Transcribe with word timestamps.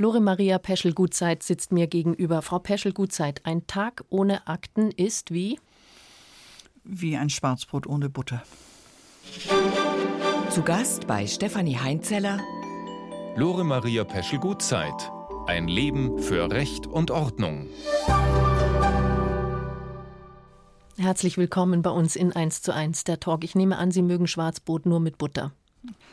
Lore 0.00 0.20
Maria 0.20 0.58
Peschel-Gutzeit 0.58 1.42
sitzt 1.42 1.72
mir 1.72 1.88
gegenüber. 1.88 2.40
Frau 2.40 2.60
Peschel-Gutzeit, 2.60 3.40
ein 3.44 3.66
Tag 3.66 4.04
ohne 4.10 4.46
Akten 4.46 4.92
ist 4.92 5.32
wie? 5.32 5.58
Wie 6.84 7.16
ein 7.16 7.30
Schwarzbrot 7.30 7.88
ohne 7.88 8.08
Butter. 8.08 8.44
Zu 10.50 10.62
Gast 10.62 11.08
bei 11.08 11.26
Stefanie 11.26 11.78
Heinzeller. 11.78 12.38
Lore 13.34 13.64
Maria 13.64 14.04
Peschel-Gutzeit. 14.04 15.10
Ein 15.48 15.66
Leben 15.66 16.20
für 16.20 16.48
Recht 16.48 16.86
und 16.86 17.10
Ordnung. 17.10 17.66
Herzlich 20.96 21.38
willkommen 21.38 21.82
bei 21.82 21.90
uns 21.90 22.14
in 22.14 22.32
1 22.32 22.62
zu 22.62 22.72
1 22.72 23.02
der 23.02 23.18
Talk. 23.18 23.42
Ich 23.42 23.56
nehme 23.56 23.78
an, 23.78 23.90
Sie 23.90 24.02
mögen 24.02 24.28
Schwarzbrot 24.28 24.86
nur 24.86 25.00
mit 25.00 25.18
Butter. 25.18 25.50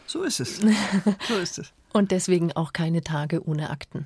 So 0.08 0.24
ist 0.24 0.40
es. 0.40 0.60
So 1.28 1.36
ist 1.36 1.60
es. 1.60 1.72
Und 1.96 2.12
deswegen 2.12 2.52
auch 2.52 2.74
keine 2.74 3.04
Tage 3.04 3.48
ohne 3.48 3.70
Akten. 3.70 4.06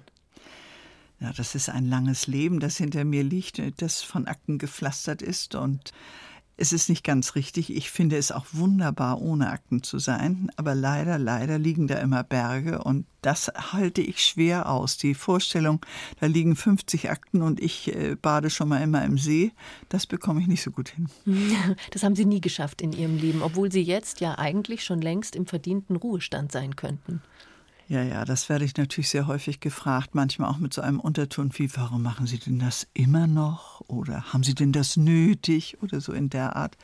Ja, 1.20 1.34
das 1.36 1.56
ist 1.56 1.70
ein 1.70 1.88
langes 1.88 2.28
Leben, 2.28 2.60
das 2.60 2.78
hinter 2.78 3.04
mir 3.04 3.24
liegt, 3.24 3.60
das 3.82 4.04
von 4.04 4.28
Akten 4.28 4.60
gepflastert 4.60 5.24
ist 5.24 5.56
und 5.56 5.92
es 6.56 6.72
ist 6.72 6.88
nicht 6.90 7.04
ganz 7.04 7.34
richtig. 7.34 7.76
Ich 7.76 7.90
finde 7.90 8.18
es 8.18 8.32
auch 8.32 8.46
wunderbar, 8.52 9.20
ohne 9.20 9.50
Akten 9.50 9.82
zu 9.82 9.98
sein. 9.98 10.52
Aber 10.56 10.76
leider, 10.76 11.18
leider 11.18 11.58
liegen 11.58 11.88
da 11.88 11.96
immer 11.96 12.24
Berge 12.24 12.84
und 12.84 13.08
das 13.24 13.52
halte 13.72 14.02
ich 14.02 14.24
schwer 14.24 14.70
aus. 14.70 14.98
Die 14.98 15.16
Vorstellung, 15.16 15.84
da 16.20 16.28
liegen 16.28 16.56
50 16.56 17.10
Akten 17.10 17.42
und 17.42 17.60
ich 17.60 17.96
äh, 17.96 18.16
bade 18.22 18.52
schon 18.52 18.70
mal 18.70 18.84
immer 18.84 19.04
im 19.04 19.18
See, 19.18 19.52
das 19.88 20.06
bekomme 20.06 20.42
ich 20.42 20.48
nicht 20.48 20.62
so 20.62 20.70
gut 20.70 20.90
hin. 20.90 21.10
Das 21.90 22.04
haben 22.04 22.16
Sie 22.16 22.26
nie 22.26 22.42
geschafft 22.42 22.84
in 22.84 22.92
Ihrem 22.92 23.18
Leben, 23.18 23.42
obwohl 23.42 23.72
Sie 23.72 23.82
jetzt 23.82 24.20
ja 24.20 24.38
eigentlich 24.38 24.84
schon 24.84 25.02
längst 25.02 25.36
im 25.36 25.48
verdienten 25.48 25.96
Ruhestand 25.96 26.52
sein 26.52 26.76
könnten. 26.76 27.24
Ja, 27.90 28.04
ja, 28.04 28.24
das 28.24 28.50
werde 28.50 28.66
ich 28.66 28.78
natürlich 28.78 29.10
sehr 29.10 29.26
häufig 29.26 29.62
gefragt, 29.62 30.14
manchmal 30.14 30.48
auch 30.52 30.60
mit 30.60 30.76
so 30.76 30.82
einem 30.82 31.00
Unterton 31.00 31.50
wie, 31.56 31.76
warum 31.76 32.04
machen 32.04 32.28
Sie 32.28 32.38
denn 32.38 32.60
das 32.60 32.86
immer 32.94 33.26
noch? 33.26 33.82
Oder 33.88 34.32
haben 34.32 34.44
Sie 34.44 34.54
denn 34.54 34.72
das 34.72 34.96
nötig? 34.96 35.78
Oder 35.82 36.00
so 36.00 36.14
in 36.14 36.30
der 36.30 36.56
Art. 36.56 36.78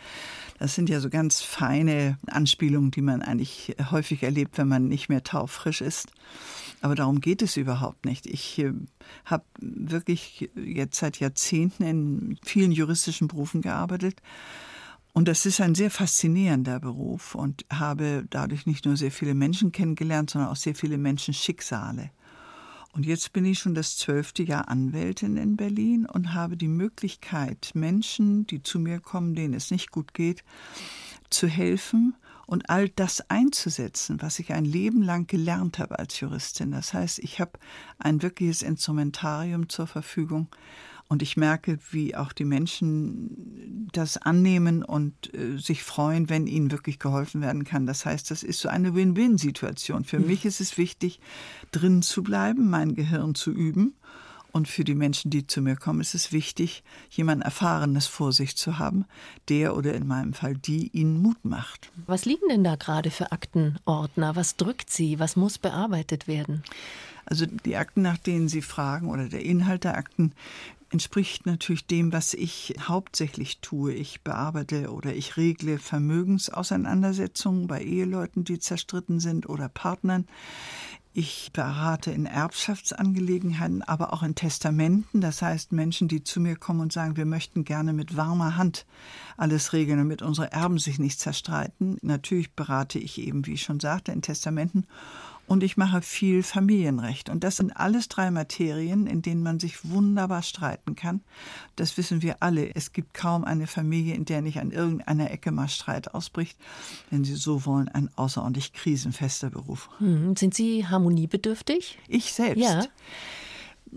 Das 0.57 0.73
sind 0.73 0.89
ja 0.89 0.99
so 0.99 1.11
ganz 1.11 1.43
feine 1.43 2.17
Anspielungen, 2.25 2.89
die 2.89 3.03
man 3.03 3.21
eigentlich 3.21 3.75
häufig 3.91 4.23
erlebt, 4.23 4.57
wenn 4.57 4.67
man 4.67 4.87
nicht 4.87 5.07
mehr 5.07 5.23
taufrisch 5.23 5.81
ist. 5.81 6.07
Aber 6.81 6.95
darum 6.95 7.21
geht 7.21 7.43
es 7.43 7.55
überhaupt 7.55 8.05
nicht. 8.05 8.25
Ich 8.25 8.57
äh, 8.57 8.73
habe 9.25 9.43
wirklich 9.59 10.49
jetzt 10.55 10.97
seit 10.97 11.19
Jahrzehnten 11.19 11.83
in 11.83 12.39
vielen 12.43 12.71
juristischen 12.71 13.27
Berufen 13.27 13.61
gearbeitet 13.61 14.23
und 15.15 15.29
das 15.29 15.45
ist 15.45 15.61
ein 15.61 15.75
sehr 15.75 15.89
faszinierender 15.89 16.81
Beruf 16.81 17.35
und 17.35 17.65
habe 17.71 18.25
dadurch 18.29 18.65
nicht 18.65 18.83
nur 18.85 18.97
sehr 18.97 19.11
viele 19.11 19.33
Menschen 19.33 19.71
kennengelernt, 19.71 20.29
sondern 20.29 20.51
auch 20.51 20.57
sehr 20.57 20.75
viele 20.75 20.97
Menschenschicksale. 20.97 22.11
Und 22.91 23.05
jetzt 23.05 23.31
bin 23.31 23.45
ich 23.45 23.59
schon 23.59 23.75
das 23.75 23.95
zwölfte 23.95 24.43
Jahr 24.43 24.67
Anwältin 24.67 25.37
in 25.37 25.55
Berlin 25.55 26.05
und 26.05 26.33
habe 26.33 26.57
die 26.57 26.67
Möglichkeit, 26.67 27.71
Menschen, 27.75 28.45
die 28.45 28.61
zu 28.61 28.77
mir 28.77 28.99
kommen, 28.99 29.35
denen 29.35 29.53
es 29.53 29.71
nicht 29.71 29.89
gut 29.89 30.13
geht, 30.13 30.43
zu 31.29 31.47
helfen 31.47 32.15
und 32.45 32.69
all 32.69 32.89
das 32.89 33.29
einzusetzen, 33.29 34.21
was 34.21 34.39
ich 34.39 34.51
ein 34.51 34.65
Leben 34.65 35.01
lang 35.01 35.27
gelernt 35.27 35.79
habe 35.79 35.97
als 35.97 36.19
Juristin. 36.19 36.71
Das 36.71 36.93
heißt, 36.93 37.19
ich 37.19 37.39
habe 37.39 37.53
ein 37.99 38.21
wirkliches 38.21 38.63
Instrumentarium 38.63 39.69
zur 39.69 39.87
Verfügung, 39.87 40.49
und 41.07 41.21
ich 41.21 41.37
merke, 41.37 41.77
wie 41.91 42.15
auch 42.15 42.33
die 42.33 42.45
Menschen 42.45 43.89
das 43.91 44.17
annehmen 44.17 44.83
und 44.83 45.33
äh, 45.35 45.57
sich 45.57 45.83
freuen, 45.83 46.29
wenn 46.29 46.47
ihnen 46.47 46.71
wirklich 46.71 46.97
geholfen 46.97 47.41
werden 47.41 47.63
kann. 47.63 47.85
Das 47.85 48.05
heißt, 48.05 48.31
das 48.31 48.41
ist 48.41 48.59
so 48.59 48.69
eine 48.69 48.95
Win-Win-Situation. 48.95 50.03
Für 50.03 50.19
mhm. 50.19 50.27
mich 50.27 50.45
ist 50.45 50.61
es 50.61 50.77
wichtig, 50.77 51.19
drin 51.71 52.01
zu 52.01 52.23
bleiben, 52.23 52.69
mein 52.69 52.95
Gehirn 52.95 53.35
zu 53.35 53.51
üben. 53.51 53.93
Und 54.51 54.69
für 54.69 54.85
die 54.85 54.95
Menschen, 54.95 55.31
die 55.31 55.45
zu 55.45 55.61
mir 55.61 55.75
kommen, 55.75 55.99
ist 55.99 56.15
es 56.15 56.31
wichtig, 56.31 56.81
jemand 57.09 57.43
Erfahrenes 57.43 58.07
vor 58.07 58.31
sich 58.31 58.55
zu 58.55 58.79
haben, 58.79 59.03
der 59.49 59.75
oder 59.75 59.93
in 59.93 60.07
meinem 60.07 60.33
Fall 60.33 60.55
die 60.55 60.87
ihnen 60.93 61.21
Mut 61.21 61.43
macht. 61.43 61.91
Was 62.07 62.23
liegen 62.23 62.47
denn 62.49 62.63
da 62.63 62.77
gerade 62.77 63.11
für 63.11 63.33
Aktenordner? 63.33 64.37
Was 64.37 64.55
drückt 64.55 64.89
sie? 64.89 65.19
Was 65.19 65.35
muss 65.35 65.57
bearbeitet 65.57 66.29
werden? 66.29 66.63
Also 67.25 67.45
die 67.47 67.75
Akten, 67.75 68.01
nach 68.01 68.17
denen 68.17 68.47
Sie 68.47 68.61
fragen 68.61 69.09
oder 69.09 69.27
der 69.27 69.43
Inhalt 69.43 69.83
der 69.83 69.97
Akten 69.97 70.31
entspricht 70.95 71.45
natürlich 71.45 71.87
dem, 71.87 72.13
was 72.13 72.33
ich 72.33 72.73
hauptsächlich 72.79 73.59
tue. 73.59 73.91
Ich 73.91 74.21
bearbeite 74.21 74.93
oder 74.93 75.13
ich 75.13 75.35
regle 75.35 75.77
Vermögensauseinandersetzungen 75.77 77.67
bei 77.67 77.83
Eheleuten, 77.83 78.45
die 78.45 78.59
zerstritten 78.59 79.19
sind 79.19 79.49
oder 79.49 79.67
Partnern. 79.67 80.25
Ich 81.11 81.51
berate 81.51 82.11
in 82.11 82.25
Erbschaftsangelegenheiten, 82.25 83.81
aber 83.81 84.13
auch 84.13 84.23
in 84.23 84.35
Testamenten. 84.35 85.19
Das 85.19 85.41
heißt, 85.41 85.73
Menschen, 85.73 86.07
die 86.07 86.23
zu 86.23 86.39
mir 86.39 86.55
kommen 86.55 86.79
und 86.79 86.93
sagen, 86.93 87.17
wir 87.17 87.25
möchten 87.25 87.65
gerne 87.65 87.91
mit 87.91 88.15
warmer 88.15 88.55
Hand 88.55 88.85
alles 89.35 89.73
regeln, 89.73 89.97
damit 89.97 90.21
unsere 90.21 90.53
Erben 90.53 90.77
sich 90.77 90.97
nicht 90.97 91.19
zerstreiten. 91.19 91.97
Natürlich 92.03 92.53
berate 92.53 92.99
ich 92.99 93.17
eben, 93.17 93.45
wie 93.45 93.55
ich 93.55 93.63
schon 93.63 93.81
sagte, 93.81 94.13
in 94.13 94.21
Testamenten 94.21 94.87
und 95.47 95.63
ich 95.63 95.77
mache 95.77 96.01
viel 96.01 96.41
Familienrecht. 96.41 97.29
Und 97.29 97.43
das 97.43 97.57
sind 97.57 97.71
alles 97.71 98.07
drei 98.07 98.31
Materien, 98.31 99.05
in 99.05 99.21
denen 99.21 99.43
man 99.43 99.59
sich 99.59 99.87
wunderbar 99.89 100.41
streiten 100.41 100.95
kann. 100.95 101.21
Das 101.75 101.97
wissen 101.97 102.21
wir 102.21 102.37
alle. 102.39 102.73
Es 102.75 102.93
gibt 102.93 103.13
kaum 103.13 103.43
eine 103.43 103.67
Familie, 103.67 104.15
in 104.15 104.25
der 104.25 104.41
nicht 104.41 104.59
an 104.59 104.71
irgendeiner 104.71 105.29
Ecke 105.29 105.51
mal 105.51 105.67
Streit 105.67 106.13
ausbricht. 106.13 106.57
Wenn 107.11 107.23
Sie 107.23 107.35
so 107.35 107.65
wollen, 107.65 107.89
ein 107.89 108.09
außerordentlich 108.15 108.73
krisenfester 108.73 109.51
Beruf. 109.51 109.89
Hm. 109.99 110.35
Sind 110.35 110.55
Sie 110.55 110.87
harmoniebedürftig? 110.87 111.99
Ich 112.07 112.33
selbst? 112.33 112.63
Ja. 112.63 112.83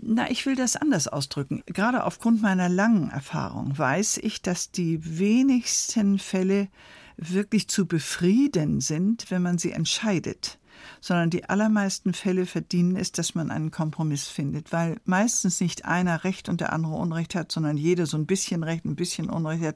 Na, 0.01 0.29
ich 0.29 0.45
will 0.45 0.55
das 0.55 0.75
anders 0.75 1.07
ausdrücken. 1.07 1.63
Gerade 1.65 2.03
aufgrund 2.03 2.41
meiner 2.41 2.69
langen 2.69 3.09
Erfahrung 3.09 3.75
weiß 3.77 4.17
ich, 4.17 4.41
dass 4.41 4.71
die 4.71 5.19
wenigsten 5.19 6.19
Fälle 6.19 6.69
wirklich 7.17 7.67
zu 7.67 7.85
befrieden 7.85 8.81
sind, 8.81 9.29
wenn 9.29 9.41
man 9.41 9.57
sie 9.57 9.71
entscheidet 9.71 10.58
sondern 11.01 11.29
die 11.29 11.49
allermeisten 11.49 12.13
Fälle 12.13 12.45
verdienen 12.45 12.95
es, 12.95 13.11
dass 13.11 13.35
man 13.35 13.51
einen 13.51 13.71
Kompromiss 13.71 14.27
findet, 14.27 14.71
weil 14.71 14.97
meistens 15.05 15.61
nicht 15.61 15.85
einer 15.85 16.23
Recht 16.23 16.49
und 16.49 16.61
der 16.61 16.73
andere 16.73 16.95
Unrecht 16.95 17.35
hat, 17.35 17.51
sondern 17.51 17.77
jeder 17.77 18.05
so 18.05 18.17
ein 18.17 18.25
bisschen 18.25 18.63
Recht, 18.63 18.85
ein 18.85 18.95
bisschen 18.95 19.29
Unrecht 19.29 19.63
hat. 19.63 19.75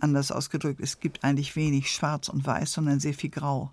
Anders 0.00 0.32
ausgedrückt, 0.32 0.80
es 0.80 1.00
gibt 1.00 1.24
eigentlich 1.24 1.56
wenig 1.56 1.90
Schwarz 1.90 2.28
und 2.28 2.46
Weiß, 2.46 2.72
sondern 2.72 3.00
sehr 3.00 3.14
viel 3.14 3.30
Grau. 3.30 3.72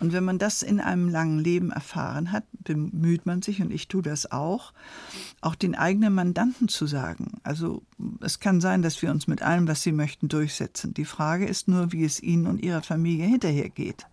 Und 0.00 0.12
wenn 0.12 0.24
man 0.24 0.38
das 0.38 0.62
in 0.62 0.80
einem 0.80 1.08
langen 1.08 1.38
Leben 1.38 1.70
erfahren 1.70 2.32
hat, 2.32 2.44
bemüht 2.52 3.26
man 3.26 3.42
sich, 3.42 3.62
und 3.62 3.72
ich 3.72 3.88
tue 3.88 4.02
das 4.02 4.30
auch, 4.30 4.72
auch 5.40 5.54
den 5.54 5.74
eigenen 5.74 6.14
Mandanten 6.14 6.68
zu 6.68 6.86
sagen. 6.86 7.38
Also 7.42 7.82
es 8.20 8.40
kann 8.40 8.60
sein, 8.60 8.82
dass 8.82 9.00
wir 9.02 9.10
uns 9.10 9.26
mit 9.26 9.42
allem, 9.42 9.68
was 9.68 9.82
sie 9.82 9.92
möchten, 9.92 10.28
durchsetzen. 10.28 10.94
Die 10.94 11.04
Frage 11.04 11.46
ist 11.46 11.68
nur, 11.68 11.92
wie 11.92 12.04
es 12.04 12.22
ihnen 12.22 12.46
und 12.46 12.62
ihrer 12.62 12.82
Familie 12.82 13.26
hinterher 13.26 13.68
geht. 13.68 14.06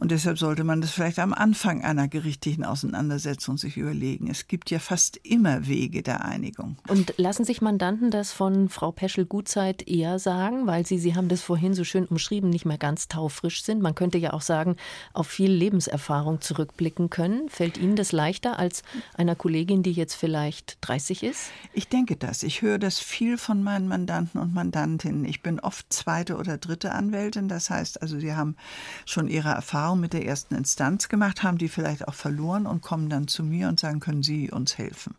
Und 0.00 0.10
deshalb 0.12 0.38
sollte 0.38 0.64
man 0.64 0.80
das 0.80 0.92
vielleicht 0.92 1.18
am 1.18 1.34
Anfang 1.34 1.84
einer 1.84 2.08
gerichtlichen 2.08 2.64
Auseinandersetzung 2.64 3.58
sich 3.58 3.76
überlegen. 3.76 4.30
Es 4.30 4.48
gibt 4.48 4.70
ja 4.70 4.78
fast 4.78 5.18
immer 5.18 5.66
Wege 5.66 6.02
der 6.02 6.24
Einigung. 6.24 6.78
Und 6.88 7.12
lassen 7.18 7.44
sich 7.44 7.60
Mandanten 7.60 8.10
das 8.10 8.32
von 8.32 8.70
Frau 8.70 8.92
Peschel-Gutzeit 8.92 9.86
eher 9.86 10.18
sagen, 10.18 10.66
weil 10.66 10.86
Sie, 10.86 10.98
Sie 10.98 11.14
haben 11.14 11.28
das 11.28 11.42
vorhin 11.42 11.74
so 11.74 11.84
schön 11.84 12.06
umschrieben, 12.06 12.48
nicht 12.48 12.64
mehr 12.64 12.78
ganz 12.78 13.08
taufrisch 13.08 13.62
sind? 13.62 13.82
Man 13.82 13.94
könnte 13.94 14.16
ja 14.16 14.32
auch 14.32 14.40
sagen, 14.40 14.76
auf 15.12 15.26
viel 15.26 15.52
Lebenserfahrung 15.52 16.40
zurückblicken 16.40 17.10
können. 17.10 17.50
Fällt 17.50 17.76
Ihnen 17.76 17.94
das 17.94 18.10
leichter 18.10 18.58
als 18.58 18.82
einer 19.14 19.34
Kollegin, 19.36 19.82
die 19.82 19.92
jetzt 19.92 20.14
vielleicht 20.14 20.78
30 20.80 21.24
ist? 21.24 21.50
Ich 21.74 21.88
denke 21.88 22.16
das. 22.16 22.42
Ich 22.42 22.62
höre 22.62 22.78
das 22.78 23.00
viel 23.00 23.36
von 23.36 23.62
meinen 23.62 23.86
Mandanten 23.86 24.40
und 24.40 24.54
Mandantinnen. 24.54 25.26
Ich 25.26 25.42
bin 25.42 25.60
oft 25.60 25.92
zweite 25.92 26.38
oder 26.38 26.56
dritte 26.56 26.92
Anwältin. 26.92 27.48
Das 27.48 27.68
heißt 27.68 28.00
also, 28.00 28.18
sie 28.18 28.34
haben 28.34 28.56
schon 29.04 29.28
ihre 29.28 29.50
Erfahrung 29.50 29.89
Erfahrung 29.90 30.00
mit 30.00 30.12
der 30.12 30.24
ersten 30.24 30.54
Instanz 30.54 31.08
gemacht, 31.08 31.42
haben 31.42 31.58
die 31.58 31.68
vielleicht 31.68 32.06
auch 32.06 32.14
verloren 32.14 32.64
und 32.64 32.80
kommen 32.80 33.08
dann 33.08 33.26
zu 33.26 33.42
mir 33.42 33.68
und 33.68 33.80
sagen, 33.80 33.98
können 33.98 34.22
Sie 34.22 34.48
uns 34.48 34.78
helfen? 34.78 35.16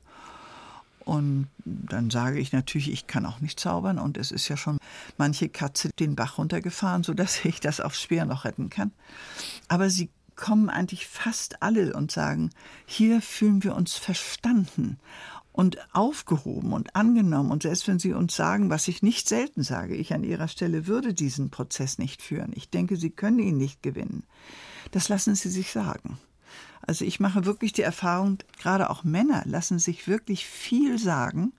Und 1.03 1.50
dann 1.65 2.09
sage 2.09 2.39
ich 2.39 2.53
natürlich, 2.53 2.89
ich 2.89 3.06
kann 3.06 3.25
auch 3.25 3.41
nicht 3.41 3.59
zaubern 3.59 4.00
und 4.00 4.18
es 4.18 4.31
ist 4.31 4.47
ja 4.47 4.56
schon 4.56 4.77
manche 5.18 5.50
Katze 5.50 5.89
den 6.00 6.15
Bach 6.15 6.38
runtergefahren, 6.38 7.03
sodass 7.03 7.44
ich 7.45 7.59
das 7.59 7.81
aufs 7.81 8.01
Speer 8.01 8.23
noch 8.23 8.45
retten 8.45 8.69
kann. 8.69 8.91
Aber 9.68 9.89
sie 9.89 10.09
kommen 10.38 10.69
eigentlich 10.69 11.06
fast 11.06 11.62
alle 11.62 11.94
und 11.94 12.09
sagen, 12.13 12.51
hier 12.85 13.21
fühlen 13.21 13.65
wir 13.65 13.75
uns 13.75 13.95
verstanden 13.95 15.00
und 15.53 15.77
aufgehoben 15.94 16.74
und 16.74 16.95
angenommen. 16.95 17.51
Und 17.51 17.63
selbst 17.63 17.88
wenn 17.88 18.00
Sie 18.00 18.13
uns 18.13 18.36
sagen, 18.36 18.69
was 18.69 18.88
ich 18.88 19.03
nicht 19.03 19.27
selten 19.27 19.63
sage, 19.63 19.95
ich 19.95 20.13
an 20.13 20.24
Ihrer 20.24 20.48
Stelle 20.48 20.88
würde 20.88 21.13
diesen 21.13 21.50
Prozess 21.50 21.98
nicht 21.98 22.21
führen. 22.21 22.53
Ich 22.56 22.69
denke, 22.69 22.95
Sie 22.95 23.09
können 23.09 23.39
ihn 23.39 23.57
nicht 23.57 23.83
gewinnen. 23.83 24.24
Das 24.92 25.09
lassen 25.09 25.36
Sie 25.36 25.50
sich 25.50 25.71
sagen. 25.71 26.18
Also 26.81 27.06
ich 27.06 27.19
mache 27.19 27.45
wirklich 27.45 27.74
die 27.74 27.83
Erfahrung, 27.83 28.39
gerade 28.59 28.89
auch 28.89 29.03
Männer 29.03 29.44
lassen 29.45 29.80
sich 29.80 30.07
wirklich 30.07 30.45
viel 30.45 30.98
sagen, 30.98 31.54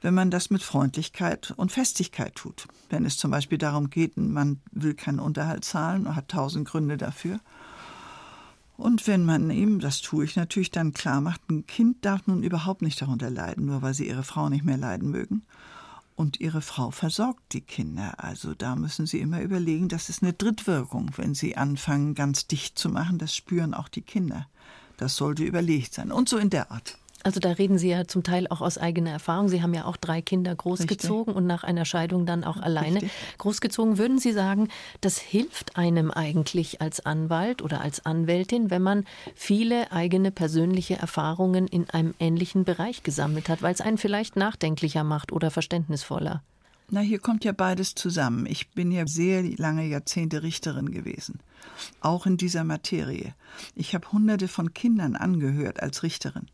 wenn 0.00 0.14
man 0.14 0.30
das 0.30 0.50
mit 0.50 0.62
Freundlichkeit 0.62 1.52
und 1.56 1.72
Festigkeit 1.72 2.34
tut. 2.34 2.68
Wenn 2.90 3.04
es 3.04 3.16
zum 3.16 3.30
Beispiel 3.30 3.58
darum 3.58 3.90
geht, 3.90 4.16
man 4.16 4.60
will 4.70 4.94
keinen 4.94 5.18
Unterhalt 5.18 5.64
zahlen 5.64 6.06
und 6.06 6.14
hat 6.14 6.28
tausend 6.28 6.68
Gründe 6.68 6.96
dafür 6.96 7.40
Und 8.76 9.06
wenn 9.06 9.24
man 9.24 9.50
ihm, 9.50 9.78
das 9.78 10.00
tue 10.00 10.24
ich 10.24 10.36
natürlich, 10.36 10.70
dann 10.70 10.92
klar 10.92 11.20
macht, 11.20 11.48
ein 11.48 11.66
Kind 11.66 12.04
darf 12.04 12.26
nun 12.26 12.42
überhaupt 12.42 12.82
nicht 12.82 13.00
darunter 13.00 13.30
leiden, 13.30 13.66
nur 13.66 13.82
weil 13.82 13.94
sie 13.94 14.08
ihre 14.08 14.24
Frau 14.24 14.48
nicht 14.48 14.64
mehr 14.64 14.76
leiden 14.76 15.10
mögen. 15.10 15.42
Und 16.16 16.40
ihre 16.40 16.62
Frau 16.62 16.90
versorgt 16.90 17.52
die 17.52 17.60
Kinder. 17.60 18.14
Also 18.22 18.54
da 18.54 18.76
müssen 18.76 19.06
sie 19.06 19.20
immer 19.20 19.42
überlegen, 19.42 19.88
das 19.88 20.08
ist 20.08 20.22
eine 20.22 20.32
Drittwirkung, 20.32 21.10
wenn 21.16 21.34
sie 21.34 21.56
anfangen, 21.56 22.14
ganz 22.14 22.46
dicht 22.46 22.78
zu 22.78 22.88
machen. 22.88 23.18
Das 23.18 23.34
spüren 23.34 23.74
auch 23.74 23.88
die 23.88 24.02
Kinder. 24.02 24.46
Das 24.96 25.16
sollte 25.16 25.44
überlegt 25.44 25.94
sein. 25.94 26.12
Und 26.12 26.28
so 26.28 26.36
in 26.38 26.50
der 26.50 26.70
Art. 26.70 26.98
Also 27.24 27.40
da 27.40 27.52
reden 27.52 27.78
Sie 27.78 27.88
ja 27.88 28.06
zum 28.06 28.22
Teil 28.22 28.46
auch 28.48 28.60
aus 28.60 28.76
eigener 28.76 29.10
Erfahrung. 29.10 29.48
Sie 29.48 29.62
haben 29.62 29.72
ja 29.72 29.86
auch 29.86 29.96
drei 29.96 30.20
Kinder 30.20 30.54
großgezogen 30.54 31.32
Richtig. 31.32 31.36
und 31.36 31.46
nach 31.46 31.64
einer 31.64 31.86
Scheidung 31.86 32.26
dann 32.26 32.44
auch 32.44 32.58
alleine 32.58 32.96
Richtig. 32.96 33.12
großgezogen. 33.38 33.96
Würden 33.96 34.18
Sie 34.18 34.32
sagen, 34.32 34.68
das 35.00 35.18
hilft 35.18 35.78
einem 35.78 36.10
eigentlich 36.10 36.82
als 36.82 37.04
Anwalt 37.04 37.62
oder 37.62 37.80
als 37.80 38.04
Anwältin, 38.04 38.70
wenn 38.70 38.82
man 38.82 39.06
viele 39.34 39.90
eigene 39.90 40.30
persönliche 40.32 40.96
Erfahrungen 40.96 41.66
in 41.66 41.88
einem 41.88 42.12
ähnlichen 42.18 42.64
Bereich 42.64 43.02
gesammelt 43.02 43.48
hat, 43.48 43.62
weil 43.62 43.72
es 43.72 43.80
einen 43.80 43.96
vielleicht 43.96 44.36
nachdenklicher 44.36 45.02
macht 45.02 45.32
oder 45.32 45.50
verständnisvoller? 45.50 46.42
Na, 46.90 47.00
hier 47.00 47.18
kommt 47.18 47.44
ja 47.44 47.52
beides 47.52 47.94
zusammen. 47.94 48.44
Ich 48.44 48.72
bin 48.72 48.92
ja 48.92 49.06
sehr 49.06 49.42
lange 49.56 49.86
Jahrzehnte 49.86 50.42
Richterin 50.42 50.90
gewesen, 50.90 51.40
auch 52.02 52.26
in 52.26 52.36
dieser 52.36 52.64
Materie. 52.64 53.34
Ich 53.74 53.94
habe 53.94 54.12
hunderte 54.12 54.48
von 54.48 54.74
Kindern 54.74 55.16
angehört 55.16 55.82
als 55.82 56.02
Richterin. 56.02 56.48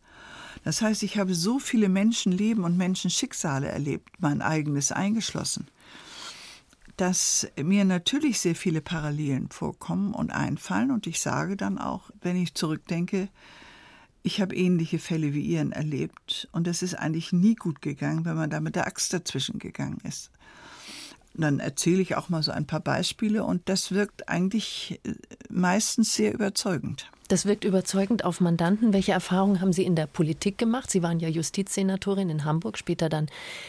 Das 0.64 0.82
heißt, 0.82 1.02
ich 1.02 1.18
habe 1.18 1.34
so 1.34 1.58
viele 1.58 1.88
Menschenleben 1.88 2.64
und 2.64 2.76
Menschenschicksale 2.76 3.68
erlebt, 3.68 4.10
mein 4.18 4.42
eigenes 4.42 4.92
eingeschlossen, 4.92 5.68
dass 6.96 7.48
mir 7.60 7.84
natürlich 7.84 8.40
sehr 8.40 8.54
viele 8.54 8.82
Parallelen 8.82 9.48
vorkommen 9.50 10.12
und 10.12 10.30
einfallen. 10.30 10.90
Und 10.90 11.06
ich 11.06 11.20
sage 11.20 11.56
dann 11.56 11.78
auch, 11.78 12.10
wenn 12.20 12.36
ich 12.36 12.54
zurückdenke, 12.54 13.28
ich 14.22 14.40
habe 14.40 14.54
ähnliche 14.54 14.98
Fälle 14.98 15.32
wie 15.32 15.40
Ihren 15.40 15.72
erlebt 15.72 16.46
und 16.52 16.68
es 16.68 16.82
ist 16.82 16.94
eigentlich 16.94 17.32
nie 17.32 17.54
gut 17.54 17.80
gegangen, 17.80 18.26
wenn 18.26 18.36
man 18.36 18.50
da 18.50 18.60
mit 18.60 18.76
der 18.76 18.86
Axt 18.86 19.14
dazwischen 19.14 19.58
gegangen 19.58 19.98
ist. 20.04 20.30
Und 21.34 21.42
dann 21.42 21.60
erzähle 21.60 22.02
ich 22.02 22.16
auch 22.16 22.28
mal 22.28 22.42
so 22.42 22.52
ein 22.52 22.66
paar 22.66 22.80
Beispiele 22.80 23.44
und 23.44 23.68
das 23.68 23.92
wirkt 23.92 24.28
eigentlich 24.28 25.00
äh, 25.04 25.14
meistens 25.48 26.14
sehr 26.14 26.34
überzeugend. 26.34 27.10
Das 27.30 27.46
wirkt 27.46 27.64
überzeugend 27.64 28.24
auf 28.24 28.40
Mandanten. 28.40 28.92
Welche 28.92 29.12
Erfahrungen 29.12 29.60
haben 29.60 29.72
Sie 29.72 29.84
in 29.84 29.94
der 29.94 30.08
Politik 30.08 30.58
gemacht? 30.58 30.90
Sie 30.90 31.00
waren 31.04 31.20
ja 31.20 31.28
Justizsenatorin 31.28 32.28
in 32.28 32.44
Hamburg, 32.44 32.76
später 32.76 33.08
dann 33.08 33.26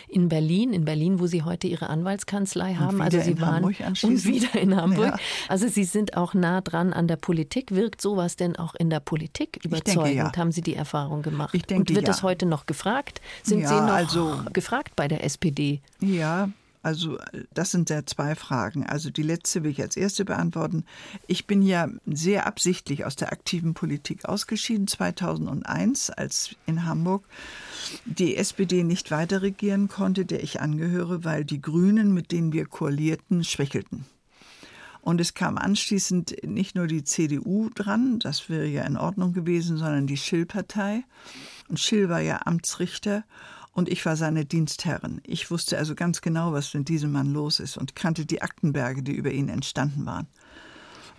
in 0.07 0.29
Berlin, 0.29 0.73
in 0.73 0.83
Berlin, 0.83 1.19
wo 1.19 1.27
Sie 1.27 1.43
heute 1.43 1.67
Ihre 1.67 1.87
Anwaltskanzlei 1.87 2.73
haben. 2.73 2.95
Und 2.95 3.01
also 3.03 3.19
Sie 3.19 3.39
waren 3.39 3.63
und 3.63 4.25
wieder 4.25 4.59
in 4.59 4.75
Hamburg. 4.75 5.09
Ja. 5.09 5.17
Also 5.47 5.67
Sie 5.67 5.83
sind 5.83 6.17
auch 6.17 6.33
nah 6.33 6.61
dran 6.61 6.91
an 6.91 7.07
der 7.07 7.17
Politik. 7.17 7.69
Wirkt 7.69 8.01
sowas 8.01 8.35
denn 8.35 8.55
auch 8.55 8.73
in 8.73 8.89
der 8.89 8.99
Politik 8.99 9.59
überzeugend? 9.63 10.05
Denke, 10.05 10.17
ja. 10.17 10.35
Haben 10.35 10.51
Sie 10.51 10.61
die 10.61 10.75
Erfahrung 10.75 11.21
gemacht? 11.21 11.53
Ich 11.53 11.61
denke, 11.61 11.81
und 11.81 11.89
wird 11.89 12.07
ja. 12.07 12.11
das 12.11 12.23
heute 12.23 12.47
noch 12.47 12.65
gefragt? 12.65 13.21
Sind 13.43 13.67
Sie 13.67 13.75
noch 13.75 13.93
also, 13.93 14.39
gefragt 14.53 14.95
bei 14.95 15.07
der 15.07 15.23
SPD? 15.23 15.81
Ja, 15.99 16.49
also 16.83 17.19
das 17.53 17.71
sind 17.71 17.89
ja 17.89 18.05
zwei 18.05 18.35
Fragen. 18.35 18.85
Also 18.85 19.09
die 19.11 19.21
letzte 19.21 19.63
will 19.63 19.71
ich 19.71 19.81
als 19.81 19.95
erste 19.95 20.25
beantworten. 20.25 20.85
Ich 21.27 21.45
bin 21.45 21.61
ja 21.61 21.89
sehr 22.07 22.47
absichtlich 22.47 23.05
aus 23.05 23.15
der 23.15 23.31
aktiven 23.31 23.73
Politik 23.73 24.25
ausgeschieden 24.25 24.87
2001, 24.87 26.09
als 26.09 26.55
in 26.65 26.85
Hamburg 26.85 27.23
die 28.05 28.35
SPD 28.35 28.83
nicht 28.83 29.11
weiter 29.11 29.41
regieren 29.41 29.89
konnte, 29.89 30.25
der 30.25 30.41
ich 30.41 30.59
angehöre, 30.59 31.23
weil 31.23 31.45
die 31.45 31.61
Grünen, 31.61 32.13
mit 32.13 32.31
denen 32.31 32.51
wir 32.51 32.65
koalierten, 32.65 33.43
schwächelten. 33.43 34.05
Und 35.01 35.19
es 35.19 35.33
kam 35.33 35.57
anschließend 35.57 36.43
nicht 36.45 36.75
nur 36.75 36.85
die 36.85 37.03
CDU 37.03 37.69
dran, 37.73 38.19
das 38.19 38.49
wäre 38.49 38.67
ja 38.67 38.83
in 38.83 38.97
Ordnung 38.97 39.33
gewesen, 39.33 39.77
sondern 39.77 40.05
die 40.05 40.17
Schill-Partei. 40.17 41.03
Und 41.69 41.79
Schill 41.79 42.09
war 42.09 42.21
ja 42.21 42.41
Amtsrichter 42.45 43.23
und 43.73 43.89
ich 43.89 44.05
war 44.05 44.15
seine 44.15 44.45
Dienstherrin. 44.45 45.21
Ich 45.25 45.49
wusste 45.49 45.77
also 45.77 45.95
ganz 45.95 46.21
genau, 46.21 46.53
was 46.53 46.73
mit 46.73 46.89
diesem 46.89 47.11
Mann 47.11 47.31
los 47.31 47.59
ist 47.59 47.77
und 47.77 47.95
kannte 47.95 48.25
die 48.25 48.41
Aktenberge, 48.41 49.03
die 49.03 49.13
über 49.13 49.31
ihn 49.31 49.49
entstanden 49.49 50.05
waren. 50.05 50.27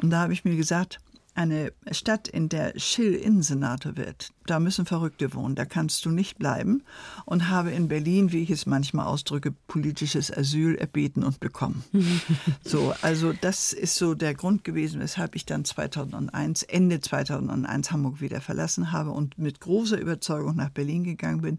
Und 0.02 0.10
da 0.10 0.20
habe 0.20 0.32
ich 0.32 0.44
mir 0.44 0.56
gesagt, 0.56 0.98
eine 1.34 1.72
Stadt, 1.90 2.28
in 2.28 2.48
der 2.48 2.78
Schill 2.78 3.14
Innensenator 3.14 3.96
wird, 3.96 4.32
da 4.46 4.60
müssen 4.60 4.86
Verrückte 4.86 5.34
wohnen, 5.34 5.54
da 5.54 5.64
kannst 5.64 6.04
du 6.04 6.10
nicht 6.10 6.38
bleiben. 6.38 6.82
Und 7.24 7.48
habe 7.48 7.70
in 7.70 7.88
Berlin, 7.88 8.32
wie 8.32 8.42
ich 8.42 8.50
es 8.50 8.66
manchmal 8.66 9.06
ausdrücke, 9.06 9.52
politisches 9.66 10.36
Asyl 10.36 10.74
erbeten 10.74 11.22
und 11.22 11.40
bekommen. 11.40 11.84
so, 12.64 12.94
also 13.02 13.32
das 13.32 13.72
ist 13.72 13.94
so 13.94 14.14
der 14.14 14.34
Grund 14.34 14.64
gewesen, 14.64 15.00
weshalb 15.00 15.34
ich 15.36 15.46
dann 15.46 15.64
2001, 15.64 16.64
Ende 16.64 17.00
2001 17.00 17.92
Hamburg 17.92 18.20
wieder 18.20 18.40
verlassen 18.40 18.92
habe 18.92 19.10
und 19.10 19.38
mit 19.38 19.60
großer 19.60 19.98
Überzeugung 19.98 20.56
nach 20.56 20.70
Berlin 20.70 21.04
gegangen 21.04 21.42
bin, 21.42 21.58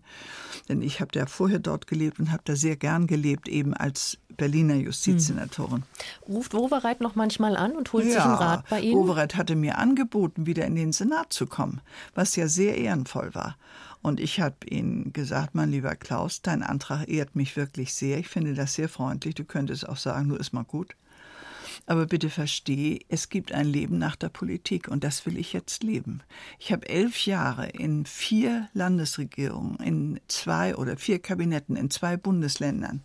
denn 0.69 0.81
ich 0.81 0.99
habe 0.99 1.11
ja 1.15 1.25
vorher 1.25 1.59
dort 1.59 1.87
gelebt 1.87 2.19
und 2.19 2.31
habe 2.31 2.43
da 2.45 2.55
sehr 2.55 2.75
gern 2.75 3.07
gelebt, 3.07 3.47
eben 3.47 3.73
als 3.73 4.17
Berliner 4.37 4.75
Justizsenatorin. 4.75 5.83
Hm. 6.25 6.33
Ruft 6.33 6.53
Wowereit 6.53 7.01
noch 7.01 7.15
manchmal 7.15 7.55
an 7.55 7.73
und 7.73 7.91
holt 7.93 8.05
ja, 8.05 8.11
sich 8.11 8.21
einen 8.21 8.35
Rat 8.35 8.69
bei 8.69 8.81
Ihnen? 8.81 8.99
Wowereit 9.01 9.35
hatte 9.35 9.55
mir 9.55 9.77
angeboten, 9.77 10.45
wieder 10.45 10.65
in 10.65 10.75
den 10.75 10.91
Senat 10.91 11.33
zu 11.33 11.47
kommen, 11.47 11.81
was 12.15 12.35
ja 12.35 12.47
sehr 12.47 12.77
ehrenvoll 12.77 13.33
war. 13.33 13.57
Und 14.01 14.19
ich 14.19 14.41
habe 14.41 14.55
ihm 14.65 15.13
gesagt, 15.13 15.55
mein 15.55 15.71
lieber 15.71 15.95
Klaus, 15.95 16.41
dein 16.41 16.61
Antrag 16.61 17.07
ehrt 17.07 17.37
mich 17.37 17.55
wirklich 17.55 17.93
sehr. 17.93 18.17
Ich 18.17 18.27
finde 18.27 18.53
das 18.53 18.73
sehr 18.73 18.89
freundlich. 18.89 19.33
Du 19.33 19.45
könntest 19.45 19.87
auch 19.87 19.95
sagen, 19.95 20.27
nur 20.27 20.39
ist 20.39 20.53
mal 20.53 20.65
gut. 20.65 20.95
Aber 21.85 22.05
bitte 22.05 22.29
verstehe, 22.29 22.99
es 23.09 23.27
gibt 23.27 23.51
ein 23.51 23.67
Leben 23.67 23.97
nach 23.97 24.15
der 24.15 24.29
Politik 24.29 24.87
und 24.87 25.03
das 25.03 25.25
will 25.25 25.37
ich 25.37 25.51
jetzt 25.51 25.83
leben. 25.83 26.21
Ich 26.57 26.71
habe 26.71 26.87
elf 26.87 27.25
Jahre 27.25 27.67
in 27.69 28.05
vier 28.05 28.69
Landesregierungen, 28.73 29.77
in 29.79 30.19
zwei 30.27 30.75
oder 30.75 30.95
vier 30.95 31.19
Kabinetten, 31.19 31.75
in 31.75 31.89
zwei 31.89 32.15
Bundesländern 32.15 33.01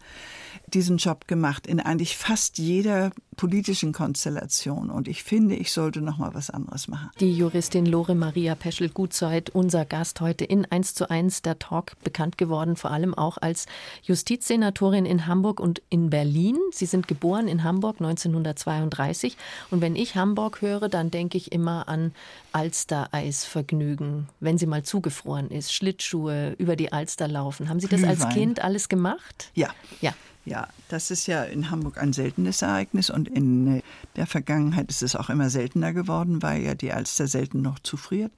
diesen 0.75 0.99
Job 0.99 1.27
gemacht, 1.27 1.67
in 1.67 1.81
eigentlich 1.81 2.17
fast 2.17 2.59
jeder 2.59 3.11
politischen 3.37 3.93
Konstellation. 3.93 4.91
Und 4.91 5.09
ich 5.09 5.23
finde, 5.23 5.55
ich 5.55 5.73
sollte 5.73 6.01
noch 6.01 6.19
mal 6.19 6.35
was 6.35 6.51
anderes 6.51 6.89
machen. 6.89 7.11
Die 7.21 7.33
Juristin 7.33 7.87
Lore 7.87 8.15
Maria 8.15 8.55
Peschel-Gutzeit, 8.55 9.51
unser 9.51 9.85
Gast 9.85 10.21
heute 10.21 10.45
in 10.45 10.67
1 10.67 10.95
zu 10.95 11.09
1 11.09 11.43
der 11.43 11.59
Talk, 11.59 11.93
bekannt 12.05 12.37
geworden, 12.37 12.77
vor 12.77 12.91
allem 12.91 13.15
auch 13.15 13.39
als 13.39 13.67
Justizsenatorin 14.03 15.07
in 15.07 15.27
Hamburg 15.27 15.61
und 15.61 15.83
in 15.89 16.11
Berlin. 16.11 16.59
Sie 16.73 16.87
sind 16.87 17.09
geboren 17.09 17.49
in 17.49 17.65
Hamburg 17.65 18.01
1932. 18.69 19.37
Und 19.71 19.81
wenn 19.81 19.97
ich 19.97 20.15
Hamburg 20.15 20.63
höre, 20.63 20.89
dann 20.89 21.11
denke 21.11 21.37
ich 21.37 21.53
immer 21.53 21.89
an 21.89 22.13
Alster-Eisvergnügen, 22.53 24.29
wenn 24.41 24.59
sie 24.59 24.67
mal 24.67 24.83
zugefroren 24.83 25.51
ist, 25.51 25.73
Schlittschuhe 25.73 26.55
über 26.59 26.77
die 26.77 26.93
Alster 26.93 27.29
laufen. 27.29 27.69
Haben 27.69 27.81
Sie 27.81 27.89
das 27.89 28.05
als 28.05 28.29
Kind 28.31 28.61
alles 28.63 28.89
gemacht? 28.89 29.51
Ja. 29.55 29.69
Ja. 30.01 30.15
Ja, 30.45 30.67
das 30.89 31.11
ist 31.11 31.27
ja 31.27 31.45
in 31.45 31.71
Hamburg 31.71 31.99
ein 31.99 32.15
seltenes 32.15 32.63
Ereignis 32.63 33.11
und 33.11 33.29
in 33.29 33.83
der 34.17 34.27
Vergangenheit 34.27 34.89
ist 34.89 35.03
es 35.03 35.15
auch 35.15 35.29
immer 35.29 35.51
seltener 35.51 35.93
geworden, 35.93 36.41
weil 36.41 36.63
ja 36.63 36.75
die 36.75 36.91
Alster 36.91 37.27
selten 37.27 37.61
noch 37.61 37.79
zufriert. 37.81 38.33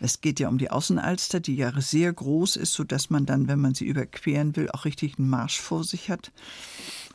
Es 0.00 0.20
geht 0.20 0.38
ja 0.40 0.48
um 0.48 0.58
die 0.58 0.70
Außenalster, 0.70 1.40
die 1.40 1.56
ja 1.56 1.72
sehr 1.78 2.12
groß 2.12 2.56
ist, 2.56 2.72
sodass 2.72 3.10
man 3.10 3.26
dann, 3.26 3.48
wenn 3.48 3.58
man 3.58 3.74
sie 3.74 3.84
überqueren 3.84 4.54
will, 4.56 4.70
auch 4.70 4.84
richtig 4.84 5.18
einen 5.18 5.28
Marsch 5.28 5.60
vor 5.60 5.84
sich 5.84 6.08
hat. 6.08 6.30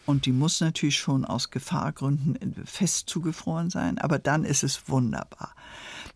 Und 0.05 0.25
die 0.25 0.31
muss 0.31 0.59
natürlich 0.59 0.97
schon 0.97 1.23
aus 1.25 1.49
Gefahrgründen 1.49 2.55
fest 2.65 3.09
zugefroren 3.09 3.69
sein, 3.69 3.97
aber 3.97 4.19
dann 4.19 4.43
ist 4.43 4.63
es 4.63 4.89
wunderbar 4.89 5.53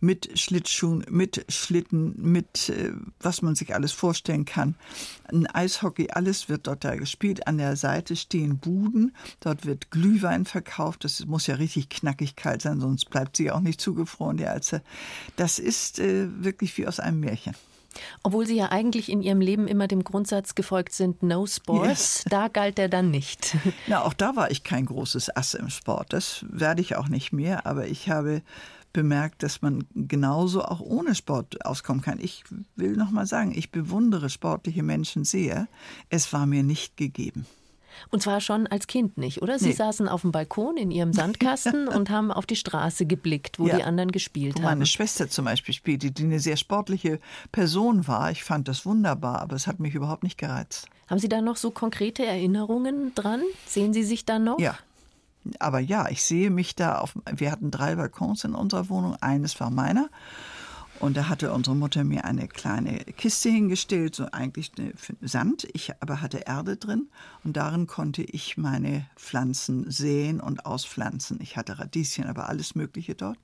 mit 0.00 0.38
Schlittschuhen, 0.38 1.04
mit 1.10 1.44
Schlitten, 1.48 2.14
mit 2.16 2.68
äh, 2.68 2.92
was 3.20 3.42
man 3.42 3.54
sich 3.54 3.74
alles 3.74 3.92
vorstellen 3.92 4.44
kann. 4.44 4.76
Ein 5.24 5.46
Eishockey, 5.46 6.10
alles 6.10 6.48
wird 6.48 6.66
dort 6.66 6.84
da 6.84 6.94
gespielt. 6.94 7.46
An 7.46 7.58
der 7.58 7.76
Seite 7.76 8.14
stehen 8.16 8.58
Buden, 8.58 9.14
dort 9.40 9.66
wird 9.66 9.90
Glühwein 9.90 10.44
verkauft. 10.44 11.04
Das 11.04 11.24
muss 11.26 11.46
ja 11.46 11.56
richtig 11.56 11.88
knackig 11.88 12.36
kalt 12.36 12.62
sein, 12.62 12.80
sonst 12.80 13.10
bleibt 13.10 13.36
sie 13.36 13.50
auch 13.50 13.60
nicht 13.60 13.80
zugefroren, 13.80 14.36
die 14.36 14.46
Alze. 14.46 14.82
Das 15.36 15.58
ist 15.58 15.98
äh, 15.98 16.28
wirklich 16.42 16.76
wie 16.78 16.86
aus 16.86 17.00
einem 17.00 17.20
Märchen. 17.20 17.54
Obwohl 18.22 18.46
Sie 18.46 18.56
ja 18.56 18.66
eigentlich 18.66 19.10
in 19.10 19.22
Ihrem 19.22 19.40
Leben 19.40 19.66
immer 19.66 19.88
dem 19.88 20.04
Grundsatz 20.04 20.54
gefolgt 20.54 20.92
sind, 20.92 21.22
no 21.22 21.46
sports, 21.46 21.88
yes. 21.88 22.24
da 22.28 22.48
galt 22.48 22.78
er 22.78 22.88
dann 22.88 23.10
nicht. 23.10 23.56
Na, 23.86 24.04
auch 24.04 24.12
da 24.12 24.36
war 24.36 24.50
ich 24.50 24.64
kein 24.64 24.86
großes 24.86 25.34
Ass 25.36 25.54
im 25.54 25.70
Sport. 25.70 26.12
Das 26.12 26.44
werde 26.48 26.80
ich 26.80 26.96
auch 26.96 27.08
nicht 27.08 27.32
mehr, 27.32 27.66
aber 27.66 27.86
ich 27.86 28.10
habe 28.10 28.42
bemerkt, 28.92 29.42
dass 29.42 29.62
man 29.62 29.84
genauso 29.94 30.64
auch 30.64 30.80
ohne 30.80 31.14
Sport 31.14 31.64
auskommen 31.64 32.02
kann. 32.02 32.18
Ich 32.20 32.44
will 32.76 32.96
noch 32.96 33.10
mal 33.10 33.26
sagen, 33.26 33.52
ich 33.54 33.70
bewundere 33.70 34.30
sportliche 34.30 34.82
Menschen 34.82 35.24
sehr. 35.24 35.68
Es 36.08 36.32
war 36.32 36.46
mir 36.46 36.62
nicht 36.62 36.96
gegeben. 36.96 37.46
Und 38.10 38.22
zwar 38.22 38.40
schon 38.40 38.66
als 38.66 38.86
Kind 38.86 39.18
nicht, 39.18 39.42
oder? 39.42 39.58
Sie 39.58 39.68
nee. 39.68 39.74
saßen 39.74 40.08
auf 40.08 40.22
dem 40.22 40.32
Balkon 40.32 40.76
in 40.76 40.90
ihrem 40.90 41.12
Sandkasten 41.12 41.88
und 41.88 42.10
haben 42.10 42.30
auf 42.30 42.46
die 42.46 42.56
Straße 42.56 43.06
geblickt, 43.06 43.58
wo 43.58 43.66
ja. 43.66 43.76
die 43.76 43.84
anderen 43.84 44.12
gespielt 44.12 44.56
wo 44.56 44.62
haben. 44.62 44.70
Meine 44.70 44.86
Schwester 44.86 45.28
zum 45.28 45.44
Beispiel 45.44 45.74
spielte, 45.74 46.10
die 46.10 46.24
eine 46.24 46.40
sehr 46.40 46.56
sportliche 46.56 47.20
Person 47.52 48.06
war. 48.08 48.30
Ich 48.30 48.44
fand 48.44 48.68
das 48.68 48.86
wunderbar, 48.86 49.40
aber 49.40 49.56
es 49.56 49.66
hat 49.66 49.80
mich 49.80 49.94
überhaupt 49.94 50.22
nicht 50.22 50.38
gereizt. 50.38 50.88
Haben 51.08 51.18
Sie 51.18 51.28
da 51.28 51.40
noch 51.40 51.56
so 51.56 51.70
konkrete 51.70 52.24
Erinnerungen 52.24 53.14
dran? 53.14 53.40
Sehen 53.66 53.92
Sie 53.92 54.02
sich 54.02 54.26
da 54.26 54.38
noch? 54.38 54.58
Ja, 54.58 54.78
Aber 55.58 55.78
ja, 55.78 56.08
ich 56.10 56.22
sehe 56.22 56.50
mich 56.50 56.74
da 56.74 56.98
auf. 56.98 57.14
Wir 57.34 57.50
hatten 57.50 57.70
drei 57.70 57.96
Balkons 57.96 58.44
in 58.44 58.54
unserer 58.54 58.88
Wohnung. 58.90 59.16
Eines 59.20 59.58
war 59.60 59.70
meiner. 59.70 60.10
Und 61.00 61.16
da 61.16 61.28
hatte 61.28 61.52
unsere 61.52 61.76
Mutter 61.76 62.02
mir 62.02 62.24
eine 62.24 62.48
kleine 62.48 62.98
Kiste 63.16 63.50
hingestellt, 63.50 64.16
so 64.16 64.26
eigentlich 64.32 64.72
Sand. 65.20 65.68
Ich 65.72 65.92
aber 66.00 66.20
hatte 66.20 66.38
Erde 66.38 66.76
drin 66.76 67.08
und 67.44 67.56
darin 67.56 67.86
konnte 67.86 68.22
ich 68.22 68.56
meine 68.56 69.06
Pflanzen 69.16 69.90
säen 69.90 70.40
und 70.40 70.66
auspflanzen. 70.66 71.38
Ich 71.40 71.56
hatte 71.56 71.78
Radieschen, 71.78 72.24
aber 72.24 72.48
alles 72.48 72.74
Mögliche 72.74 73.14
dort. 73.14 73.38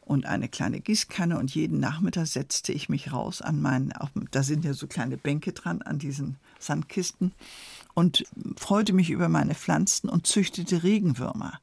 Und 0.00 0.26
eine 0.26 0.48
kleine 0.48 0.80
Gießkanne 0.80 1.38
und 1.38 1.54
jeden 1.54 1.78
Nachmittag 1.78 2.26
setzte 2.26 2.72
ich 2.72 2.88
mich 2.88 3.12
raus 3.12 3.40
an 3.40 3.60
meinen, 3.60 3.92
da 4.30 4.42
sind 4.42 4.64
ja 4.64 4.72
so 4.72 4.86
kleine 4.86 5.16
Bänke 5.16 5.52
dran 5.52 5.82
an 5.82 5.98
diesen 5.98 6.36
Sandkisten 6.58 7.32
und 7.94 8.24
freute 8.56 8.94
mich 8.94 9.10
über 9.10 9.28
meine 9.28 9.54
Pflanzen 9.54 10.08
und 10.08 10.26
züchtete 10.26 10.82
Regenwürmer. 10.82 11.60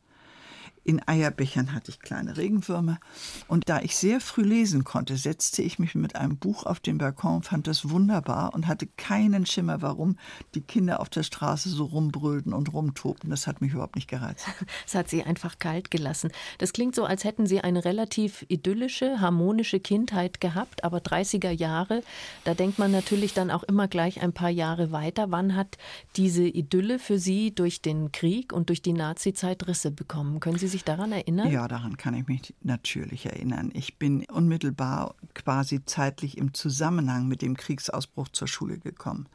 In 0.83 1.01
Eierbechern 1.07 1.73
hatte 1.73 1.91
ich 1.91 1.99
kleine 1.99 2.37
Regenwürmer. 2.37 2.99
Und 3.47 3.69
da 3.69 3.81
ich 3.81 3.95
sehr 3.95 4.21
früh 4.21 4.43
lesen 4.43 4.83
konnte, 4.83 5.17
setzte 5.17 5.61
ich 5.61 5.79
mich 5.79 5.95
mit 5.95 6.15
einem 6.15 6.37
Buch 6.37 6.65
auf 6.65 6.79
den 6.79 6.97
Balkon, 6.97 7.43
fand 7.43 7.67
das 7.67 7.89
wunderbar 7.89 8.53
und 8.53 8.67
hatte 8.67 8.87
keinen 8.87 9.45
Schimmer, 9.45 9.81
warum 9.81 10.17
die 10.55 10.61
Kinder 10.61 10.99
auf 10.99 11.09
der 11.09 11.23
Straße 11.23 11.69
so 11.69 11.85
rumbrüllten 11.85 12.53
und 12.53 12.73
rumtobten. 12.73 13.29
Das 13.29 13.47
hat 13.47 13.61
mich 13.61 13.73
überhaupt 13.73 13.95
nicht 13.95 14.07
gereizt. 14.07 14.45
Es 14.87 14.95
hat 14.95 15.09
Sie 15.09 15.23
einfach 15.23 15.59
kalt 15.59 15.91
gelassen. 15.91 16.31
Das 16.57 16.73
klingt 16.73 16.95
so, 16.95 17.03
als 17.05 17.23
hätten 17.23 17.45
Sie 17.45 17.61
eine 17.61 17.85
relativ 17.85 18.45
idyllische, 18.47 19.19
harmonische 19.19 19.79
Kindheit 19.79 20.41
gehabt, 20.41 20.83
aber 20.83 20.99
30er 20.99 21.51
Jahre, 21.51 22.01
da 22.43 22.53
denkt 22.53 22.79
man 22.79 22.91
natürlich 22.91 23.33
dann 23.33 23.51
auch 23.51 23.63
immer 23.63 23.87
gleich 23.87 24.21
ein 24.21 24.33
paar 24.33 24.49
Jahre 24.49 24.91
weiter. 24.91 25.31
Wann 25.31 25.55
hat 25.55 25.77
diese 26.15 26.43
Idylle 26.43 26.97
für 26.97 27.19
Sie 27.19 27.53
durch 27.53 27.81
den 27.81 28.11
Krieg 28.11 28.53
und 28.53 28.69
durch 28.69 28.81
die 28.81 28.93
Nazizeit 28.93 29.67
Risse 29.67 29.91
bekommen? 29.91 30.39
Können 30.39 30.57
Sie 30.57 30.67
sich 30.69 30.83
daran 30.83 31.11
erinnern? 31.11 31.51
Ja, 31.51 31.67
daran 31.67 31.97
kann 31.97 32.13
ich 32.13 32.27
mich 32.27 32.53
natürlich 32.61 33.25
erinnern. 33.25 33.71
Ich 33.73 33.97
bin 33.97 34.25
unmittelbar 34.25 35.15
quasi 35.33 35.83
zeitlich 35.85 36.37
im 36.37 36.53
Zusammenhang 36.53 37.27
mit 37.27 37.41
dem 37.41 37.57
Kriegsausbruch 37.57 38.29
zur 38.29 38.47
Schule 38.47 38.77
gekommen. 38.77 39.27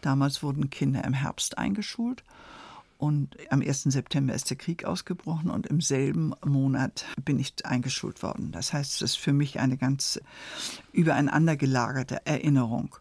Damals 0.00 0.42
wurden 0.42 0.70
Kinder 0.70 1.04
im 1.04 1.12
Herbst 1.12 1.58
eingeschult. 1.58 2.24
Und 2.98 3.36
am 3.50 3.60
1. 3.60 3.82
September 3.82 4.32
ist 4.34 4.48
der 4.48 4.56
Krieg 4.56 4.86
ausgebrochen 4.86 5.50
und 5.50 5.66
im 5.66 5.82
selben 5.82 6.32
Monat 6.44 7.04
bin 7.22 7.38
ich 7.38 7.52
eingeschult 7.64 8.22
worden. 8.22 8.52
Das 8.52 8.72
heißt, 8.72 8.94
es 8.94 9.02
ist 9.02 9.16
für 9.16 9.34
mich 9.34 9.60
eine 9.60 9.76
ganz 9.76 10.18
übereinander 10.92 11.56
gelagerte 11.56 12.24
Erinnerung. 12.24 12.96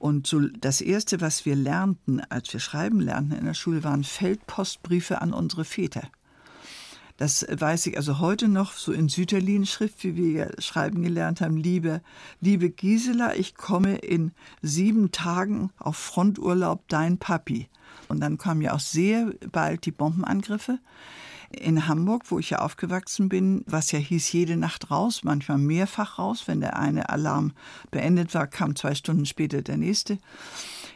Und 0.00 0.26
so 0.26 0.40
das 0.40 0.80
Erste, 0.80 1.20
was 1.20 1.44
wir 1.44 1.54
lernten, 1.54 2.20
als 2.30 2.52
wir 2.52 2.58
schreiben 2.58 3.00
lernten 3.00 3.32
in 3.32 3.44
der 3.44 3.54
Schule, 3.54 3.84
waren 3.84 4.02
Feldpostbriefe 4.02 5.20
an 5.20 5.32
unsere 5.32 5.64
Väter. 5.64 6.08
Das 7.20 7.46
weiß 7.46 7.84
ich 7.84 7.98
also 7.98 8.18
heute 8.18 8.48
noch 8.48 8.72
so 8.72 8.92
in 8.92 9.10
Süderlin-Schrift, 9.10 10.04
wie 10.04 10.16
wir 10.16 10.52
schreiben 10.58 11.02
gelernt 11.02 11.42
haben. 11.42 11.58
Liebe, 11.58 12.00
liebe 12.40 12.70
Gisela, 12.70 13.34
ich 13.34 13.54
komme 13.54 13.96
in 13.96 14.32
sieben 14.62 15.12
Tagen 15.12 15.68
auf 15.78 15.98
Fronturlaub, 15.98 16.88
dein 16.88 17.18
Papi. 17.18 17.68
Und 18.08 18.20
dann 18.20 18.38
kamen 18.38 18.62
ja 18.62 18.72
auch 18.72 18.80
sehr 18.80 19.34
bald 19.52 19.84
die 19.84 19.90
Bombenangriffe 19.90 20.78
in 21.50 21.86
Hamburg, 21.86 22.22
wo 22.30 22.38
ich 22.38 22.48
ja 22.48 22.60
aufgewachsen 22.60 23.28
bin, 23.28 23.64
was 23.66 23.92
ja 23.92 23.98
hieß 23.98 24.32
jede 24.32 24.56
Nacht 24.56 24.90
raus, 24.90 25.20
manchmal 25.22 25.58
mehrfach 25.58 26.18
raus. 26.18 26.44
Wenn 26.46 26.60
der 26.60 26.78
eine 26.78 27.10
Alarm 27.10 27.52
beendet 27.90 28.32
war, 28.32 28.46
kam 28.46 28.76
zwei 28.76 28.94
Stunden 28.94 29.26
später 29.26 29.60
der 29.60 29.76
nächste. 29.76 30.16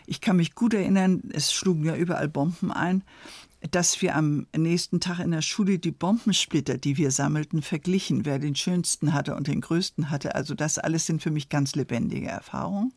Ich 0.06 0.22
kann 0.22 0.36
mich 0.36 0.54
gut 0.54 0.72
erinnern, 0.72 1.22
es 1.34 1.52
schlugen 1.52 1.84
ja 1.84 1.96
überall 1.96 2.28
Bomben 2.28 2.72
ein 2.72 3.02
dass 3.70 4.02
wir 4.02 4.14
am 4.14 4.46
nächsten 4.56 5.00
Tag 5.00 5.20
in 5.20 5.30
der 5.30 5.42
Schule 5.42 5.78
die 5.78 5.90
Bombensplitter, 5.90 6.76
die 6.76 6.96
wir 6.96 7.10
sammelten, 7.10 7.62
verglichen, 7.62 8.24
wer 8.24 8.38
den 8.38 8.56
schönsten 8.56 9.12
hatte 9.14 9.34
und 9.34 9.46
den 9.46 9.60
größten 9.60 10.10
hatte. 10.10 10.34
Also 10.34 10.54
das 10.54 10.78
alles 10.78 11.06
sind 11.06 11.22
für 11.22 11.30
mich 11.30 11.48
ganz 11.48 11.74
lebendige 11.74 12.28
Erfahrungen. 12.28 12.92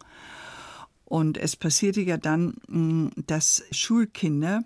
Und 1.06 1.38
es 1.38 1.56
passierte 1.56 2.02
ja 2.02 2.18
dann, 2.18 2.56
mm, 2.68 3.08
dass 3.28 3.64
Schulkinder 3.72 4.64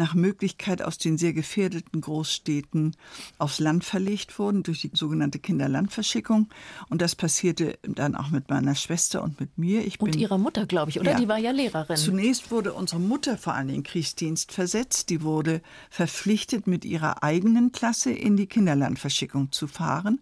nach 0.00 0.14
Möglichkeit 0.14 0.80
aus 0.80 0.96
den 0.96 1.18
sehr 1.18 1.34
gefährdeten 1.34 2.00
Großstädten 2.00 2.96
aufs 3.38 3.60
Land 3.60 3.84
verlegt 3.84 4.38
wurden 4.38 4.62
durch 4.62 4.80
die 4.80 4.90
sogenannte 4.94 5.38
Kinderlandverschickung. 5.38 6.48
Und 6.88 7.02
das 7.02 7.14
passierte 7.14 7.78
dann 7.82 8.16
auch 8.16 8.30
mit 8.30 8.48
meiner 8.48 8.74
Schwester 8.74 9.22
und 9.22 9.38
mit 9.38 9.58
mir. 9.58 9.86
Ich 9.86 10.00
und 10.00 10.12
bin, 10.12 10.20
ihrer 10.20 10.38
Mutter, 10.38 10.64
glaube 10.64 10.90
ich, 10.90 10.98
oder? 10.98 11.12
Ja, 11.12 11.18
die 11.18 11.28
war 11.28 11.38
ja 11.38 11.50
Lehrerin. 11.50 11.96
Zunächst 11.96 12.50
wurde 12.50 12.72
unsere 12.72 12.98
Mutter 12.98 13.36
vor 13.36 13.54
allem 13.54 13.68
in 13.68 13.74
den 13.76 13.82
Kriegsdienst 13.82 14.52
versetzt. 14.52 15.10
Die 15.10 15.22
wurde 15.22 15.60
verpflichtet, 15.90 16.66
mit 16.66 16.86
ihrer 16.86 17.22
eigenen 17.22 17.70
Klasse 17.70 18.10
in 18.10 18.36
die 18.36 18.46
Kinderlandverschickung 18.46 19.52
zu 19.52 19.66
fahren 19.66 20.20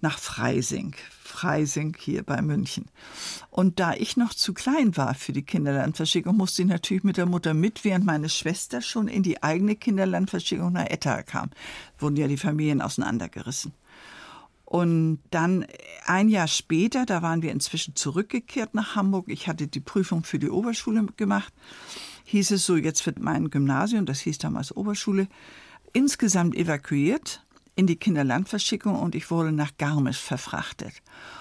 nach 0.00 0.20
Freising. 0.20 0.94
Freising 1.36 1.94
hier 1.98 2.22
bei 2.22 2.40
München. 2.40 2.86
Und 3.50 3.78
da 3.78 3.92
ich 3.92 4.16
noch 4.16 4.32
zu 4.32 4.54
klein 4.54 4.96
war 4.96 5.14
für 5.14 5.32
die 5.34 5.42
Kinderlandverschickung, 5.42 6.34
musste 6.34 6.62
ich 6.62 6.68
natürlich 6.68 7.04
mit 7.04 7.18
der 7.18 7.26
Mutter 7.26 7.52
mit, 7.52 7.84
während 7.84 8.06
meine 8.06 8.30
Schwester 8.30 8.80
schon 8.80 9.06
in 9.06 9.22
die 9.22 9.42
eigene 9.42 9.76
Kinderlandverschickung 9.76 10.72
nach 10.72 10.86
Ettal 10.86 11.24
kam. 11.24 11.50
Wurden 11.98 12.16
ja 12.16 12.26
die 12.26 12.38
Familien 12.38 12.80
auseinandergerissen. 12.80 13.74
Und 14.64 15.20
dann 15.30 15.66
ein 16.06 16.30
Jahr 16.30 16.48
später, 16.48 17.04
da 17.04 17.20
waren 17.20 17.42
wir 17.42 17.52
inzwischen 17.52 17.94
zurückgekehrt 17.94 18.74
nach 18.74 18.96
Hamburg. 18.96 19.26
Ich 19.28 19.46
hatte 19.46 19.68
die 19.68 19.80
Prüfung 19.80 20.24
für 20.24 20.38
die 20.38 20.48
Oberschule 20.48 21.06
gemacht. 21.16 21.52
Hieß 22.24 22.50
es 22.52 22.64
so, 22.64 22.76
jetzt 22.76 23.04
wird 23.04 23.20
mein 23.20 23.50
Gymnasium, 23.50 24.06
das 24.06 24.20
hieß 24.20 24.38
damals 24.38 24.74
Oberschule, 24.74 25.28
insgesamt 25.92 26.56
evakuiert 26.56 27.45
in 27.76 27.86
die 27.86 27.96
Kinderlandverschickung 27.96 28.98
und 28.98 29.14
ich 29.14 29.30
wurde 29.30 29.52
nach 29.52 29.76
Garmisch 29.76 30.18
verfrachtet. 30.18 30.94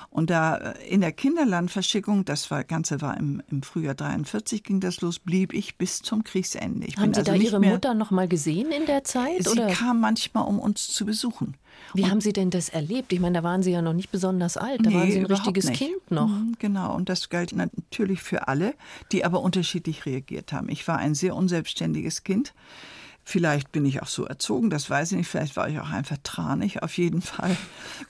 Und 0.10 0.30
da 0.30 0.58
äh, 0.58 0.88
in 0.88 1.01
der 1.01 1.13
Kinderlandverschickung, 1.13 2.25
das 2.25 2.51
war, 2.51 2.63
Ganze 2.65 3.01
war 3.01 3.18
im, 3.18 3.42
im 3.50 3.63
Frühjahr 3.63 3.96
43, 3.96 4.63
ging 4.63 4.82
das 4.82 5.01
los, 5.01 5.18
blieb 5.20 5.54
ich 5.54 5.77
bis 5.77 6.01
zum 6.01 6.24
Kriegsende. 6.24 6.88
Ich 6.88 6.98
Haben 6.98 7.13
Sie 7.13 7.20
also 7.20 7.32
da 7.32 7.38
Ihre 7.38 7.60
Mutter 7.60 7.94
noch 7.94 8.12
mal 8.12 8.27
gesehen 8.27 8.72
in 8.72 8.86
der 8.86 9.06
Zeit? 9.06 9.44
Sie 9.44 9.50
oder? 9.50 9.68
kam 9.68 10.01
manchmal, 10.01 10.46
um 10.46 10.60
uns 10.60 10.88
zu 10.89 11.06
besuchen. 11.06 11.56
Wie 11.94 12.04
und 12.04 12.12
haben 12.12 12.22
Sie 12.22 12.34
denn 12.34 12.50
das 12.50 12.70
erlebt? 12.70 13.13
Ich 13.13 13.20
meine, 13.20 13.39
da 13.39 13.44
waren 13.44 13.63
Sie 13.63 13.72
ja 13.72 13.82
noch 13.82 13.94
nicht 13.94 14.12
besonders 14.12 14.58
alt, 14.58 14.86
da 14.86 14.89
nee, 14.89 14.96
waren 14.96 15.12
Sie 15.12 15.20
ein 15.20 15.25
richtiges 15.25 15.65
nicht. 15.65 15.77
Kind 15.77 16.12
noch. 16.12 16.27
Mhm, 16.27 16.56
genau, 16.60 16.96
und 16.96 17.08
das 17.08 17.30
galt 17.30 17.54
natürlich 17.54 18.22
für 18.22 18.48
alle, 18.50 18.74
die 19.12 19.24
aber 19.24 19.42
unterschiedlich 19.42 20.06
reagiert 20.06 20.51
haben. 20.51 20.68
Ich 20.70 20.86
war 20.88 20.98
ein 20.98 21.15
sehr 21.15 21.36
unselbstständiges 21.36 22.24
Kind. 22.24 22.54
Vielleicht 23.27 23.72
bin 23.72 23.86
ich 23.86 24.03
auch 24.03 24.08
so 24.08 24.25
erzogen, 24.25 24.70
das 24.70 24.88
weiß 24.88 25.12
ich 25.12 25.17
nicht. 25.17 25.27
Vielleicht 25.27 25.55
war 25.55 25.67
ich 25.67 25.79
auch 25.79 25.89
einfach 25.89 26.17
tranig. 26.22 26.84
Auf 26.84 26.96
jeden 26.96 27.24
Fall 27.24 27.58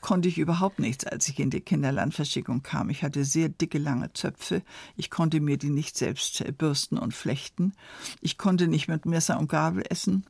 konnte 0.01 0.27
ich 0.27 0.37
überhaupt 0.37 0.79
nichts, 0.79 1.05
als 1.05 1.29
ich 1.29 1.39
in 1.39 1.49
die 1.49 1.61
Kinderlandverschickung 1.61 2.63
kam. 2.63 2.89
Ich 2.89 3.01
hatte 3.01 3.23
sehr 3.23 3.47
dicke, 3.47 3.77
lange 3.77 4.11
Zöpfe. 4.11 4.61
Ich 4.97 5.09
konnte 5.09 5.39
mir 5.39 5.57
die 5.57 5.69
nicht 5.69 5.95
selbst 5.95 6.43
bürsten 6.57 6.97
und 6.97 7.13
flechten. 7.13 7.71
Ich 8.19 8.37
konnte 8.37 8.67
nicht 8.67 8.89
mit 8.89 9.05
Messer 9.05 9.39
und 9.39 9.47
Gabel 9.47 9.85
essen. 9.89 10.25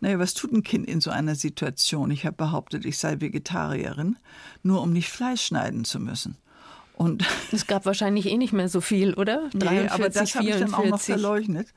Naja, 0.00 0.18
was 0.18 0.32
tut 0.32 0.52
ein 0.52 0.62
Kind 0.62 0.88
in 0.88 1.02
so 1.02 1.10
einer 1.10 1.34
Situation? 1.34 2.10
Ich 2.10 2.24
habe 2.24 2.36
behauptet, 2.36 2.86
ich 2.86 2.96
sei 2.96 3.20
Vegetarierin, 3.20 4.16
nur 4.62 4.80
um 4.80 4.94
nicht 4.94 5.10
Fleisch 5.10 5.42
schneiden 5.42 5.84
zu 5.84 6.00
müssen. 6.00 6.38
Und 6.94 7.24
es 7.50 7.66
gab 7.66 7.86
wahrscheinlich 7.86 8.26
eh 8.26 8.36
nicht 8.36 8.52
mehr 8.52 8.68
so 8.68 8.82
viel, 8.82 9.14
oder? 9.14 9.48
43, 9.54 9.60
nee, 9.60 9.88
aber 9.88 10.10
das 10.10 10.34
habe 10.34 10.48
ich 10.48 10.56
dann 10.56 10.74
auch 10.74 10.84
noch 10.84 11.00
verleugnet. 11.00 11.68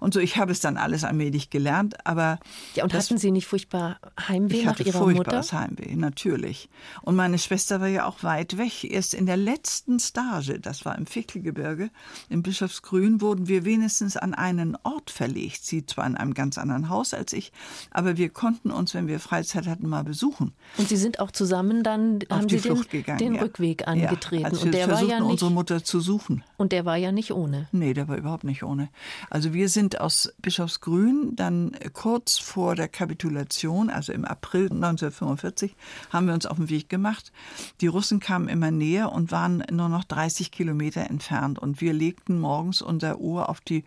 Und 0.00 0.14
so, 0.14 0.20
ich 0.20 0.38
habe 0.38 0.52
es 0.52 0.60
dann 0.60 0.76
alles 0.76 1.04
allmählich 1.04 1.50
gelernt, 1.50 2.06
aber. 2.06 2.38
Ja, 2.74 2.84
und 2.84 2.94
das, 2.94 3.06
hatten 3.06 3.18
Sie 3.18 3.30
nicht 3.30 3.46
furchtbar 3.46 3.98
Heimweh 4.28 4.58
ich 4.58 4.64
nach 4.64 4.72
hatte 4.72 4.82
Ihrer 4.84 4.98
furchtbares 4.98 5.52
Mutter? 5.52 5.64
Heimweh, 5.64 5.94
natürlich. 5.94 6.68
Und 7.02 7.16
meine 7.16 7.38
Schwester 7.38 7.80
war 7.80 7.88
ja 7.88 8.06
auch 8.06 8.22
weit 8.22 8.58
weg. 8.58 8.84
Erst 8.84 9.14
in 9.14 9.26
der 9.26 9.36
letzten 9.36 9.98
Stage, 9.98 10.58
das 10.58 10.84
war 10.84 10.96
im 10.96 11.06
Fichtelgebirge, 11.06 11.90
im 12.28 12.42
Bischofsgrün, 12.42 13.20
wurden 13.20 13.46
wir 13.46 13.64
wenigstens 13.64 14.16
an 14.16 14.34
einen 14.34 14.76
Ort 14.82 15.10
verlegt. 15.10 15.64
Sie 15.64 15.84
zwar 15.84 16.06
in 16.06 16.16
einem 16.16 16.34
ganz 16.34 16.58
anderen 16.58 16.88
Haus 16.88 17.14
als 17.14 17.32
ich, 17.32 17.52
aber 17.90 18.16
wir 18.16 18.30
konnten 18.30 18.70
uns, 18.70 18.94
wenn 18.94 19.06
wir 19.06 19.20
Freizeit 19.20 19.66
hatten, 19.66 19.88
mal 19.88 20.04
besuchen. 20.04 20.52
Und 20.78 20.88
Sie 20.88 20.96
sind 20.96 21.20
auch 21.20 21.30
zusammen 21.30 21.82
dann, 21.82 22.20
Auf 22.28 22.38
haben 22.38 22.48
Sie 22.48 22.60
den, 22.60 22.80
gegangen, 22.88 23.18
den 23.18 23.34
ja. 23.34 23.42
Rückweg 23.42 23.86
angetreten. 23.86 24.42
Ja, 24.42 24.48
als 24.48 24.60
wir 24.60 24.66
und 24.66 24.74
der 24.74 24.88
war 24.88 25.02
ja 25.02 25.20
nicht, 25.20 25.30
unsere 25.30 25.50
Mutter 25.50 25.84
zu 25.84 26.00
suchen. 26.00 26.42
Und 26.56 26.72
der 26.72 26.84
war 26.84 26.96
ja 26.96 27.12
nicht 27.12 27.32
ohne. 27.32 27.68
Nee, 27.72 27.92
der 27.92 28.08
war 28.08 28.16
überhaupt 28.16 28.44
nicht 28.44 28.62
ohne. 28.62 28.88
Also 29.28 29.52
wir 29.52 29.68
sind 29.68 29.89
aus 29.98 30.32
Bischofsgrün 30.42 31.34
dann 31.36 31.72
kurz 31.92 32.38
vor 32.38 32.74
der 32.74 32.88
Kapitulation, 32.88 33.90
also 33.90 34.12
im 34.12 34.24
April 34.24 34.64
1945, 34.64 35.74
haben 36.10 36.26
wir 36.26 36.34
uns 36.34 36.46
auf 36.46 36.58
den 36.58 36.68
Weg 36.68 36.88
gemacht. 36.88 37.32
Die 37.80 37.86
Russen 37.86 38.20
kamen 38.20 38.48
immer 38.48 38.70
näher 38.70 39.12
und 39.12 39.32
waren 39.32 39.64
nur 39.70 39.88
noch 39.88 40.04
30 40.04 40.50
Kilometer 40.50 41.08
entfernt. 41.08 41.58
Und 41.58 41.80
wir 41.80 41.92
legten 41.92 42.38
morgens 42.38 42.82
unser 42.82 43.18
Ohr 43.20 43.48
auf 43.48 43.60
die 43.60 43.84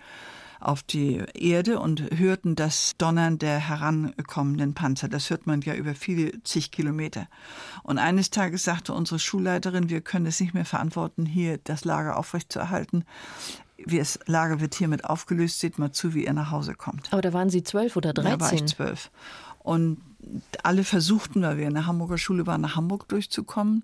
auf 0.64 0.82
die 0.82 1.22
Erde 1.34 1.80
und 1.80 2.18
hörten 2.18 2.56
das 2.56 2.94
Donnern 2.98 3.38
der 3.38 3.60
herankommenden 3.60 4.74
Panzer. 4.74 5.10
Das 5.10 5.30
hört 5.30 5.46
man 5.46 5.62
ja 5.62 5.76
über 5.76 5.94
viele 5.94 6.42
zig 6.44 6.72
Kilometer. 6.72 7.28
Und 7.84 7.98
eines 7.98 8.30
Tages 8.30 8.64
sagte 8.64 8.94
unsere 8.94 9.20
Schulleiterin, 9.20 9.90
wir 9.90 10.02
können 10.02 10.26
es 10.26 10.40
nicht 10.40 10.54
mehr 10.54 10.66
verantworten, 10.66 11.26
hier 11.26 11.58
das 11.58 11.84
Lager 11.86 12.18
aufrechtzuerhalten. 12.18 13.04
Das 13.86 14.20
Lager 14.26 14.60
wird 14.60 14.76
hiermit 14.76 15.06
aufgelöst. 15.06 15.60
Seht 15.60 15.80
mal 15.80 15.92
zu, 15.92 16.14
wie 16.14 16.26
ihr 16.26 16.34
nach 16.34 16.52
Hause 16.52 16.74
kommt. 16.74 17.12
Aber 17.12 17.22
da 17.22 17.34
waren 17.34 17.50
Sie 17.50 17.64
zwölf 17.64 17.96
oder 17.96 18.14
dreizehn? 18.14 18.40
Da 18.40 18.46
war 18.46 18.54
ich 18.54 18.66
zwölf. 18.66 19.12
Und 19.60 20.00
alle 20.64 20.84
versuchten, 20.84 21.42
weil 21.42 21.58
wir 21.58 21.68
in 21.68 21.74
der 21.74 21.86
Hamburger 21.86 22.18
Schule 22.18 22.48
waren, 22.48 22.62
nach 22.62 22.76
Hamburg 22.76 23.08
durchzukommen. 23.10 23.82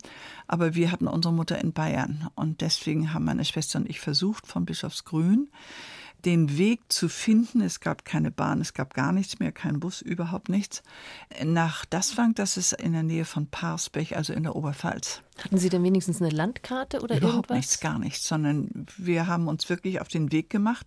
Aber 0.48 0.76
wir 0.76 0.92
hatten 0.92 1.08
unsere 1.08 1.34
Mutter 1.34 1.60
in 1.60 1.74
Bayern. 1.74 2.30
Und 2.36 2.62
deswegen 2.62 3.14
haben 3.14 3.26
meine 3.26 3.46
Schwester 3.46 3.80
und 3.80 3.90
ich 3.90 4.00
versucht, 4.00 4.48
von 4.48 4.66
Bischofsgrün 4.66 5.50
den 6.26 6.58
Weg 6.58 6.82
zu 6.90 7.08
finden. 7.08 7.62
Es 7.62 7.80
gab 7.80 8.06
keine 8.06 8.32
Bahn, 8.32 8.62
es 8.62 8.74
gab 8.74 8.94
gar 8.94 9.12
nichts 9.12 9.40
mehr, 9.40 9.52
kein 9.52 9.80
Bus, 9.80 10.02
überhaupt 10.02 10.50
nichts. 10.50 10.84
Nach 11.44 11.86
Daswang, 11.86 12.36
das 12.36 12.58
ist 12.58 12.74
in 12.74 12.94
der 12.94 13.04
Nähe 13.04 13.26
von 13.26 13.48
Parsbech, 13.48 14.18
also 14.18 14.34
in 14.34 14.44
der 14.44 14.56
Oberpfalz. 14.56 15.22
Hatten 15.44 15.58
Sie 15.58 15.70
denn 15.70 15.84
wenigstens 15.84 16.22
eine 16.22 16.30
Landkarte 16.32 17.02
oder 17.02 17.18
Überhaupt 17.18 17.50
irgendwas? 17.50 17.58
nichts, 17.58 17.80
gar 17.80 18.00
nichts, 18.00 18.28
sondern 18.28 18.88
wir 18.98 19.28
haben 19.28 19.48
uns 19.48 19.70
wirklich 19.70 20.02
auf 20.02 20.08
den 20.08 20.32
Weg 20.32 20.50
gemacht 20.50 20.86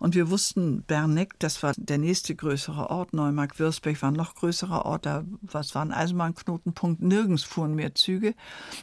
und 0.00 0.14
wir 0.14 0.30
wussten, 0.30 0.82
Berneck, 0.82 1.38
das 1.38 1.62
war 1.62 1.72
der 1.76 1.98
nächste 1.98 2.34
größere 2.34 2.90
Ort, 2.90 3.12
Neumark-Würzburg 3.12 4.00
war 4.02 4.10
ein 4.10 4.14
noch 4.14 4.34
größerer 4.34 4.84
Ort, 4.84 5.06
da 5.06 5.24
was 5.42 5.74
war 5.74 5.82
ein 5.84 5.92
Eisenbahnknotenpunkt, 5.92 7.02
nirgends 7.02 7.44
fuhren 7.44 7.74
mehr 7.74 7.94
Züge, 7.94 8.34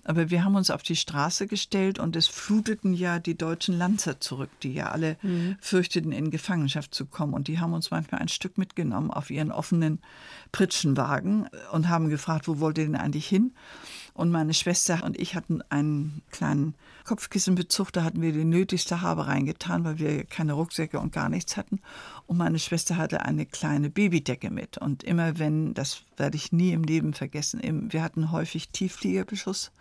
aber 0.04 0.30
wir 0.30 0.44
haben 0.44 0.56
uns 0.56 0.72
auf 0.72 0.84
die 0.84 0.96
Straße 0.96 1.48
gestellt 1.48 2.00
und 2.00 2.16
es 2.16 2.28
fluteten 2.28 2.94
ja 2.94 3.20
die 3.20 3.38
deutschen 3.38 3.78
Lanzer 3.78 4.20
zurück, 4.20 4.50
die 4.64 4.74
ja 4.74 4.92
alle 4.92 5.18
mhm. 5.22 5.58
fürchteten, 5.60 6.12
in 6.12 6.32
Gefangenschaft 6.32 6.94
zu 6.94 7.06
kommen 7.06 7.34
und 7.34 7.48
die 7.48 7.60
haben 7.60 7.74
uns 7.74 7.92
manchmal 7.92 8.22
ein 8.22 8.30
Stück 8.30 8.58
mitgenommen 8.58 9.12
auf 9.12 9.30
ihren 9.30 9.52
offenen 9.52 10.00
Pritschenwagen 10.52 11.48
und 11.72 11.90
haben 11.90 12.10
gefragt, 12.10 12.48
wo 12.48 12.60
wollt 12.60 12.78
ihr 12.78 12.86
denn 12.86 12.96
eigentlich 12.96 13.28
hin? 13.28 13.54
Und 14.14 14.30
meine 14.30 14.54
Schwester 14.54 15.04
und 15.04 15.20
ich 15.20 15.36
hatten 15.36 15.62
einen 15.70 16.22
kleinen 16.32 16.76
Kopfkissenbezug, 17.06 17.92
da 17.94 18.04
hatten 18.04 18.22
wir 18.22 18.32
die 18.34 18.46
nötigste 18.46 19.02
Habe 19.02 19.28
reingetan, 19.28 19.84
weil 19.84 20.00
wir 20.00 20.24
keine 20.26 20.54
Rucksäcke 20.54 21.00
und 21.00 21.12
gar 21.12 21.30
nichts 21.30 21.58
hatten. 21.58 21.80
Und 22.28 22.38
meine 22.38 22.60
Schwester 22.60 22.98
hatte 22.98 23.26
eine 23.26 23.46
kleine 23.46 23.90
Babydecke 23.90 24.50
mit. 24.50 24.78
Und 24.78 25.04
immer 25.04 25.40
wenn, 25.40 25.74
das 25.74 26.04
werde 26.18 26.36
ich 26.36 26.52
nie 26.52 26.72
im 26.72 26.84
Leben 26.84 27.14
vergessen, 27.14 27.62
wir 27.92 28.04
hatten 28.04 28.32
häufig 28.32 28.70
Tieffliegerbeschuss. 28.70 29.72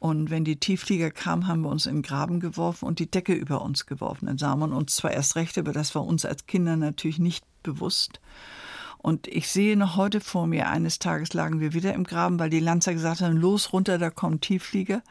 Und 0.00 0.30
wenn 0.30 0.44
die 0.44 0.56
Tiefflieger 0.56 1.10
kamen, 1.10 1.48
haben 1.48 1.62
wir 1.62 1.70
uns 1.70 1.86
in 1.86 1.96
den 1.96 2.02
Graben 2.02 2.38
geworfen 2.38 2.86
und 2.86 3.00
die 3.00 3.10
Decke 3.10 3.34
über 3.34 3.62
uns 3.62 3.84
geworfen. 3.86 4.26
Dann 4.26 4.38
sah 4.38 4.54
man 4.54 4.72
uns 4.72 4.94
zwar 4.94 5.10
erst 5.10 5.34
recht, 5.34 5.58
aber 5.58 5.72
das 5.72 5.94
war 5.94 6.04
uns 6.04 6.24
als 6.24 6.46
Kinder 6.46 6.76
natürlich 6.76 7.18
nicht 7.18 7.44
bewusst. 7.64 8.20
Und 8.98 9.26
ich 9.28 9.48
sehe 9.48 9.76
noch 9.76 9.96
heute 9.96 10.20
vor 10.20 10.46
mir, 10.46 10.68
eines 10.68 10.98
Tages 10.98 11.32
lagen 11.32 11.60
wir 11.60 11.72
wieder 11.72 11.94
im 11.94 12.04
Graben, 12.04 12.38
weil 12.38 12.50
die 12.50 12.60
Lanzer 12.60 12.92
gesagt 12.92 13.20
haben, 13.20 13.36
los 13.36 13.72
runter, 13.72 13.98
da 13.98 14.10
kommen 14.10 14.40
Tiefflieger. 14.40 15.02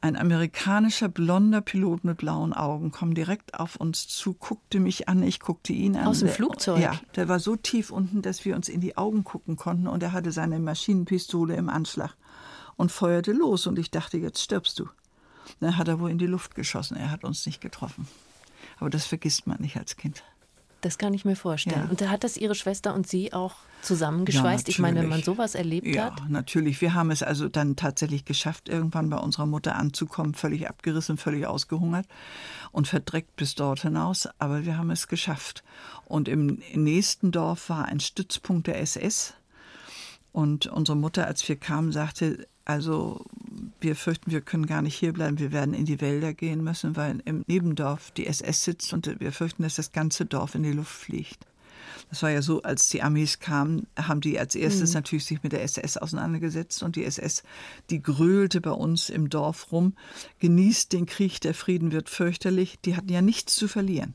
Ein 0.00 0.16
amerikanischer 0.16 1.08
blonder 1.08 1.60
Pilot 1.60 2.04
mit 2.04 2.18
blauen 2.18 2.52
Augen 2.52 2.92
kam 2.92 3.14
direkt 3.14 3.58
auf 3.58 3.76
uns 3.76 4.08
zu, 4.08 4.34
guckte 4.34 4.78
mich 4.78 5.08
an, 5.08 5.22
ich 5.22 5.40
guckte 5.40 5.72
ihn 5.72 5.96
an. 5.96 6.06
Aus 6.06 6.20
dem 6.20 6.28
Flugzeug? 6.28 6.80
Ja, 6.80 7.00
der 7.16 7.28
war 7.28 7.40
so 7.40 7.56
tief 7.56 7.90
unten, 7.90 8.22
dass 8.22 8.44
wir 8.44 8.56
uns 8.56 8.68
in 8.68 8.80
die 8.80 8.96
Augen 8.96 9.24
gucken 9.24 9.56
konnten 9.56 9.86
und 9.86 10.02
er 10.02 10.12
hatte 10.12 10.32
seine 10.32 10.58
Maschinenpistole 10.58 11.56
im 11.56 11.68
Anschlag 11.68 12.14
und 12.76 12.92
feuerte 12.92 13.32
los 13.32 13.66
und 13.66 13.78
ich 13.78 13.90
dachte, 13.90 14.18
jetzt 14.18 14.42
stirbst 14.42 14.78
du. 14.78 14.88
Dann 15.60 15.76
hat 15.76 15.88
er 15.88 15.98
wohl 15.98 16.10
in 16.10 16.18
die 16.18 16.26
Luft 16.26 16.54
geschossen, 16.54 16.96
er 16.96 17.10
hat 17.10 17.24
uns 17.24 17.46
nicht 17.46 17.60
getroffen. 17.60 18.06
Aber 18.78 18.90
das 18.90 19.06
vergisst 19.06 19.46
man 19.46 19.60
nicht 19.60 19.76
als 19.76 19.96
Kind. 19.96 20.22
Das 20.86 20.98
kann 20.98 21.14
ich 21.14 21.24
mir 21.24 21.34
vorstellen. 21.34 21.82
Ja. 21.86 21.90
Und 21.90 22.00
da 22.00 22.10
hat 22.10 22.22
das 22.22 22.36
Ihre 22.36 22.54
Schwester 22.54 22.94
und 22.94 23.08
Sie 23.08 23.32
auch 23.32 23.56
zusammengeschweißt? 23.82 24.68
Ja, 24.68 24.70
ich 24.70 24.78
meine, 24.78 25.00
wenn 25.00 25.08
man 25.08 25.20
sowas 25.20 25.56
erlebt 25.56 25.88
ja, 25.88 26.04
hat. 26.04 26.20
Ja, 26.20 26.26
natürlich. 26.28 26.80
Wir 26.80 26.94
haben 26.94 27.10
es 27.10 27.24
also 27.24 27.48
dann 27.48 27.74
tatsächlich 27.74 28.24
geschafft, 28.24 28.68
irgendwann 28.68 29.10
bei 29.10 29.16
unserer 29.16 29.46
Mutter 29.46 29.74
anzukommen, 29.74 30.34
völlig 30.34 30.68
abgerissen, 30.68 31.16
völlig 31.16 31.44
ausgehungert 31.44 32.06
und 32.70 32.86
verdreckt 32.86 33.34
bis 33.34 33.56
dort 33.56 33.82
hinaus. 33.82 34.28
Aber 34.38 34.64
wir 34.64 34.78
haben 34.78 34.92
es 34.92 35.08
geschafft. 35.08 35.64
Und 36.04 36.28
im 36.28 36.62
nächsten 36.72 37.32
Dorf 37.32 37.68
war 37.68 37.86
ein 37.86 37.98
Stützpunkt 37.98 38.68
der 38.68 38.80
SS. 38.80 39.34
Und 40.30 40.68
unsere 40.68 40.96
Mutter, 40.96 41.26
als 41.26 41.48
wir 41.48 41.56
kamen, 41.56 41.90
sagte, 41.90 42.46
also 42.64 43.24
wir 43.80 43.96
fürchten, 43.96 44.30
wir 44.30 44.40
können 44.40 44.66
gar 44.66 44.82
nicht 44.82 44.96
hierbleiben. 44.96 45.38
Wir 45.38 45.52
werden 45.52 45.74
in 45.74 45.84
die 45.84 46.00
Wälder 46.00 46.32
gehen 46.34 46.64
müssen, 46.64 46.96
weil 46.96 47.20
im 47.24 47.44
Nebendorf 47.46 48.10
die 48.12 48.26
SS 48.26 48.64
sitzt 48.64 48.92
und 48.92 49.20
wir 49.20 49.32
fürchten, 49.32 49.62
dass 49.62 49.76
das 49.76 49.92
ganze 49.92 50.26
Dorf 50.26 50.54
in 50.54 50.62
die 50.62 50.72
Luft 50.72 50.92
fliegt. 50.92 51.46
Das 52.10 52.22
war 52.22 52.30
ja 52.30 52.42
so, 52.42 52.62
als 52.62 52.88
die 52.88 53.02
Armees 53.02 53.40
kamen, 53.40 53.86
haben 53.96 54.20
die 54.20 54.38
als 54.38 54.54
erstes 54.54 54.90
mhm. 54.90 54.94
natürlich 54.94 55.24
sich 55.24 55.42
mit 55.42 55.52
der 55.52 55.62
SS 55.62 55.96
auseinandergesetzt 55.96 56.82
und 56.82 56.96
die 56.96 57.04
SS, 57.04 57.42
die 57.90 58.02
grölte 58.02 58.60
bei 58.60 58.70
uns 58.70 59.10
im 59.10 59.28
Dorf 59.28 59.72
rum, 59.72 59.94
genießt 60.38 60.92
den 60.92 61.06
Krieg, 61.06 61.40
der 61.40 61.54
Frieden 61.54 61.92
wird 61.92 62.08
fürchterlich. 62.08 62.78
Die 62.84 62.96
hatten 62.96 63.08
ja 63.08 63.22
nichts 63.22 63.56
zu 63.56 63.66
verlieren. 63.66 64.14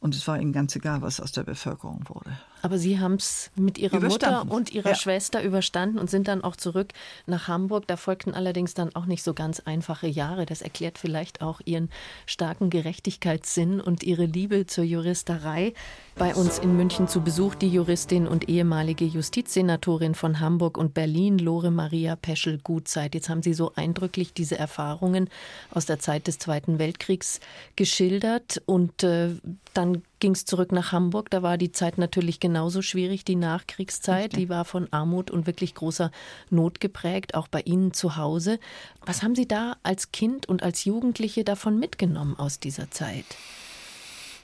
Und 0.00 0.14
es 0.14 0.26
war 0.26 0.40
ihnen 0.40 0.52
ganz 0.52 0.74
egal, 0.74 1.02
was 1.02 1.20
aus 1.20 1.32
der 1.32 1.44
Bevölkerung 1.44 2.04
wurde. 2.08 2.38
Aber 2.62 2.78
Sie 2.78 3.00
haben 3.00 3.14
es 3.14 3.50
mit 3.56 3.76
Ihrer 3.76 4.00
Mutter 4.00 4.46
und 4.48 4.72
Ihrer 4.72 4.90
ja. 4.90 4.94
Schwester 4.94 5.42
überstanden 5.42 5.98
und 5.98 6.08
sind 6.08 6.28
dann 6.28 6.44
auch 6.44 6.54
zurück 6.54 6.92
nach 7.26 7.48
Hamburg. 7.48 7.88
Da 7.88 7.96
folgten 7.96 8.34
allerdings 8.34 8.72
dann 8.72 8.94
auch 8.94 9.06
nicht 9.06 9.24
so 9.24 9.34
ganz 9.34 9.60
einfache 9.60 10.06
Jahre. 10.06 10.46
Das 10.46 10.62
erklärt 10.62 10.96
vielleicht 10.96 11.42
auch 11.42 11.60
Ihren 11.64 11.90
starken 12.24 12.70
Gerechtigkeitssinn 12.70 13.80
und 13.80 14.04
Ihre 14.04 14.26
Liebe 14.26 14.66
zur 14.66 14.84
Juristerei. 14.84 15.74
Bei 16.14 16.34
uns 16.34 16.58
in 16.60 16.76
München 16.76 17.08
zu 17.08 17.20
Besuch 17.22 17.56
die 17.56 17.68
Juristin 17.68 18.28
und 18.28 18.48
ehemalige 18.48 19.06
Justizsenatorin 19.06 20.14
von 20.14 20.38
Hamburg 20.38 20.78
und 20.78 20.94
Berlin, 20.94 21.38
Lore 21.38 21.72
Maria 21.72 22.14
Peschel-Gutzeit. 22.14 23.14
Jetzt 23.14 23.28
haben 23.28 23.42
Sie 23.42 23.54
so 23.54 23.72
eindrücklich 23.74 24.34
diese 24.34 24.56
Erfahrungen 24.56 25.28
aus 25.72 25.86
der 25.86 25.98
Zeit 25.98 26.28
des 26.28 26.38
Zweiten 26.38 26.78
Weltkriegs 26.78 27.40
geschildert 27.74 28.62
und 28.66 29.02
äh, 29.02 29.30
dann 29.74 30.02
ging 30.22 30.32
es 30.32 30.44
zurück 30.44 30.70
nach 30.70 30.92
Hamburg. 30.92 31.30
Da 31.30 31.42
war 31.42 31.58
die 31.58 31.72
Zeit 31.72 31.98
natürlich 31.98 32.38
genauso 32.38 32.80
schwierig, 32.80 33.24
die 33.24 33.34
Nachkriegszeit. 33.34 34.36
Die 34.36 34.48
war 34.48 34.64
von 34.64 34.86
Armut 34.92 35.32
und 35.32 35.48
wirklich 35.48 35.74
großer 35.74 36.12
Not 36.48 36.80
geprägt, 36.80 37.34
auch 37.34 37.48
bei 37.48 37.60
Ihnen 37.62 37.92
zu 37.92 38.16
Hause. 38.16 38.60
Was 39.04 39.24
haben 39.24 39.34
Sie 39.34 39.48
da 39.48 39.76
als 39.82 40.12
Kind 40.12 40.48
und 40.48 40.62
als 40.62 40.84
Jugendliche 40.84 41.42
davon 41.42 41.78
mitgenommen 41.78 42.38
aus 42.38 42.58
dieser 42.58 42.90
Zeit? 42.90 43.26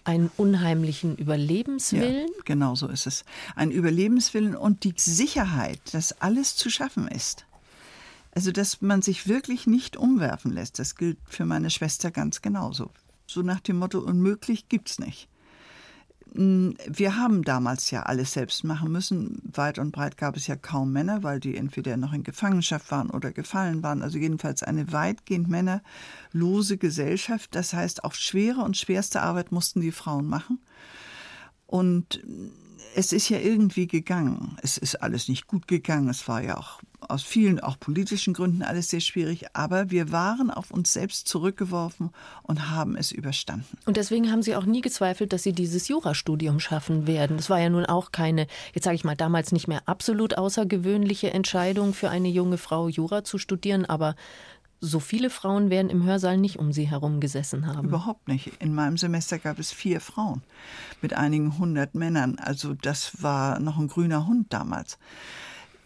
einen 0.04 0.30
unheimlichen 0.38 1.16
Überlebenswillen? 1.16 2.28
Ja, 2.28 2.42
genau 2.46 2.74
so 2.74 2.88
ist 2.88 3.06
es. 3.06 3.26
Ein 3.54 3.70
Überlebenswillen 3.70 4.56
und 4.56 4.84
die 4.84 4.94
Sicherheit, 4.96 5.80
dass 5.92 6.22
alles 6.22 6.56
zu 6.56 6.70
schaffen 6.70 7.08
ist. 7.08 7.44
Also, 8.32 8.50
dass 8.50 8.80
man 8.80 9.02
sich 9.02 9.28
wirklich 9.28 9.66
nicht 9.66 9.98
umwerfen 9.98 10.50
lässt. 10.50 10.78
Das 10.78 10.94
gilt 10.94 11.18
für 11.26 11.44
meine 11.44 11.68
Schwester 11.68 12.10
ganz 12.10 12.40
genauso. 12.40 12.90
So 13.26 13.42
nach 13.42 13.60
dem 13.60 13.76
Motto, 13.76 13.98
unmöglich 13.98 14.70
gibt's 14.70 14.98
nicht. 14.98 15.28
Wir 16.40 17.16
haben 17.16 17.42
damals 17.42 17.90
ja 17.90 18.04
alles 18.04 18.32
selbst 18.32 18.62
machen 18.62 18.92
müssen. 18.92 19.42
Weit 19.52 19.80
und 19.80 19.90
breit 19.90 20.16
gab 20.16 20.36
es 20.36 20.46
ja 20.46 20.54
kaum 20.54 20.92
Männer, 20.92 21.24
weil 21.24 21.40
die 21.40 21.56
entweder 21.56 21.96
noch 21.96 22.12
in 22.12 22.22
Gefangenschaft 22.22 22.92
waren 22.92 23.10
oder 23.10 23.32
gefallen 23.32 23.82
waren. 23.82 24.02
Also 24.02 24.18
jedenfalls 24.18 24.62
eine 24.62 24.92
weitgehend 24.92 25.48
männerlose 25.48 26.78
Gesellschaft. 26.78 27.56
Das 27.56 27.72
heißt, 27.72 28.04
auch 28.04 28.14
schwere 28.14 28.60
und 28.60 28.76
schwerste 28.76 29.20
Arbeit 29.20 29.50
mussten 29.50 29.80
die 29.80 29.90
Frauen 29.90 30.26
machen. 30.26 30.60
Und 31.66 32.22
es 32.94 33.12
ist 33.12 33.28
ja 33.28 33.38
irgendwie 33.38 33.86
gegangen. 33.86 34.56
Es 34.62 34.78
ist 34.78 34.96
alles 34.96 35.28
nicht 35.28 35.46
gut 35.46 35.68
gegangen. 35.68 36.08
Es 36.08 36.28
war 36.28 36.42
ja 36.42 36.56
auch 36.56 36.80
aus 37.00 37.22
vielen, 37.22 37.60
auch 37.60 37.78
politischen 37.78 38.34
Gründen 38.34 38.62
alles 38.62 38.90
sehr 38.90 39.00
schwierig. 39.00 39.46
Aber 39.54 39.90
wir 39.90 40.10
waren 40.10 40.50
auf 40.50 40.70
uns 40.70 40.92
selbst 40.92 41.28
zurückgeworfen 41.28 42.10
und 42.42 42.70
haben 42.70 42.96
es 42.96 43.12
überstanden. 43.12 43.78
Und 43.86 43.96
deswegen 43.96 44.30
haben 44.32 44.42
Sie 44.42 44.56
auch 44.56 44.64
nie 44.64 44.80
gezweifelt, 44.80 45.32
dass 45.32 45.42
Sie 45.42 45.52
dieses 45.52 45.88
Jurastudium 45.88 46.60
schaffen 46.60 47.06
werden. 47.06 47.36
Das 47.36 47.50
war 47.50 47.60
ja 47.60 47.70
nun 47.70 47.86
auch 47.86 48.12
keine, 48.12 48.46
jetzt 48.74 48.84
sage 48.84 48.96
ich 48.96 49.04
mal, 49.04 49.16
damals 49.16 49.52
nicht 49.52 49.68
mehr 49.68 49.82
absolut 49.86 50.36
außergewöhnliche 50.36 51.32
Entscheidung 51.32 51.94
für 51.94 52.10
eine 52.10 52.28
junge 52.28 52.58
Frau, 52.58 52.88
Jura 52.88 53.24
zu 53.24 53.38
studieren. 53.38 53.84
Aber 53.86 54.16
so 54.80 55.00
viele 55.00 55.30
Frauen 55.30 55.70
werden 55.70 55.90
im 55.90 56.04
Hörsaal 56.04 56.36
nicht 56.36 56.58
um 56.58 56.72
sie 56.72 56.88
herum 56.88 57.20
gesessen 57.20 57.66
haben. 57.66 57.88
Überhaupt 57.88 58.28
nicht. 58.28 58.52
In 58.60 58.74
meinem 58.74 58.96
Semester 58.96 59.38
gab 59.38 59.58
es 59.58 59.72
vier 59.72 60.00
Frauen 60.00 60.42
mit 61.02 61.14
einigen 61.14 61.58
hundert 61.58 61.94
Männern. 61.94 62.38
Also 62.38 62.74
das 62.74 63.22
war 63.22 63.58
noch 63.58 63.78
ein 63.78 63.88
grüner 63.88 64.26
Hund 64.26 64.52
damals. 64.52 64.98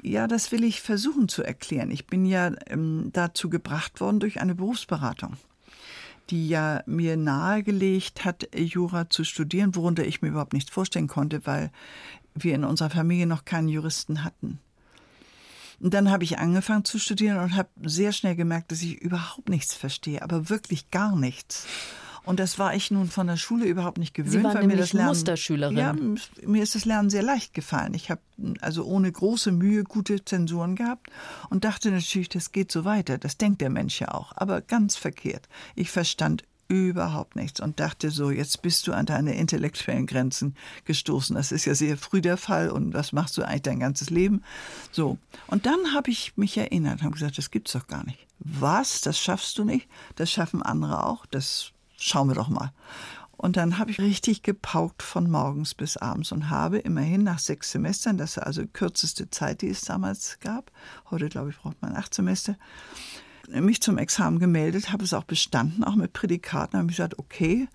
Ja, 0.03 0.27
das 0.27 0.53
will 0.53 0.65
ich 0.65 0.81
versuchen 0.81 1.29
zu 1.29 1.43
erklären. 1.43 1.91
Ich 1.91 2.07
bin 2.07 2.27
ja 2.27 2.51
ähm, 2.67 3.11
dazu 3.13 3.49
gebracht 3.49 4.01
worden 4.01 4.21
durch 4.21 4.41
eine 4.41 4.55
Berufsberatung, 4.55 5.37
die 6.29 6.49
ja 6.49 6.83
mir 6.87 7.17
nahegelegt 7.17 8.25
hat, 8.25 8.49
Jura 8.55 9.09
zu 9.09 9.25
studieren, 9.25 9.77
worunter 9.77 10.05
ich 10.05 10.21
mir 10.21 10.29
überhaupt 10.29 10.55
nichts 10.55 10.71
vorstellen 10.71 11.07
konnte, 11.07 11.47
weil 11.47 11.71
wir 12.35 12.55
in 12.55 12.65
unserer 12.65 12.91
Familie 12.91 13.27
noch 13.27 13.45
keinen 13.45 13.69
Juristen 13.69 14.25
hatten. 14.25 14.59
Und 15.83 15.95
dann 15.95 16.11
habe 16.11 16.23
ich 16.23 16.39
angefangen 16.39 16.85
zu 16.85 16.99
studieren 16.99 17.39
und 17.39 17.57
habe 17.57 17.69
sehr 17.83 18.13
schnell 18.13 18.37
gemerkt, 18.37 18.71
dass 18.71 18.83
ich 18.83 19.01
überhaupt 19.01 19.49
nichts 19.49 19.75
verstehe, 19.75 20.23
aber 20.23 20.49
wirklich 20.49 20.91
gar 20.93 21.17
nichts. 21.17 21.67
Und 22.25 22.39
das 22.39 22.57
war 22.61 22.73
ich 22.77 22.93
nun 22.93 23.09
von 23.09 23.27
der 23.27 23.37
Schule 23.37 23.65
überhaupt 23.67 23.99
nicht 23.99 24.15
gewöhnt. 24.15 24.33
Sie 24.33 24.45
waren 24.45 24.55
weil 24.55 24.67
mir 24.69 24.77
das 24.77 24.93
Lernen, 24.93 25.09
Musterschülerin. 25.09 25.77
Ja, 25.77 25.97
mir 26.47 26.63
ist 26.63 26.77
das 26.77 26.85
Lernen 26.85 27.11
sehr 27.11 27.25
leicht 27.25 27.53
gefallen. 27.53 27.95
Ich 27.95 28.11
habe 28.11 28.21
also 28.61 28.85
ohne 28.85 29.11
große 29.11 29.51
Mühe 29.51 29.83
gute 29.83 30.25
Zensuren 30.25 30.77
gehabt 30.77 31.09
und 31.51 31.65
dachte 31.65 31.91
natürlich, 31.91 32.29
das 32.29 32.53
geht 32.53 32.71
so 32.71 32.85
weiter. 32.85 33.19
Das 33.19 33.39
denkt 33.39 33.61
der 33.61 33.71
Mensch 33.71 34.01
ja 34.01 34.15
auch. 34.15 34.33
Aber 34.37 34.61
ganz 34.61 34.95
verkehrt. 34.95 35.49
Ich 35.75 35.91
verstand 35.91 36.45
überhaupt 36.73 37.37
nichts 37.37 37.61
und 37.61 37.81
dachte 37.81 38.11
so, 38.11 38.31
jetzt 38.31 38.63
bist 38.63 38.87
du 38.87 38.93
an 38.93 39.07
deine 39.07 39.35
intellektuellen 39.35 40.07
Grenzen 40.07 40.57
gestoßen. 40.85 41.37
Das 41.37 41.53
ist 41.53 41.65
ja 41.65 41.75
sehr 41.75 41.97
früh 41.97 42.21
der 42.21 42.37
Fall 42.37 42.71
und 42.71 42.95
was 42.95 43.13
machst 43.13 43.37
du 43.37 43.43
eigentlich 43.43 43.63
dein 43.63 43.81
ganzes 43.81 44.11
Leben? 44.11 44.43
So. 44.91 45.19
Und 45.47 45.67
dann 45.67 45.95
habe 45.95 46.11
ich 46.11 46.37
mich 46.37 46.57
erinnert, 46.57 47.03
und 47.03 47.13
gesagt, 47.13 47.39
das 47.39 47.51
gibt's 47.51 47.73
doch 47.73 47.87
gar 47.87 48.05
nicht. 48.05 48.27
Was? 48.39 49.01
Das 49.01 49.19
schaffst 49.19 49.59
du 49.59 49.65
nicht? 49.65 49.89
Das 50.17 50.31
schaffen 50.31 50.63
andere 50.63 51.07
auch? 51.07 51.27
Das 51.27 51.73
schauen 51.97 52.29
wir 52.29 52.35
doch 52.35 52.49
mal. 52.49 52.73
Und 53.43 53.57
dann 53.57 53.79
habe 53.79 53.91
ich 53.91 53.99
richtig 53.99 54.43
gepaukt 54.43 55.03
von 55.03 55.29
morgens 55.29 55.75
bis 55.75 55.97
abends 55.97 56.31
und 56.31 56.49
habe 56.49 56.79
immerhin 56.79 57.25
nach 57.25 57.41
sechs 57.41 57.73
Semestern, 57.73 58.17
das 58.17 58.37
ist 58.37 58.43
also 58.43 58.65
kürzeste 58.73 59.31
Zeit, 59.31 59.63
die 59.63 59.69
es 59.69 59.81
damals 59.81 60.39
gab, 60.39 60.71
heute 61.11 61.29
glaube 61.29 61.51
ich 61.51 61.57
braucht 61.57 61.83
man 61.83 61.97
acht 61.97 62.15
Semester, 62.15 62.57
mich 63.49 63.81
zum 63.81 63.99
Examen 63.99 64.39
gemeldet, 64.39 64.93
habe 64.93 65.05
es 65.05 65.15
auch 65.15 65.25
bestanden, 65.25 65.85
auch 65.85 65.97
mit 65.97 66.13
Prädikaten, 66.13 66.79
habe 66.79 66.91
ich 66.91 66.97
gesagt, 66.97 67.19
okay, 67.19 67.69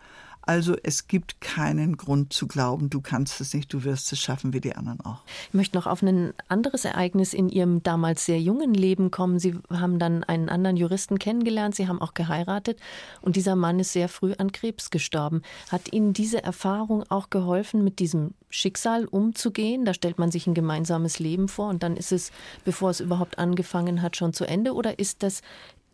also 0.47 0.75
es 0.81 1.07
gibt 1.07 1.41
keinen 1.41 1.97
Grund 1.97 2.31
zu 2.31 2.47
glauben, 2.47 2.89
du 2.89 3.01
kannst 3.01 3.41
es 3.41 3.53
nicht, 3.53 3.73
du 3.73 3.83
wirst 3.83 4.11
es 4.13 4.19
schaffen 4.19 4.53
wie 4.53 4.61
die 4.61 4.75
anderen 4.75 5.01
auch. 5.01 5.21
Ich 5.49 5.53
möchte 5.53 5.77
noch 5.77 5.87
auf 5.87 6.01
ein 6.01 6.33
anderes 6.47 6.85
Ereignis 6.85 7.33
in 7.33 7.49
Ihrem 7.49 7.83
damals 7.83 8.25
sehr 8.25 8.39
jungen 8.39 8.73
Leben 8.73 9.11
kommen. 9.11 9.39
Sie 9.39 9.55
haben 9.69 9.99
dann 9.99 10.23
einen 10.23 10.47
anderen 10.47 10.77
Juristen 10.77 11.19
kennengelernt, 11.19 11.75
Sie 11.75 11.87
haben 11.87 12.01
auch 12.01 12.13
geheiratet 12.13 12.79
und 13.21 13.35
dieser 13.35 13.55
Mann 13.57 13.79
ist 13.79 13.91
sehr 13.91 14.07
früh 14.07 14.33
an 14.37 14.53
Krebs 14.53 14.89
gestorben. 14.89 15.41
Hat 15.69 15.91
Ihnen 15.93 16.13
diese 16.13 16.41
Erfahrung 16.43 17.03
auch 17.09 17.29
geholfen, 17.29 17.83
mit 17.83 17.99
diesem 17.99 18.33
Schicksal 18.49 19.05
umzugehen? 19.05 19.83
Da 19.83 19.93
stellt 19.93 20.17
man 20.17 20.31
sich 20.31 20.47
ein 20.47 20.53
gemeinsames 20.53 21.19
Leben 21.19 21.49
vor 21.49 21.69
und 21.69 21.83
dann 21.83 21.97
ist 21.97 22.13
es, 22.13 22.31
bevor 22.63 22.91
es 22.91 23.01
überhaupt 23.01 23.37
angefangen 23.37 24.01
hat, 24.01 24.15
schon 24.15 24.31
zu 24.31 24.45
Ende 24.45 24.73
oder 24.73 24.97
ist 24.97 25.23
das 25.23 25.41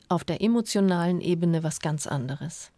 auf 0.09 0.23
der 0.23 0.41
emotionalen 0.41 1.21
Ebene 1.21 1.63
was 1.63 1.79
ganz 1.79 2.05
anderes? 2.05 2.72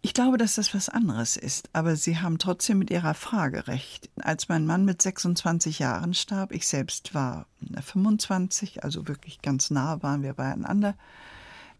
Ich 0.00 0.14
glaube, 0.14 0.38
dass 0.38 0.54
das 0.54 0.74
was 0.74 0.88
anderes 0.88 1.36
ist, 1.36 1.70
aber 1.72 1.96
Sie 1.96 2.18
haben 2.18 2.38
trotzdem 2.38 2.78
mit 2.78 2.90
Ihrer 2.90 3.14
Frage 3.14 3.66
recht. 3.66 4.08
Als 4.20 4.48
mein 4.48 4.64
Mann 4.64 4.84
mit 4.84 5.02
26 5.02 5.80
Jahren 5.80 6.14
starb, 6.14 6.52
ich 6.52 6.68
selbst 6.68 7.14
war 7.14 7.46
25, 7.82 8.84
also 8.84 9.08
wirklich 9.08 9.42
ganz 9.42 9.70
nah 9.70 10.00
waren 10.02 10.22
wir 10.22 10.34
beieinander, 10.34 10.94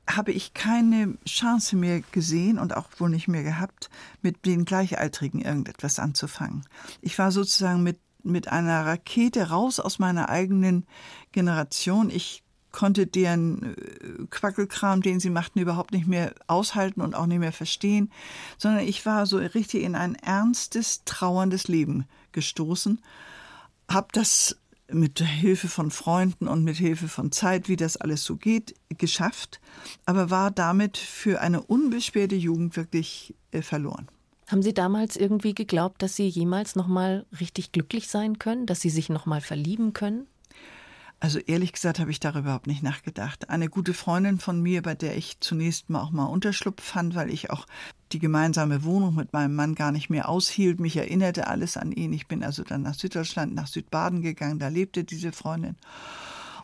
habe 0.09 0.33
ich 0.33 0.53
keine 0.53 1.17
Chance 1.27 1.77
mehr 1.77 2.01
gesehen 2.13 2.59
und 2.59 2.77
auch 2.77 2.89
wohl 2.99 3.11
nicht 3.11 3.29
mehr 3.29 3.45
gehabt, 3.45 3.89
mit 4.21 4.47
den 4.47 4.65
Gleichaltrigen 4.65 5.41
irgendetwas 5.41 6.01
anzufangen. 6.01 6.65
Ich 7.01 7.17
war 7.19 7.31
sozusagen 7.31 7.85
mit, 7.85 8.01
mit 8.25 8.49
einer 8.49 8.85
Rakete 8.85 9.51
raus 9.51 9.79
aus 9.79 10.01
meiner 10.01 10.29
eigenen 10.29 10.87
Generation. 11.31 12.11
Ich 12.11 12.43
konnte 12.79 13.09
deren 13.09 13.75
äh, 13.75 14.27
Quackelkram, 14.31 15.03
den 15.03 15.19
sie 15.19 15.31
machten, 15.31 15.59
überhaupt 15.59 15.91
nicht 15.91 16.07
mehr 16.07 16.33
aushalten 16.47 17.01
und 17.01 17.17
auch 17.17 17.27
nicht 17.27 17.41
mehr 17.41 17.51
verstehen, 17.51 18.13
sondern 18.57 18.87
ich 18.87 19.05
war 19.05 19.27
so 19.27 19.39
richtig 19.39 19.83
in 19.83 19.97
ein 19.97 20.15
ernstes, 20.15 21.03
trauerndes 21.05 21.67
Leben 21.67 22.07
gestoßen, 22.31 23.01
habe 23.91 24.07
das 24.13 24.59
mit 24.93 25.19
Hilfe 25.19 25.67
von 25.67 25.91
Freunden 25.91 26.47
und 26.47 26.63
mit 26.63 26.77
Hilfe 26.77 27.09
von 27.09 27.33
Zeit, 27.33 27.69
wie 27.69 27.75
das 27.75 27.97
alles 27.97 28.23
so 28.23 28.37
geht, 28.37 28.77
geschafft, 28.97 29.61
aber 30.07 30.31
war 30.31 30.53
damit 30.53 30.99
für 30.99 31.41
eine 31.41 31.61
unbeschwerte 31.61 32.37
Jugend 32.37 32.77
wirklich 32.77 33.35
äh, 33.51 33.61
verloren. 33.61 34.07
Haben 34.47 34.63
Sie 34.63 34.73
damals 34.73 35.17
irgendwie 35.17 35.53
geglaubt, 35.53 36.01
dass 36.01 36.15
Sie 36.15 36.29
jemals 36.29 36.77
noch 36.77 36.87
mal 36.87 37.27
richtig 37.41 37.73
glücklich 37.73 38.07
sein 38.07 38.39
können, 38.39 38.67
dass 38.67 38.81
Sie 38.81 38.91
sich 38.91 39.09
noch 39.09 39.27
mal 39.27 39.41
verlieben 39.41 39.95
können? 39.95 40.29
Also 41.21 41.41
ehrlich 41.41 41.73
gesagt 41.73 41.99
habe 41.99 42.13
ich 42.13 42.21
darüber 42.21 42.41
überhaupt 42.41 42.69
nicht 42.69 42.83
nachgedacht. 42.83 43.51
Eine 43.51 43.69
gute 43.69 43.93
Freundin 43.93 44.39
von 44.39 44.63
mir, 44.63 44.83
bei 44.83 44.95
der 44.95 45.17
ich 45.17 45.41
zunächst 45.41 45.91
mal 45.91 46.01
auch 46.01 46.13
mal 46.13 46.27
Unterschlupf 46.27 46.83
fand, 46.83 47.17
weil 47.17 47.31
ich 47.31 47.51
auch 47.51 47.67
die 48.13 48.21
gemeinsame 48.21 48.85
Wohnung 48.85 49.17
mit 49.17 49.33
meinem 49.33 49.57
Mann 49.57 49.75
gar 49.75 49.91
nicht 49.91 50.11
mehr 50.11 50.29
aushielt. 50.29 50.79
Mich 50.79 50.97
erinnerte 50.97 51.49
alles 51.49 51.77
an 51.77 51.91
ihn. 51.91 52.13
Ich 52.13 52.29
bin 52.29 52.45
also 52.45 52.63
dann 52.63 52.83
nach 52.83 52.95
Süddeutschland, 52.95 53.53
nach 53.53 53.67
Südbaden 53.67 54.23
gegangen. 54.23 54.61
Da 54.61 54.69
lebte 54.69 55.03
diese 55.03 55.33
Freundin. 55.33 55.77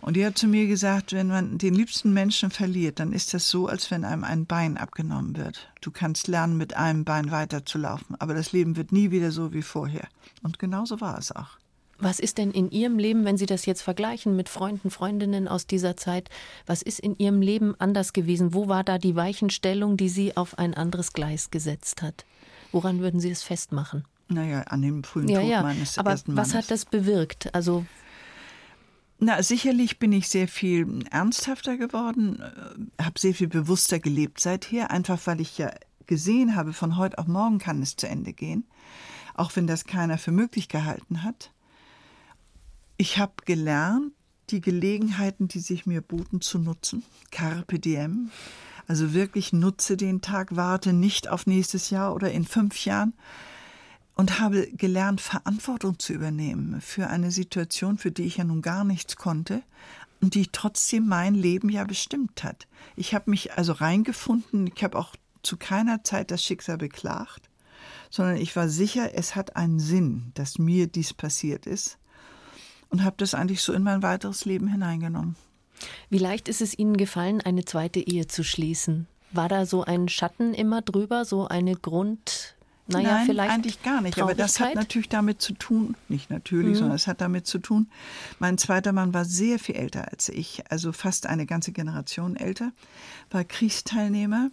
Und 0.01 0.17
die 0.17 0.25
hat 0.25 0.39
zu 0.39 0.47
mir 0.47 0.67
gesagt, 0.67 1.15
wenn 1.15 1.29
man 1.29 1.59
den 1.59 1.75
liebsten 1.75 2.13
Menschen 2.13 2.51
verliert, 2.51 3.01
dann 3.01 3.13
ist 3.13 3.35
das 3.35 3.49
so, 3.49 3.69
als 3.69 3.91
wenn 3.91 4.05
einem 4.05 4.23
ein 4.23 4.47
Bein 4.47 4.77
abgenommen 4.77 5.37
wird. 5.37 5.73
Du 5.81 5.91
kannst 5.91 6.29
lernen, 6.29 6.59
mit 6.59 6.77
einem 6.77 7.05
Bein 7.05 7.31
weiterzulaufen, 7.31 8.15
aber 8.21 8.35
das 8.35 8.53
Leben 8.53 8.77
wird 8.77 8.93
nie 8.93 9.11
wieder 9.11 9.33
so 9.33 9.55
wie 9.55 9.63
vorher. 9.63 10.07
Und 10.43 10.59
genauso 10.59 11.01
war 11.01 11.19
es 11.19 11.33
auch. 11.33 11.57
Was 11.99 12.19
ist 12.19 12.39
denn 12.39 12.51
in 12.51 12.71
Ihrem 12.71 12.99
Leben, 12.99 13.25
wenn 13.25 13.37
Sie 13.37 13.47
das 13.47 13.67
jetzt 13.67 13.83
vergleichen 13.83 14.37
mit 14.37 14.49
Freunden, 14.49 14.91
Freundinnen 14.91 15.49
aus 15.49 15.67
dieser 15.67 15.97
Zeit, 15.97 16.29
was 16.67 16.83
ist 16.83 16.99
in 17.01 17.17
Ihrem 17.17 17.41
Leben 17.41 17.75
anders 17.79 18.13
gewesen? 18.13 18.53
Wo 18.53 18.69
war 18.69 18.85
da 18.85 18.99
die 18.99 19.17
Weichenstellung, 19.17 19.97
die 19.97 20.09
Sie 20.09 20.37
auf 20.37 20.59
ein 20.59 20.75
anderes 20.75 21.13
Gleis 21.13 21.51
gesetzt 21.51 22.03
hat? 22.03 22.25
Woran 22.73 23.01
würden 23.01 23.21
Sie 23.21 23.31
es 23.31 23.43
festmachen? 23.43 24.05
Naja, 24.29 24.63
an 24.63 24.83
dem 24.83 25.05
frühen 25.05 25.29
ja, 25.29 25.41
Tod 25.41 25.51
ja. 25.51 25.63
meines 25.63 25.99
Aber 25.99 26.11
ersten 26.11 26.37
was 26.37 26.49
Mannes. 26.49 26.65
hat 26.65 26.71
das 26.71 26.85
bewirkt? 26.85 27.55
Also 27.55 27.85
Na, 29.19 29.43
sicherlich 29.43 29.99
bin 29.99 30.13
ich 30.13 30.29
sehr 30.29 30.49
viel 30.49 31.05
ernsthafter 31.11 31.77
geworden, 31.77 32.43
habe 33.01 33.21
sehr 33.21 33.35
viel 33.35 33.49
bewusster 33.49 34.01
gelebt 34.01 34.41
seither, 34.41 34.91
einfach 34.91 35.21
weil 35.27 35.41
ich 35.41 35.59
ja 35.59 35.71
gesehen 36.07 36.57
habe, 36.57 36.73
von 36.73 36.97
heute 36.97 37.19
auf 37.19 37.27
morgen 37.27 37.59
kann 37.59 37.81
es 37.83 37.97
zu 37.97 38.09
Ende 38.09 38.33
gehen, 38.33 38.67
auch 39.35 39.55
wenn 39.57 39.67
das 39.67 39.85
keiner 39.85 40.19
für 40.19 40.33
möglich 40.33 40.69
gehalten 40.69 41.23
hat. 41.23 41.51
Ich 42.97 43.19
habe 43.19 43.33
gelernt, 43.45 44.13
die 44.51 44.61
Gelegenheiten, 44.61 45.49
die 45.49 45.59
sich 45.59 45.85
mir 45.85 46.01
boten, 46.01 46.41
zu 46.41 46.61
nutzen. 46.61 47.03
Carpe 47.33 47.81
diem. 47.81 48.31
Also 48.87 49.15
wirklich 49.15 49.53
nutze 49.53 49.97
den 49.97 50.21
Tag, 50.21 50.55
warte 50.55 50.93
nicht 50.93 51.29
auf 51.29 51.47
nächstes 51.47 51.91
Jahr 51.91 52.15
oder 52.15 52.31
in 52.31 52.45
fünf 52.45 52.85
Jahren 52.85 53.15
und 54.15 54.39
habe 54.39 54.69
gelernt, 54.73 55.21
Verantwortung 55.21 55.99
zu 55.99 56.13
übernehmen 56.13 56.81
für 56.81 57.09
eine 57.09 57.33
Situation, 57.33 57.99
für 57.99 58.13
die 58.13 58.25
ich 58.25 58.37
ja 58.37 58.45
nun 58.45 58.63
gar 58.63 58.85
nichts 58.85 59.17
konnte 59.17 59.63
und 60.21 60.35
die 60.35 60.47
trotzdem 60.53 61.09
mein 61.09 61.35
Leben 61.35 61.71
ja 61.71 61.85
bestimmt 61.85 62.45
hat. 62.45 62.69
Ich 62.95 63.15
habe 63.15 63.31
mich 63.31 63.55
also 63.55 63.73
reingefunden, 63.73 64.71
ich 64.73 64.85
habe 64.85 64.99
auch 64.99 65.17
zu 65.43 65.57
keiner 65.57 66.05
Zeit 66.05 66.31
das 66.31 66.45
Schicksal 66.45 66.79
beklagt, 66.79 67.51
sondern 68.11 68.37
ich 68.37 68.55
war 68.55 68.69
sicher, 68.69 69.15
es 69.15 69.35
hat 69.35 69.57
einen 69.57 69.81
Sinn, 69.81 70.31
dass 70.35 70.59
mir 70.59 70.87
dies 70.87 71.13
passiert 71.13 71.67
ist 71.67 71.99
und 72.95 73.03
habe 73.03 73.17
das 73.19 73.35
eigentlich 73.35 73.61
so 73.61 73.73
in 73.73 73.83
mein 73.83 74.05
weiteres 74.05 74.45
Leben 74.45 74.69
hineingenommen. 74.69 75.35
Wie 76.11 76.19
leicht 76.19 76.49
ist 76.49 76.61
es 76.61 76.79
Ihnen 76.79 76.97
gefallen, 76.97 77.41
eine 77.41 77.65
zweite 77.65 77.99
Ehe 77.99 78.29
zu 78.29 78.45
schließen? 78.45 79.09
War 79.33 79.49
da 79.49 79.67
so 79.67 79.83
ein 79.83 80.09
Schatten 80.09 80.55
immer 80.55 80.81
drüber, 80.81 81.25
so 81.25 81.49
eine 81.49 81.75
Grund, 81.75 82.55
naja, 82.87 83.15
Nein, 83.17 83.27
vielleicht 83.27 83.51
eigentlich 83.53 83.83
gar 83.83 84.01
nicht. 84.01 84.21
Aber 84.23 84.35
das 84.37 84.61
hat 84.61 84.77
natürlich 84.77 85.09
damit 85.09 85.43
zu 85.43 85.55
tun, 85.55 85.97
nicht 86.09 86.31
natürlich, 86.31 86.75
Mhm. 86.75 86.79
sondern 86.79 86.95
es 86.95 87.09
hat 87.09 87.21
damit 87.21 87.49
zu 87.49 87.59
tun, 87.59 87.89
mein 88.39 88.59
zweiter 88.59 88.93
Mann 88.93 89.13
war 89.13 89.25
sehr 89.25 89.59
viel 89.59 89.75
älter 89.75 90.07
als 90.13 90.29
ich, 90.29 90.63
also 90.71 90.93
fast 90.93 91.27
eine 91.27 91.47
ganze 91.47 91.73
Generation 91.73 92.37
älter, 92.37 92.71
war 93.33 93.43
Kriegsteilnehmer 93.43 94.51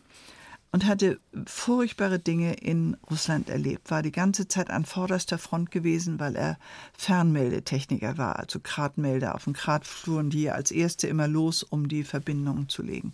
und 0.72 0.86
hatte 0.86 1.20
furchtbare 1.46 2.20
Dinge 2.20 2.54
in 2.54 2.96
Russland 3.10 3.50
erlebt, 3.50 3.92
war 3.92 4.02
die 4.02 4.12
ganze 4.12 4.48
Zeit 4.48 4.70
an 4.70 4.86
vorderster 4.86 5.38
Front 5.38 5.70
gewesen, 5.70 6.20
weil 6.20 6.36
er 6.36 6.58
Fernmeldetechniker 6.98 8.18
war, 8.18 8.40
also 8.40 8.60
Gradmelder 8.64 9.36
auf 9.36 9.44
den 9.44 9.54
Gradfluren, 9.54 10.30
die 10.30 10.50
als 10.50 10.72
Erste 10.72 11.08
immer 11.08 11.28
los, 11.28 11.64
um 11.64 11.90
die 11.90 12.04
Verbindungen 12.04 12.70
zu 12.70 12.84
legen. 12.84 13.14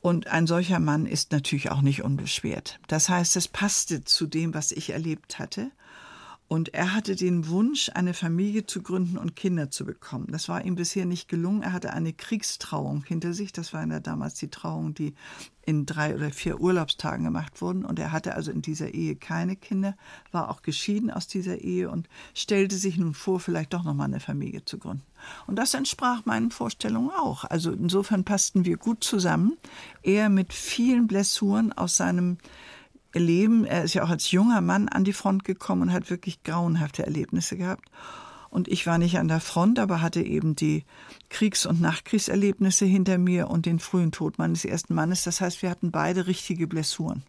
Und 0.00 0.26
ein 0.26 0.48
solcher 0.48 0.80
Mann 0.80 1.06
ist 1.06 1.30
natürlich 1.30 1.70
auch 1.70 1.80
nicht 1.80 2.02
unbeschwert. 2.02 2.80
Das 2.88 3.08
heißt, 3.08 3.36
es 3.36 3.46
passte 3.46 4.02
zu 4.02 4.26
dem, 4.26 4.52
was 4.52 4.72
ich 4.72 4.90
erlebt 4.90 5.38
hatte. 5.38 5.70
Und 6.52 6.74
er 6.74 6.92
hatte 6.92 7.16
den 7.16 7.48
Wunsch, 7.48 7.90
eine 7.94 8.12
Familie 8.12 8.66
zu 8.66 8.82
gründen 8.82 9.16
und 9.16 9.34
Kinder 9.34 9.70
zu 9.70 9.86
bekommen. 9.86 10.26
Das 10.30 10.50
war 10.50 10.62
ihm 10.62 10.74
bisher 10.74 11.06
nicht 11.06 11.26
gelungen. 11.26 11.62
Er 11.62 11.72
hatte 11.72 11.94
eine 11.94 12.12
Kriegstrauung 12.12 13.04
hinter 13.04 13.32
sich. 13.32 13.54
Das 13.54 13.72
war 13.72 13.86
ja 13.86 14.00
damals 14.00 14.34
die 14.34 14.50
Trauung, 14.50 14.92
die 14.92 15.14
in 15.64 15.86
drei 15.86 16.14
oder 16.14 16.30
vier 16.30 16.60
Urlaubstagen 16.60 17.24
gemacht 17.24 17.62
wurden. 17.62 17.86
Und 17.86 17.98
er 17.98 18.12
hatte 18.12 18.34
also 18.34 18.50
in 18.50 18.60
dieser 18.60 18.92
Ehe 18.92 19.16
keine 19.16 19.56
Kinder, 19.56 19.96
war 20.30 20.50
auch 20.50 20.60
geschieden 20.60 21.10
aus 21.10 21.26
dieser 21.26 21.56
Ehe 21.56 21.88
und 21.88 22.10
stellte 22.34 22.76
sich 22.76 22.98
nun 22.98 23.14
vor, 23.14 23.40
vielleicht 23.40 23.72
doch 23.72 23.82
nochmal 23.82 24.08
eine 24.08 24.20
Familie 24.20 24.62
zu 24.62 24.76
gründen. 24.76 25.06
Und 25.46 25.56
das 25.56 25.72
entsprach 25.72 26.26
meinen 26.26 26.50
Vorstellungen 26.50 27.12
auch. 27.12 27.44
Also 27.44 27.72
insofern 27.72 28.24
passten 28.24 28.66
wir 28.66 28.76
gut 28.76 29.02
zusammen. 29.02 29.56
Er 30.02 30.28
mit 30.28 30.52
vielen 30.52 31.06
Blessuren 31.06 31.72
aus 31.72 31.96
seinem 31.96 32.36
Leben. 33.20 33.64
Er 33.64 33.84
ist 33.84 33.94
ja 33.94 34.04
auch 34.04 34.10
als 34.10 34.30
junger 34.30 34.60
Mann 34.60 34.88
an 34.88 35.04
die 35.04 35.12
Front 35.12 35.44
gekommen 35.44 35.82
und 35.82 35.92
hat 35.92 36.10
wirklich 36.10 36.42
grauenhafte 36.42 37.04
Erlebnisse 37.04 37.56
gehabt. 37.56 37.90
Und 38.50 38.68
ich 38.68 38.86
war 38.86 38.98
nicht 38.98 39.18
an 39.18 39.28
der 39.28 39.40
Front, 39.40 39.78
aber 39.78 40.02
hatte 40.02 40.20
eben 40.20 40.54
die 40.54 40.84
Kriegs- 41.30 41.64
und 41.64 41.80
Nachkriegserlebnisse 41.80 42.84
hinter 42.84 43.16
mir 43.16 43.48
und 43.48 43.64
den 43.64 43.78
frühen 43.78 44.12
Tod 44.12 44.38
meines 44.38 44.64
ersten 44.64 44.94
Mannes. 44.94 45.24
Das 45.24 45.40
heißt, 45.40 45.62
wir 45.62 45.70
hatten 45.70 45.90
beide 45.90 46.26
richtige 46.26 46.66
Blessuren. 46.66 47.22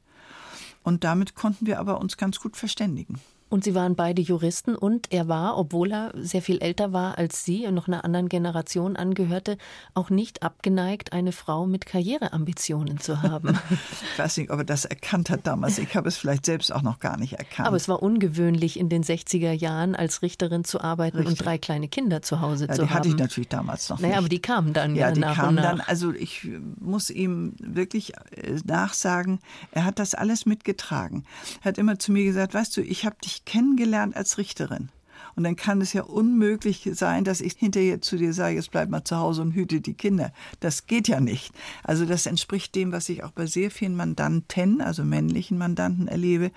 Und 0.84 1.06
damit 1.06 1.34
konnten 1.34 1.66
wir 1.66 1.80
aber 1.80 2.02
uns 2.02 2.18
ganz 2.18 2.42
gut 2.42 2.58
verständigen. 2.58 3.22
Und 3.50 3.64
Sie 3.64 3.76
waren 3.76 3.96
beide 3.96 4.22
Juristen 4.22 4.76
und 4.76 5.12
er 5.12 5.28
war, 5.28 5.58
obwohl 5.58 5.92
er 5.92 6.12
sehr 6.16 6.42
viel 6.42 6.60
älter 6.60 6.92
war 6.92 7.18
als 7.18 7.46
Sie 7.46 7.68
und 7.68 7.76
noch 7.76 7.88
einer 7.88 8.04
anderen 8.04 8.28
Generation 8.28 8.96
angehörte, 8.96 9.58
auch 9.94 10.10
nicht 10.10 10.42
abgeneigt, 10.42 11.14
eine 11.14 11.32
Frau 11.32 11.68
mit 11.68 11.86
Karriereambitionen 11.86 13.00
zu 13.00 13.22
haben. 13.22 13.60
ich 14.14 14.20
weiß 14.20 14.38
nicht, 14.38 14.50
ob 14.50 14.60
er 14.60 14.66
das 14.66 14.86
erkannt 14.86 15.30
hat 15.30 15.46
damals. 15.46 15.78
Ich 15.78 15.96
habe 15.96 16.08
es 16.08 16.18
vielleicht 16.18 16.46
selbst 16.46 16.74
auch 16.74 16.82
noch 16.82 17.00
gar 17.00 17.18
nicht 17.18 17.34
erkannt. 17.34 17.68
Aber 17.68 17.78
es 17.78 17.88
war 17.88 18.02
ungewöhnlich, 18.02 18.80
in 18.80 18.90
den 18.90 19.04
60er 19.04 19.52
Jahren 19.52 19.96
als 19.96 20.22
Richterin 20.22 20.64
zu 20.64 20.82
arbeiten 20.82 21.18
Richtig. 21.18 21.40
und 21.40 21.46
drei 21.46 21.58
kleine 21.58 21.88
Kinder 21.88 22.22
zu 22.22 22.42
Hause 22.42 22.66
ja, 22.68 22.74
zu 22.74 22.82
haben. 22.82 22.88
Die 22.88 22.94
hatte 22.94 23.08
ich 23.10 23.18
natürlich 23.18 23.50
damals 23.50 23.90
noch 23.90 24.00
naja, 24.00 24.10
nicht. 24.10 24.18
aber 24.18 24.30
die 24.30 24.42
kamen 24.42 24.74
dann 24.74 24.96
ja, 24.96 25.08
ja 25.08 25.14
die 25.14 25.20
nach 25.20 25.36
kamen 25.36 25.56
nach. 25.56 25.64
dann. 25.64 25.82
Also 25.82 26.12
ich 26.12 26.50
muss 26.80 27.10
ihm 27.10 27.54
wirklich 27.60 28.14
äh, 28.32 28.60
nachsagen, 28.66 29.40
er 29.72 29.86
hat 29.86 30.00
das 30.00 30.16
alles 30.16 30.46
mitgetragen. 30.46 31.26
Er 31.62 31.66
hat 31.66 31.78
immer 31.78 32.00
zu 32.00 32.12
mir 32.12 32.24
gesagt, 32.24 32.54
weißt 32.54 32.76
du, 32.78 32.82
ich 32.82 33.06
habe 33.06 33.16
dich 33.24 33.43
kennengelernt 33.46 34.16
als 34.16 34.38
Richterin. 34.38 34.90
Und 35.36 35.44
dann 35.44 35.56
kann 35.56 35.82
es 35.82 35.94
ja 35.94 36.04
unmöglich 36.04 36.90
sein, 36.94 37.24
dass 37.24 37.42
ich 37.42 37.54
hinterher 37.54 38.02
zu 38.02 38.18
dir 38.18 38.34
sage, 38.34 38.56
jetzt 38.56 38.72
bleib 38.72 38.90
mal 38.90 39.04
zu 39.04 39.18
Hause 39.18 39.42
und 39.42 39.54
hüte 39.54 39.82
die 39.82 39.94
Kinder. 39.94 40.32
Das 40.60 40.86
geht 40.86 41.08
ja 41.08 41.20
nicht. 41.20 41.54
Also 41.84 42.06
das 42.06 42.26
entspricht 42.26 42.76
dem, 42.76 42.92
was 42.92 43.10
ich 43.10 43.24
auch 43.24 43.32
bei 43.32 43.46
sehr 43.46 43.72
vielen 43.72 43.96
Mandanten, 43.96 44.82
also 44.82 45.04
männlichen 45.04 45.58
Mandanten 45.58 46.08
erlebe. 46.08 46.52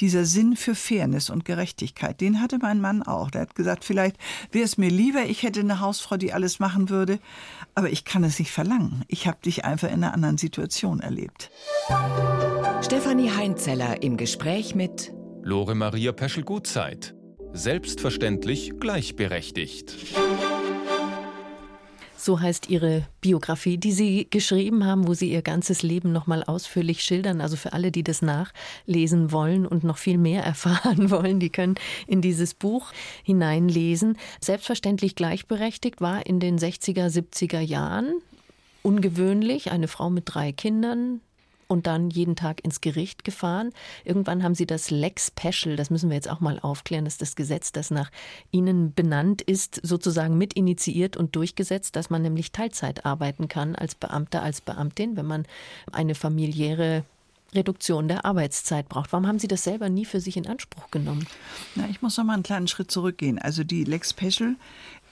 Dieser 0.00 0.24
Sinn 0.24 0.56
für 0.56 0.74
Fairness 0.74 1.30
und 1.30 1.44
Gerechtigkeit, 1.44 2.20
den 2.20 2.40
hatte 2.40 2.58
mein 2.58 2.80
Mann 2.80 3.02
auch. 3.02 3.30
Der 3.30 3.42
hat 3.42 3.54
gesagt, 3.54 3.84
vielleicht 3.84 4.16
wäre 4.52 4.64
es 4.64 4.76
mir 4.76 4.90
lieber, 4.90 5.24
ich 5.24 5.42
hätte 5.42 5.60
eine 5.60 5.80
Hausfrau, 5.80 6.16
die 6.16 6.32
alles 6.32 6.58
machen 6.58 6.90
würde. 6.90 7.20
Aber 7.74 7.90
ich 7.90 8.04
kann 8.04 8.24
es 8.24 8.38
nicht 8.38 8.50
verlangen. 8.50 9.04
Ich 9.08 9.26
habe 9.26 9.38
dich 9.44 9.64
einfach 9.64 9.88
in 9.88 10.04
einer 10.04 10.12
anderen 10.12 10.38
Situation 10.38 11.00
erlebt. 11.00 11.50
Stefanie 12.82 13.30
Heinzeller 13.30 14.02
im 14.02 14.16
Gespräch 14.16 14.74
mit 14.74 15.12
Lore 15.48 15.74
Maria 15.74 16.12
Peschel-Gutzeit. 16.12 17.14
Selbstverständlich 17.54 18.72
gleichberechtigt. 18.78 19.96
So 22.18 22.38
heißt 22.38 22.68
Ihre 22.68 23.06
Biografie, 23.22 23.78
die 23.78 23.92
Sie 23.92 24.26
geschrieben 24.28 24.84
haben, 24.84 25.08
wo 25.08 25.14
Sie 25.14 25.32
Ihr 25.32 25.40
ganzes 25.40 25.82
Leben 25.82 26.12
nochmal 26.12 26.44
ausführlich 26.44 27.02
schildern. 27.02 27.40
Also 27.40 27.56
für 27.56 27.72
alle, 27.72 27.90
die 27.90 28.02
das 28.02 28.20
nachlesen 28.20 29.32
wollen 29.32 29.66
und 29.66 29.84
noch 29.84 29.96
viel 29.96 30.18
mehr 30.18 30.42
erfahren 30.44 31.10
wollen, 31.10 31.40
die 31.40 31.48
können 31.48 31.76
in 32.06 32.20
dieses 32.20 32.52
Buch 32.52 32.92
hineinlesen. 33.22 34.18
Selbstverständlich 34.42 35.14
gleichberechtigt 35.14 36.02
war 36.02 36.26
in 36.26 36.40
den 36.40 36.58
60er, 36.58 37.06
70er 37.06 37.60
Jahren 37.60 38.12
ungewöhnlich. 38.82 39.70
Eine 39.70 39.88
Frau 39.88 40.10
mit 40.10 40.24
drei 40.26 40.52
Kindern, 40.52 41.22
und 41.68 41.86
dann 41.86 42.10
jeden 42.10 42.34
Tag 42.34 42.64
ins 42.64 42.80
Gericht 42.80 43.24
gefahren. 43.24 43.70
Irgendwann 44.04 44.42
haben 44.42 44.54
sie 44.54 44.66
das 44.66 44.90
Lex 44.90 45.32
Special, 45.38 45.76
das 45.76 45.90
müssen 45.90 46.10
wir 46.10 46.16
jetzt 46.16 46.30
auch 46.30 46.40
mal 46.40 46.58
aufklären, 46.58 47.04
das 47.04 47.14
ist 47.14 47.22
das 47.22 47.36
Gesetz, 47.36 47.70
das 47.72 47.90
nach 47.90 48.10
ihnen 48.50 48.92
benannt 48.94 49.42
ist, 49.42 49.80
sozusagen 49.82 50.36
mit 50.36 50.54
initiiert 50.54 51.16
und 51.16 51.36
durchgesetzt, 51.36 51.94
dass 51.94 52.10
man 52.10 52.22
nämlich 52.22 52.50
Teilzeit 52.50 53.06
arbeiten 53.06 53.48
kann 53.48 53.76
als 53.76 53.94
Beamter, 53.94 54.42
als 54.42 54.60
Beamtin, 54.60 55.16
wenn 55.16 55.26
man 55.26 55.46
eine 55.92 56.14
familiäre 56.14 57.04
Reduktion 57.54 58.08
der 58.08 58.24
Arbeitszeit 58.26 58.88
braucht. 58.88 59.12
Warum 59.12 59.26
haben 59.26 59.38
Sie 59.38 59.48
das 59.48 59.64
selber 59.64 59.88
nie 59.88 60.04
für 60.04 60.20
sich 60.20 60.36
in 60.36 60.46
Anspruch 60.46 60.90
genommen? 60.90 61.26
Na, 61.74 61.88
ich 61.88 62.02
muss 62.02 62.16
noch 62.18 62.24
mal 62.24 62.34
einen 62.34 62.42
kleinen 62.42 62.68
Schritt 62.68 62.90
zurückgehen. 62.90 63.38
Also 63.38 63.64
die 63.64 63.84
Lex 63.84 64.10
Special 64.10 64.56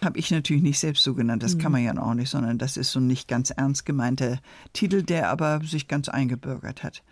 habe 0.07 0.19
ich 0.19 0.31
natürlich 0.31 0.63
nicht 0.63 0.79
selbst 0.79 1.03
so 1.05 1.15
genannt, 1.15 1.43
das 1.43 1.57
mhm. 1.57 1.59
kann 1.59 1.73
man 1.73 1.85
ja 1.85 1.99
auch 1.99 2.15
nicht, 2.15 2.31
sondern 2.31 2.57
das 2.57 2.79
ist 2.79 2.93
so 2.93 3.01
ein 3.01 3.07
nicht 3.07 3.29
ganz 3.29 3.51
ernst 3.51 3.85
gemeinter 3.85 4.39
Titel, 4.73 5.03
der 5.03 5.29
aber 5.29 5.61
sich 5.63 5.89
ganz 5.89 6.09
eingebürgert 6.09 6.83
hat. 6.83 7.03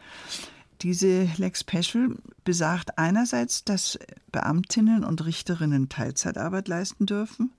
Diese 0.80 1.28
Lex 1.36 1.60
Special 1.60 2.16
besagt 2.44 2.98
einerseits, 2.98 3.64
dass 3.64 3.98
Beamtinnen 4.32 5.04
und 5.04 5.24
Richterinnen 5.24 5.88
Teilzeitarbeit 5.88 6.68
leisten 6.68 7.06
dürfen, 7.06 7.52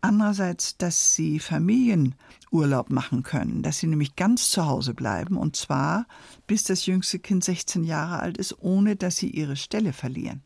andererseits, 0.00 0.76
dass 0.76 1.14
sie 1.14 1.38
Familienurlaub 1.38 2.90
machen 2.90 3.22
können, 3.22 3.62
dass 3.62 3.78
sie 3.78 3.86
nämlich 3.86 4.16
ganz 4.16 4.50
zu 4.50 4.66
Hause 4.66 4.94
bleiben 4.94 5.36
und 5.36 5.56
zwar 5.56 6.06
bis 6.46 6.64
das 6.64 6.86
jüngste 6.86 7.18
Kind 7.18 7.44
16 7.44 7.84
Jahre 7.84 8.20
alt 8.20 8.38
ist, 8.38 8.56
ohne 8.60 8.96
dass 8.96 9.16
sie 9.16 9.30
ihre 9.30 9.56
Stelle 9.56 9.92
verlieren. 9.92 10.42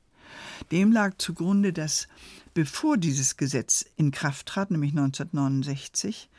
Dem 0.73 0.93
lag 0.93 1.15
zugrunde, 1.19 1.73
dass 1.73 2.09
bevor 2.55 2.97
dieses 2.97 3.37
Gesetz 3.37 3.85
in 3.97 4.11
Kraft 4.11 4.47
trat, 4.47 4.71
nämlich 4.71 4.93
1969, 4.93 6.31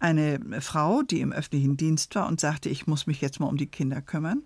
eine 0.00 0.40
Frau, 0.60 1.02
die 1.02 1.20
im 1.20 1.32
öffentlichen 1.32 1.76
Dienst 1.76 2.14
war 2.14 2.26
und 2.26 2.40
sagte, 2.40 2.68
ich 2.68 2.86
muss 2.86 3.06
mich 3.06 3.20
jetzt 3.20 3.40
mal 3.40 3.46
um 3.46 3.56
die 3.56 3.68
Kinder 3.68 4.02
kümmern, 4.02 4.42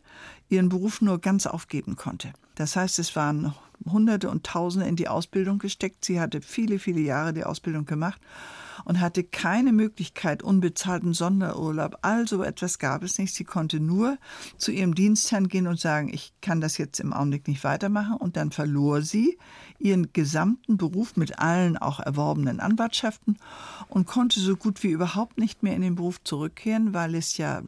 ihren 0.48 0.68
Beruf 0.68 1.00
nur 1.00 1.20
ganz 1.20 1.46
aufgeben 1.46 1.96
konnte. 1.96 2.32
Das 2.54 2.76
heißt, 2.76 2.98
es 2.98 3.16
waren 3.16 3.54
Hunderte 3.84 4.30
und 4.30 4.44
Tausende 4.44 4.86
in 4.86 4.96
die 4.96 5.08
Ausbildung 5.08 5.58
gesteckt. 5.58 6.04
Sie 6.04 6.20
hatte 6.20 6.42
viele, 6.42 6.78
viele 6.78 7.00
Jahre 7.00 7.32
die 7.32 7.44
Ausbildung 7.44 7.86
gemacht 7.86 8.20
und 8.84 9.00
hatte 9.00 9.24
keine 9.24 9.72
Möglichkeit, 9.72 10.42
unbezahlten 10.42 11.14
Sonderurlaub. 11.14 11.98
Also 12.02 12.42
etwas 12.42 12.78
gab 12.78 13.02
es 13.02 13.18
nicht. 13.18 13.34
Sie 13.34 13.44
konnte 13.44 13.80
nur 13.80 14.18
zu 14.56 14.72
ihrem 14.72 14.94
Dienstherrn 14.94 15.48
gehen 15.48 15.66
und 15.66 15.80
sagen, 15.80 16.12
ich 16.12 16.32
kann 16.40 16.60
das 16.60 16.78
jetzt 16.78 17.00
im 17.00 17.12
Augenblick 17.12 17.48
nicht 17.48 17.64
weitermachen. 17.64 18.16
Und 18.16 18.36
dann 18.36 18.50
verlor 18.50 19.02
sie 19.02 19.38
ihren 19.78 20.12
gesamten 20.12 20.76
Beruf 20.76 21.16
mit 21.16 21.38
allen 21.38 21.76
auch 21.76 22.00
erworbenen 22.00 22.60
Anwartschaften 22.60 23.38
und 23.88 24.06
konnte 24.06 24.40
so 24.40 24.56
gut 24.56 24.82
wie 24.82 24.88
überhaupt 24.88 25.38
nicht 25.38 25.62
mehr 25.62 25.74
in 25.74 25.82
den 25.82 25.94
Beruf 25.94 26.22
zurückkehren, 26.24 26.94
weil 26.94 27.14
es 27.14 27.36
ja 27.36 27.62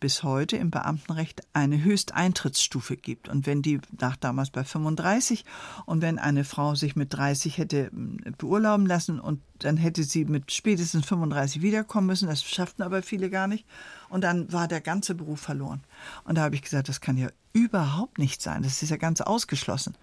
bis 0.00 0.22
heute 0.22 0.56
im 0.56 0.70
Beamtenrecht 0.70 1.42
eine 1.52 1.82
Höchsteintrittsstufe 1.82 2.96
gibt. 2.96 3.28
Und 3.28 3.46
wenn 3.46 3.62
die 3.62 3.80
nach 4.00 4.16
damals 4.16 4.50
bei 4.50 4.64
35 4.64 5.44
und 5.86 6.02
wenn 6.02 6.18
eine 6.18 6.44
Frau 6.44 6.74
sich 6.74 6.96
mit 6.96 7.14
30 7.14 7.58
hätte 7.58 7.90
hm, 7.90 8.18
beurlauben 8.38 8.86
lassen 8.86 9.20
und 9.20 9.40
dann 9.64 9.76
hätte 9.76 10.04
sie 10.04 10.24
mit 10.24 10.52
spätestens 10.52 11.06
35 11.06 11.62
wiederkommen 11.62 12.06
müssen, 12.06 12.28
das 12.28 12.42
schafften 12.42 12.82
aber 12.82 13.02
viele 13.02 13.30
gar 13.30 13.46
nicht. 13.46 13.64
Und 14.08 14.22
dann 14.22 14.52
war 14.52 14.68
der 14.68 14.80
ganze 14.80 15.14
Beruf 15.14 15.40
verloren. 15.40 15.82
Und 16.24 16.36
da 16.36 16.42
habe 16.42 16.54
ich 16.54 16.62
gesagt, 16.62 16.88
das 16.88 17.00
kann 17.00 17.16
ja 17.16 17.28
überhaupt 17.52 18.18
nicht 18.18 18.42
sein. 18.42 18.62
Das 18.62 18.82
ist 18.82 18.90
ja 18.90 18.96
ganz 18.96 19.20
ausgeschlossen 19.20 19.94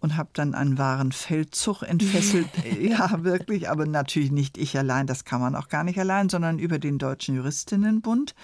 und 0.00 0.16
habe 0.16 0.30
dann 0.34 0.54
einen 0.54 0.78
wahren 0.78 1.12
Feldzug 1.12 1.82
entfesselt. 1.82 2.48
ja, 2.80 3.24
wirklich, 3.24 3.68
aber 3.68 3.86
natürlich 3.86 4.30
nicht 4.30 4.58
ich 4.58 4.76
allein, 4.76 5.06
das 5.06 5.24
kann 5.24 5.40
man 5.40 5.54
auch 5.54 5.68
gar 5.68 5.84
nicht 5.84 5.98
allein, 5.98 6.28
sondern 6.28 6.58
über 6.58 6.78
den 6.78 6.98
Deutschen 6.98 7.36
Juristinnenbund, 7.36 8.34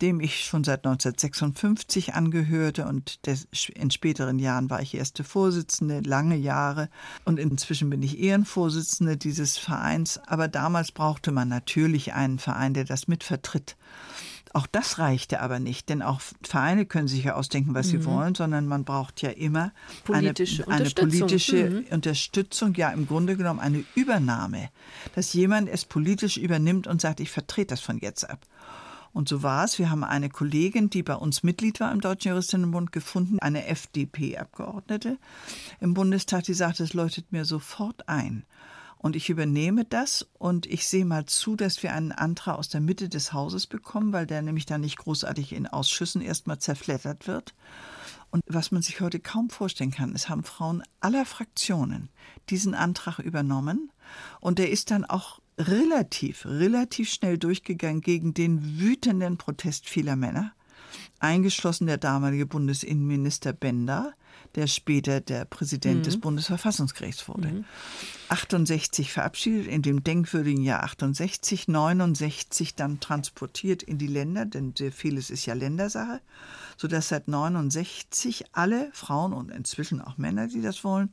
dem 0.00 0.20
ich 0.20 0.44
schon 0.44 0.64
seit 0.64 0.86
1956 0.86 2.14
angehörte 2.14 2.86
und 2.86 3.26
des, 3.26 3.46
in 3.74 3.90
späteren 3.90 4.38
Jahren 4.38 4.70
war 4.70 4.80
ich 4.80 4.94
erste 4.94 5.24
Vorsitzende, 5.24 6.00
lange 6.00 6.36
Jahre 6.36 6.88
und 7.24 7.38
inzwischen 7.38 7.90
bin 7.90 8.02
ich 8.02 8.18
Ehrenvorsitzende 8.18 9.16
dieses 9.16 9.58
Vereins. 9.58 10.18
Aber 10.26 10.48
damals 10.48 10.92
brauchte 10.92 11.32
man 11.32 11.48
natürlich 11.48 12.14
einen 12.14 12.38
Verein, 12.38 12.74
der 12.74 12.84
das 12.84 13.08
mitvertritt. 13.08 13.76
Auch 14.54 14.68
das 14.68 15.00
reichte 15.00 15.40
aber 15.40 15.58
nicht, 15.58 15.88
denn 15.88 16.00
auch 16.00 16.20
Vereine 16.42 16.86
können 16.86 17.08
sich 17.08 17.24
ja 17.24 17.34
ausdenken, 17.34 17.74
was 17.74 17.88
mhm. 17.88 17.90
sie 17.90 18.04
wollen, 18.04 18.34
sondern 18.36 18.68
man 18.68 18.84
braucht 18.84 19.20
ja 19.20 19.30
immer 19.30 19.72
politische 20.04 20.62
eine, 20.68 20.74
eine 20.74 20.80
Unterstützung. 20.84 21.10
politische 21.10 21.70
mhm. 21.70 21.86
Unterstützung, 21.90 22.74
ja 22.74 22.90
im 22.90 23.08
Grunde 23.08 23.36
genommen 23.36 23.58
eine 23.58 23.84
Übernahme, 23.96 24.70
dass 25.16 25.32
jemand 25.32 25.68
es 25.68 25.84
politisch 25.84 26.36
übernimmt 26.36 26.86
und 26.86 27.00
sagt, 27.00 27.18
ich 27.18 27.32
vertrete 27.32 27.74
das 27.74 27.80
von 27.80 27.98
jetzt 27.98 28.30
ab. 28.30 28.46
Und 29.12 29.28
so 29.28 29.42
war 29.42 29.64
es. 29.64 29.80
Wir 29.80 29.90
haben 29.90 30.04
eine 30.04 30.30
Kollegin, 30.30 30.88
die 30.88 31.02
bei 31.02 31.16
uns 31.16 31.42
Mitglied 31.42 31.80
war 31.80 31.90
im 31.90 32.00
Deutschen 32.00 32.28
Juristinnenbund, 32.28 32.92
gefunden, 32.92 33.40
eine 33.40 33.66
FDP-Abgeordnete 33.66 35.18
im 35.80 35.94
Bundestag, 35.94 36.44
die 36.44 36.54
sagte, 36.54 36.84
es 36.84 36.94
läutet 36.94 37.32
mir 37.32 37.44
sofort 37.44 38.08
ein. 38.08 38.44
Und 39.04 39.16
ich 39.16 39.28
übernehme 39.28 39.84
das 39.84 40.26
und 40.38 40.64
ich 40.64 40.88
sehe 40.88 41.04
mal 41.04 41.26
zu, 41.26 41.56
dass 41.56 41.82
wir 41.82 41.92
einen 41.92 42.10
Antrag 42.10 42.56
aus 42.56 42.70
der 42.70 42.80
Mitte 42.80 43.10
des 43.10 43.34
Hauses 43.34 43.66
bekommen, 43.66 44.14
weil 44.14 44.26
der 44.26 44.40
nämlich 44.40 44.64
dann 44.64 44.80
nicht 44.80 44.96
großartig 44.96 45.52
in 45.52 45.66
Ausschüssen 45.66 46.22
erstmal 46.22 46.58
zerflettert 46.58 47.26
wird. 47.26 47.54
Und 48.30 48.42
was 48.46 48.70
man 48.70 48.80
sich 48.80 49.02
heute 49.02 49.20
kaum 49.20 49.50
vorstellen 49.50 49.90
kann, 49.90 50.14
es 50.14 50.30
haben 50.30 50.42
Frauen 50.42 50.82
aller 51.00 51.26
Fraktionen 51.26 52.08
diesen 52.48 52.74
Antrag 52.74 53.18
übernommen 53.18 53.92
und 54.40 54.58
der 54.58 54.70
ist 54.70 54.90
dann 54.90 55.04
auch 55.04 55.38
relativ, 55.58 56.46
relativ 56.46 57.10
schnell 57.10 57.36
durchgegangen 57.36 58.00
gegen 58.00 58.32
den 58.32 58.80
wütenden 58.80 59.36
Protest 59.36 59.86
vieler 59.86 60.16
Männer, 60.16 60.54
eingeschlossen 61.18 61.86
der 61.86 61.98
damalige 61.98 62.46
Bundesinnenminister 62.46 63.52
Bender, 63.52 64.14
der 64.54 64.66
später 64.66 65.20
der 65.20 65.44
Präsident 65.44 66.00
mhm. 66.00 66.02
des 66.04 66.20
Bundesverfassungsgerichts 66.20 67.28
wurde. 67.28 67.48
Mhm. 67.48 67.64
68 68.28 69.12
verabschiedet, 69.12 69.66
in 69.66 69.82
dem 69.82 70.02
denkwürdigen 70.02 70.62
Jahr 70.62 70.82
68, 70.84 71.68
69 71.68 72.74
dann 72.74 73.00
transportiert 73.00 73.82
in 73.82 73.98
die 73.98 74.06
Länder, 74.06 74.44
denn 74.46 74.74
vieles 74.92 75.30
ist 75.30 75.46
ja 75.46 75.54
Ländersache, 75.54 76.20
sodass 76.76 77.08
seit 77.08 77.28
69 77.28 78.44
alle 78.52 78.90
Frauen 78.92 79.32
und 79.32 79.50
inzwischen 79.50 80.00
auch 80.00 80.18
Männer, 80.18 80.46
die 80.48 80.62
das 80.62 80.84
wollen, 80.84 81.12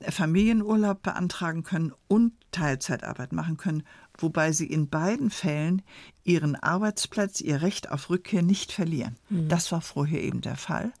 Familienurlaub 0.00 1.02
beantragen 1.02 1.62
können 1.62 1.92
und 2.08 2.32
Teilzeitarbeit 2.50 3.32
machen 3.32 3.56
können, 3.56 3.84
wobei 4.18 4.52
sie 4.52 4.66
in 4.66 4.88
beiden 4.88 5.30
Fällen 5.30 5.82
ihren 6.22 6.56
Arbeitsplatz, 6.56 7.40
ihr 7.40 7.62
Recht 7.62 7.90
auf 7.90 8.10
Rückkehr 8.10 8.42
nicht 8.42 8.72
verlieren. 8.72 9.16
Mhm. 9.28 9.48
Das 9.48 9.72
war 9.72 9.80
vorher 9.80 10.22
eben 10.22 10.40
der 10.40 10.56
Fall. 10.56 10.92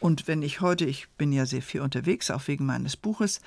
Und 0.00 0.26
wenn 0.28 0.42
ich 0.42 0.60
heute, 0.60 0.84
ich 0.84 1.08
bin 1.18 1.32
ja 1.32 1.46
sehr 1.46 1.62
viel 1.62 1.80
unterwegs, 1.80 2.30
auch 2.30 2.46
wegen 2.48 2.66
meines 2.66 2.96
Buches, 2.96 3.40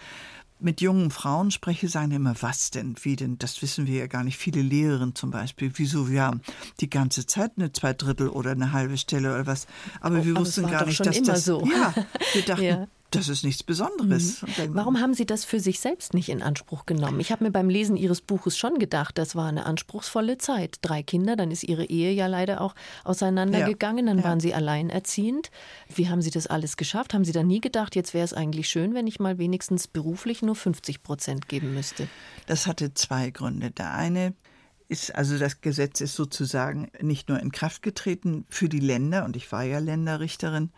mit 0.61 0.81
jungen 0.81 1.09
Frauen 1.09 1.51
spreche, 1.51 1.87
sagen 1.87 2.11
immer, 2.11 2.35
was 2.41 2.69
denn, 2.69 2.95
wie 3.03 3.15
denn, 3.15 3.37
das 3.37 3.61
wissen 3.61 3.87
wir 3.87 3.97
ja 3.97 4.07
gar 4.07 4.25
nicht. 4.25 4.37
Viele 4.37 4.61
Lehrerinnen 4.61 5.15
zum 5.15 5.31
Beispiel, 5.31 5.71
wieso, 5.75 6.09
wir 6.09 6.23
haben 6.23 6.41
die 6.81 6.89
ganze 6.89 7.25
Zeit 7.25 7.53
eine 7.55 7.71
Zweidrittel 7.71 8.27
oder 8.27 8.51
eine 8.51 8.73
halbe 8.73 8.97
Stelle 8.97 9.33
oder 9.33 9.47
was. 9.47 9.67
Aber 10.01 10.25
wir 10.25 10.35
Aber 10.35 10.41
wussten 10.41 10.67
gar 10.67 10.85
nicht, 10.85 11.05
dass 11.05 11.21
das, 11.21 11.45
so. 11.45 11.65
ja, 11.65 11.93
wir 12.33 12.41
dachten, 12.45 12.63
ja 12.63 12.87
das 13.11 13.29
ist 13.29 13.43
nichts 13.43 13.63
Besonderes. 13.63 14.41
Mhm. 14.41 14.75
Warum 14.75 14.99
haben 14.99 15.13
Sie 15.13 15.25
das 15.25 15.45
für 15.45 15.59
sich 15.59 15.79
selbst 15.79 16.13
nicht 16.13 16.29
in 16.29 16.41
Anspruch 16.41 16.85
genommen? 16.85 17.19
Ich 17.19 17.31
habe 17.31 17.43
mir 17.43 17.51
beim 17.51 17.69
Lesen 17.69 17.97
Ihres 17.97 18.21
Buches 18.21 18.57
schon 18.57 18.77
gedacht, 18.79 19.17
das 19.17 19.35
war 19.35 19.47
eine 19.47 19.65
anspruchsvolle 19.65 20.37
Zeit. 20.37 20.77
Drei 20.81 21.03
Kinder, 21.03 21.35
dann 21.35 21.51
ist 21.51 21.63
Ihre 21.63 21.85
Ehe 21.85 22.11
ja 22.11 22.27
leider 22.27 22.61
auch 22.61 22.75
auseinandergegangen, 23.03 24.05
dann 24.05 24.19
ja. 24.19 24.23
waren 24.23 24.39
Sie 24.39 24.53
alleinerziehend. 24.53 25.51
Wie 25.93 26.09
haben 26.09 26.21
Sie 26.21 26.31
das 26.31 26.47
alles 26.47 26.77
geschafft? 26.77 27.13
Haben 27.13 27.25
Sie 27.25 27.31
da 27.31 27.43
nie 27.43 27.61
gedacht, 27.61 27.95
jetzt 27.95 28.13
wäre 28.13 28.25
es 28.25 28.33
eigentlich 28.33 28.69
schön, 28.69 28.93
wenn 28.93 29.07
ich 29.07 29.19
mal 29.19 29.37
wenigstens 29.37 29.87
beruflich 29.87 30.41
nur 30.41 30.55
50 30.55 31.03
Prozent 31.03 31.49
geben 31.49 31.73
müsste? 31.73 32.07
Das 32.45 32.67
hatte 32.67 32.93
zwei 32.93 33.31
Gründe. 33.31 33.71
Der 33.71 33.93
eine 33.93 34.33
ist, 34.87 35.15
also 35.15 35.37
das 35.37 35.61
Gesetz 35.61 36.01
ist 36.01 36.15
sozusagen 36.15 36.91
nicht 36.99 37.29
nur 37.29 37.39
in 37.39 37.51
Kraft 37.51 37.81
getreten 37.81 38.45
für 38.49 38.69
die 38.69 38.79
Länder, 38.79 39.23
und 39.23 39.35
ich 39.35 39.51
war 39.51 39.63
ja 39.63 39.79
Länderrichterin 39.79 40.71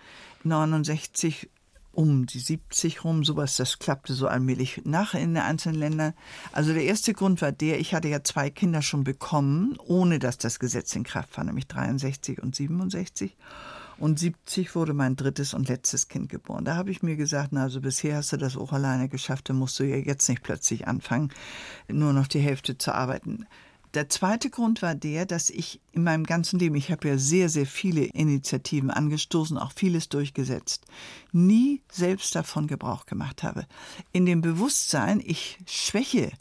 69 0.43 1.49
um 1.91 2.25
die 2.25 2.39
70 2.39 3.04
rum, 3.04 3.23
sowas, 3.23 3.58
das 3.58 3.80
klappte 3.80 4.13
so 4.13 4.27
allmählich 4.27 4.82
nach 4.86 5.13
in 5.13 5.34
den 5.34 5.43
einzelnen 5.43 5.80
Ländern. 5.80 6.13
Also 6.51 6.73
der 6.73 6.84
erste 6.84 7.13
Grund 7.13 7.41
war 7.41 7.51
der, 7.51 7.80
ich 7.80 7.93
hatte 7.93 8.08
ja 8.08 8.23
zwei 8.23 8.49
Kinder 8.49 8.82
schon 8.82 9.04
bekommen, 9.04 9.77
ohne 9.86 10.19
dass 10.19 10.38
das 10.38 10.60
Gesetz 10.60 10.95
in 10.95 11.04
Kraft 11.04 11.36
war, 11.38 11.43
nämlich 11.43 11.67
63 11.67 12.41
und 12.41 12.56
67. 12.56 13.36
Und 13.97 14.17
70 14.17 14.73
wurde 14.73 14.93
mein 14.93 15.15
drittes 15.15 15.54
und 15.54 15.67
letztes 15.67 16.08
Kind 16.08 16.30
geboren. 16.30 16.65
Da 16.65 16.75
habe 16.75 16.89
ich 16.89 17.04
mir 17.04 17.15
gesagt, 17.15 17.49
na, 17.51 17.63
also 17.63 17.82
bisher 17.82 18.15
hast 18.15 18.34
du 18.34 18.38
das 18.38 18.58
auch 18.58 18.73
alleine 18.73 19.10
geschafft, 19.10 19.49
dann 19.49 19.58
musst 19.58 19.77
du 19.80 19.84
ja 19.84 19.97
jetzt 19.97 20.27
nicht 20.27 20.41
plötzlich 20.41 20.88
anfangen, 20.88 21.30
nur 21.88 22.12
noch 22.12 22.27
die 22.27 22.39
Hälfte 22.39 22.80
zu 22.80 22.95
arbeiten. 22.95 23.45
Der 23.93 24.08
zweite 24.08 24.49
Grund 24.49 24.82
war 24.82 24.95
der, 24.95 25.25
dass 25.25 25.49
ich 25.49 25.82
in 25.91 26.04
meinem 26.04 26.23
ganzen 26.23 26.60
Leben, 26.60 26.75
ich 26.75 26.91
habe 26.91 27.10
ja 27.10 27.17
sehr, 27.17 27.49
sehr 27.49 27.65
viele 27.65 28.06
Initiativen 28.06 28.89
angestoßen, 28.89 29.58
auch 29.58 29.73
vieles 29.73 30.08
durchgesetzt, 30.08 30.86
nie 31.34 31.82
selbst 31.91 32.34
davon 32.34 32.67
Gebrauch 32.67 33.06
gemacht 33.06 33.43
habe. 33.43 33.67
In 34.13 34.25
dem 34.25 34.41
Bewusstsein, 34.41 35.21
ich 35.23 35.58
schwäche 35.65 36.32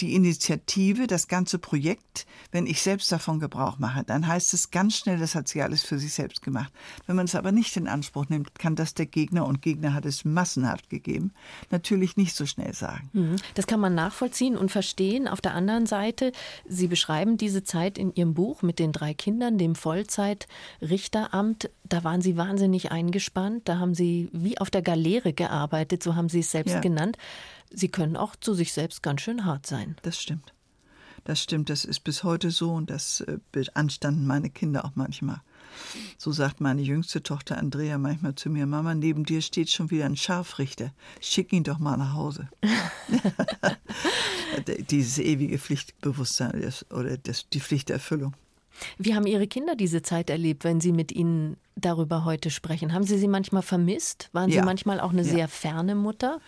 die 0.00 0.14
Initiative, 0.14 1.06
das 1.06 1.28
ganze 1.28 1.58
Projekt, 1.58 2.26
wenn 2.52 2.66
ich 2.66 2.80
selbst 2.82 3.10
davon 3.10 3.40
Gebrauch 3.40 3.78
mache, 3.78 4.04
dann 4.04 4.26
heißt 4.26 4.54
es 4.54 4.70
ganz 4.70 4.96
schnell, 4.96 5.18
das 5.18 5.34
hat 5.34 5.48
sie 5.48 5.60
alles 5.62 5.82
für 5.82 5.98
sich 5.98 6.14
selbst 6.14 6.42
gemacht. 6.42 6.72
Wenn 7.06 7.16
man 7.16 7.26
es 7.26 7.34
aber 7.34 7.52
nicht 7.52 7.76
in 7.76 7.88
Anspruch 7.88 8.28
nimmt, 8.28 8.58
kann 8.58 8.76
das 8.76 8.94
der 8.94 9.06
Gegner, 9.06 9.46
und 9.46 9.60
Gegner 9.60 9.94
hat 9.94 10.06
es 10.06 10.24
massenhaft 10.24 10.88
gegeben, 10.88 11.32
natürlich 11.70 12.16
nicht 12.16 12.34
so 12.34 12.46
schnell 12.46 12.74
sagen. 12.74 13.10
Mhm. 13.12 13.36
Das 13.54 13.66
kann 13.66 13.80
man 13.80 13.94
nachvollziehen 13.94 14.56
und 14.56 14.70
verstehen. 14.70 15.26
Auf 15.28 15.40
der 15.40 15.54
anderen 15.54 15.86
Seite, 15.86 16.32
Sie 16.66 16.86
beschreiben 16.86 17.36
diese 17.36 17.64
Zeit 17.64 17.98
in 17.98 18.14
Ihrem 18.14 18.34
Buch 18.34 18.62
mit 18.62 18.78
den 18.78 18.92
drei 18.92 19.14
Kindern, 19.14 19.58
dem 19.58 19.74
Vollzeitrichteramt. 19.74 21.70
Da 21.84 22.04
waren 22.04 22.22
Sie 22.22 22.36
wahnsinnig 22.36 22.92
eingespannt. 22.92 23.68
Da 23.68 23.78
haben 23.78 23.94
Sie 23.94 24.28
wie 24.32 24.58
auf 24.58 24.70
der 24.70 24.82
Galeere 24.82 25.32
gearbeitet, 25.32 26.02
so 26.02 26.14
haben 26.14 26.28
Sie 26.28 26.40
es 26.40 26.50
selbst 26.50 26.74
ja. 26.74 26.80
genannt. 26.80 27.16
Sie 27.70 27.88
können 27.88 28.16
auch 28.16 28.36
zu 28.36 28.54
sich 28.54 28.72
selbst 28.72 29.02
ganz 29.02 29.20
schön 29.20 29.44
hart 29.44 29.66
sein. 29.66 29.96
Das 30.02 30.20
stimmt. 30.20 30.52
Das 31.24 31.42
stimmt, 31.42 31.68
das 31.68 31.84
ist 31.84 32.00
bis 32.00 32.24
heute 32.24 32.50
so 32.50 32.72
und 32.72 32.88
das 32.88 33.20
äh, 33.20 33.38
beanstanden 33.52 34.26
meine 34.26 34.50
Kinder 34.50 34.84
auch 34.84 34.92
manchmal. 34.94 35.42
So 36.16 36.32
sagt 36.32 36.60
meine 36.60 36.82
jüngste 36.82 37.22
Tochter 37.22 37.58
Andrea 37.58 37.98
manchmal 37.98 38.34
zu 38.34 38.50
mir, 38.50 38.66
Mama, 38.66 38.94
neben 38.94 39.24
dir 39.24 39.42
steht 39.42 39.70
schon 39.70 39.90
wieder 39.90 40.06
ein 40.06 40.16
Scharfrichter. 40.16 40.92
Schick 41.20 41.52
ihn 41.52 41.64
doch 41.64 41.78
mal 41.78 41.96
nach 41.96 42.14
Hause. 42.14 42.48
Dieses 44.90 45.18
ewige 45.18 45.58
Pflichtbewusstsein 45.58 46.72
oder 46.90 47.18
das, 47.18 47.48
die 47.50 47.60
Pflichterfüllung. 47.60 48.34
Wie 48.96 49.14
haben 49.14 49.26
Ihre 49.26 49.46
Kinder 49.46 49.76
diese 49.76 50.02
Zeit 50.02 50.30
erlebt, 50.30 50.64
wenn 50.64 50.80
Sie 50.80 50.92
mit 50.92 51.12
ihnen 51.12 51.56
darüber 51.76 52.24
heute 52.24 52.50
sprechen? 52.50 52.92
Haben 52.92 53.04
Sie 53.04 53.18
sie 53.18 53.28
manchmal 53.28 53.62
vermisst? 53.62 54.30
Waren 54.32 54.50
ja. 54.50 54.60
Sie 54.60 54.64
manchmal 54.64 55.00
auch 55.00 55.10
eine 55.10 55.22
ja. 55.22 55.28
sehr 55.28 55.48
ferne 55.48 55.94
Mutter? 55.94 56.40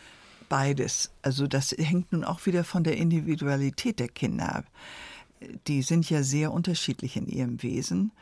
Beides. 0.51 1.11
Also 1.23 1.47
das 1.47 1.71
hängt 1.71 2.13
nun 2.13 2.25
auch 2.25 2.45
wieder 2.45 2.65
von 2.65 2.85
der 2.85 2.99
Individualität 2.99 3.99
der 3.99 4.09
Kinder 4.09 4.57
ab. 4.57 4.67
Die 5.67 5.81
sind 5.81 6.11
ja 6.11 6.23
sehr 6.23 6.53
unterschiedlich 6.53 7.17
in 7.17 7.27
ihrem 7.27 7.63
Wesen. 7.63 8.13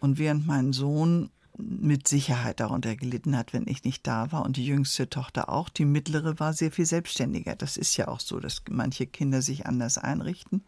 Und 0.00 0.18
während 0.18 0.48
mein 0.48 0.72
Sohn 0.72 1.30
mit 1.58 2.08
Sicherheit 2.08 2.60
darunter 2.60 2.96
gelitten 2.96 3.36
hat, 3.36 3.52
wenn 3.52 3.66
ich 3.66 3.84
nicht 3.84 4.06
da 4.06 4.32
war 4.32 4.44
und 4.44 4.56
die 4.56 4.66
jüngste 4.66 5.08
Tochter 5.08 5.48
auch, 5.48 5.68
die 5.68 5.84
mittlere 5.84 6.38
war 6.38 6.52
sehr 6.52 6.72
viel 6.72 6.84
selbstständiger. 6.84 7.54
Das 7.54 7.76
ist 7.76 7.96
ja 7.96 8.08
auch 8.08 8.20
so, 8.20 8.40
dass 8.40 8.62
manche 8.68 9.06
Kinder 9.06 9.40
sich 9.40 9.64
anders 9.64 9.96
einrichten. 9.96 10.62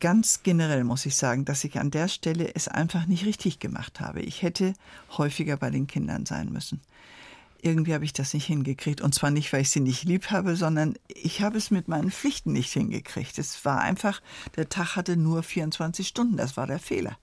Ganz 0.00 0.42
generell 0.42 0.84
muss 0.84 1.06
ich 1.06 1.14
sagen, 1.14 1.44
dass 1.44 1.64
ich 1.64 1.78
an 1.78 1.90
der 1.90 2.08
Stelle 2.08 2.54
es 2.54 2.68
einfach 2.68 3.06
nicht 3.06 3.24
richtig 3.24 3.58
gemacht 3.58 4.00
habe. 4.00 4.20
Ich 4.20 4.42
hätte 4.42 4.72
häufiger 5.16 5.56
bei 5.56 5.70
den 5.70 5.86
Kindern 5.86 6.26
sein 6.26 6.52
müssen 6.52 6.80
irgendwie 7.66 7.94
habe 7.94 8.04
ich 8.04 8.12
das 8.12 8.34
nicht 8.34 8.46
hingekriegt. 8.46 9.00
Und 9.00 9.14
zwar 9.14 9.30
nicht, 9.30 9.52
weil 9.52 9.62
ich 9.62 9.70
sie 9.70 9.80
nicht 9.80 10.04
lieb 10.04 10.30
habe, 10.30 10.56
sondern 10.56 10.94
ich 11.08 11.42
habe 11.42 11.58
es 11.58 11.70
mit 11.70 11.88
meinen 11.88 12.10
Pflichten 12.10 12.52
nicht 12.52 12.72
hingekriegt. 12.72 13.38
Es 13.38 13.64
war 13.64 13.80
einfach, 13.80 14.20
der 14.56 14.68
Tag 14.68 14.96
hatte 14.96 15.16
nur 15.16 15.42
24 15.42 16.06
Stunden. 16.06 16.36
Das 16.36 16.56
war 16.56 16.66
der 16.66 16.78
Fehler. 16.78 17.18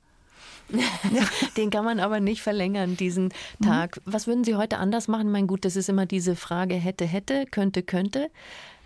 Den 1.57 1.69
kann 1.69 1.85
man 1.85 1.99
aber 1.99 2.19
nicht 2.19 2.41
verlängern, 2.41 2.95
diesen. 2.97 3.33
Tag. 3.61 3.97
Mhm. 3.97 4.13
Was 4.13 4.27
würden 4.27 4.43
Sie 4.43 4.55
heute 4.55 4.77
anders 4.77 5.07
machen? 5.07 5.31
Mein 5.31 5.47
Gut, 5.47 5.65
das 5.65 5.75
ist 5.75 5.89
immer 5.89 6.05
diese 6.05 6.35
Frage 6.35 6.75
hätte, 6.75 7.05
hätte, 7.05 7.45
könnte, 7.45 7.83
könnte. 7.83 8.29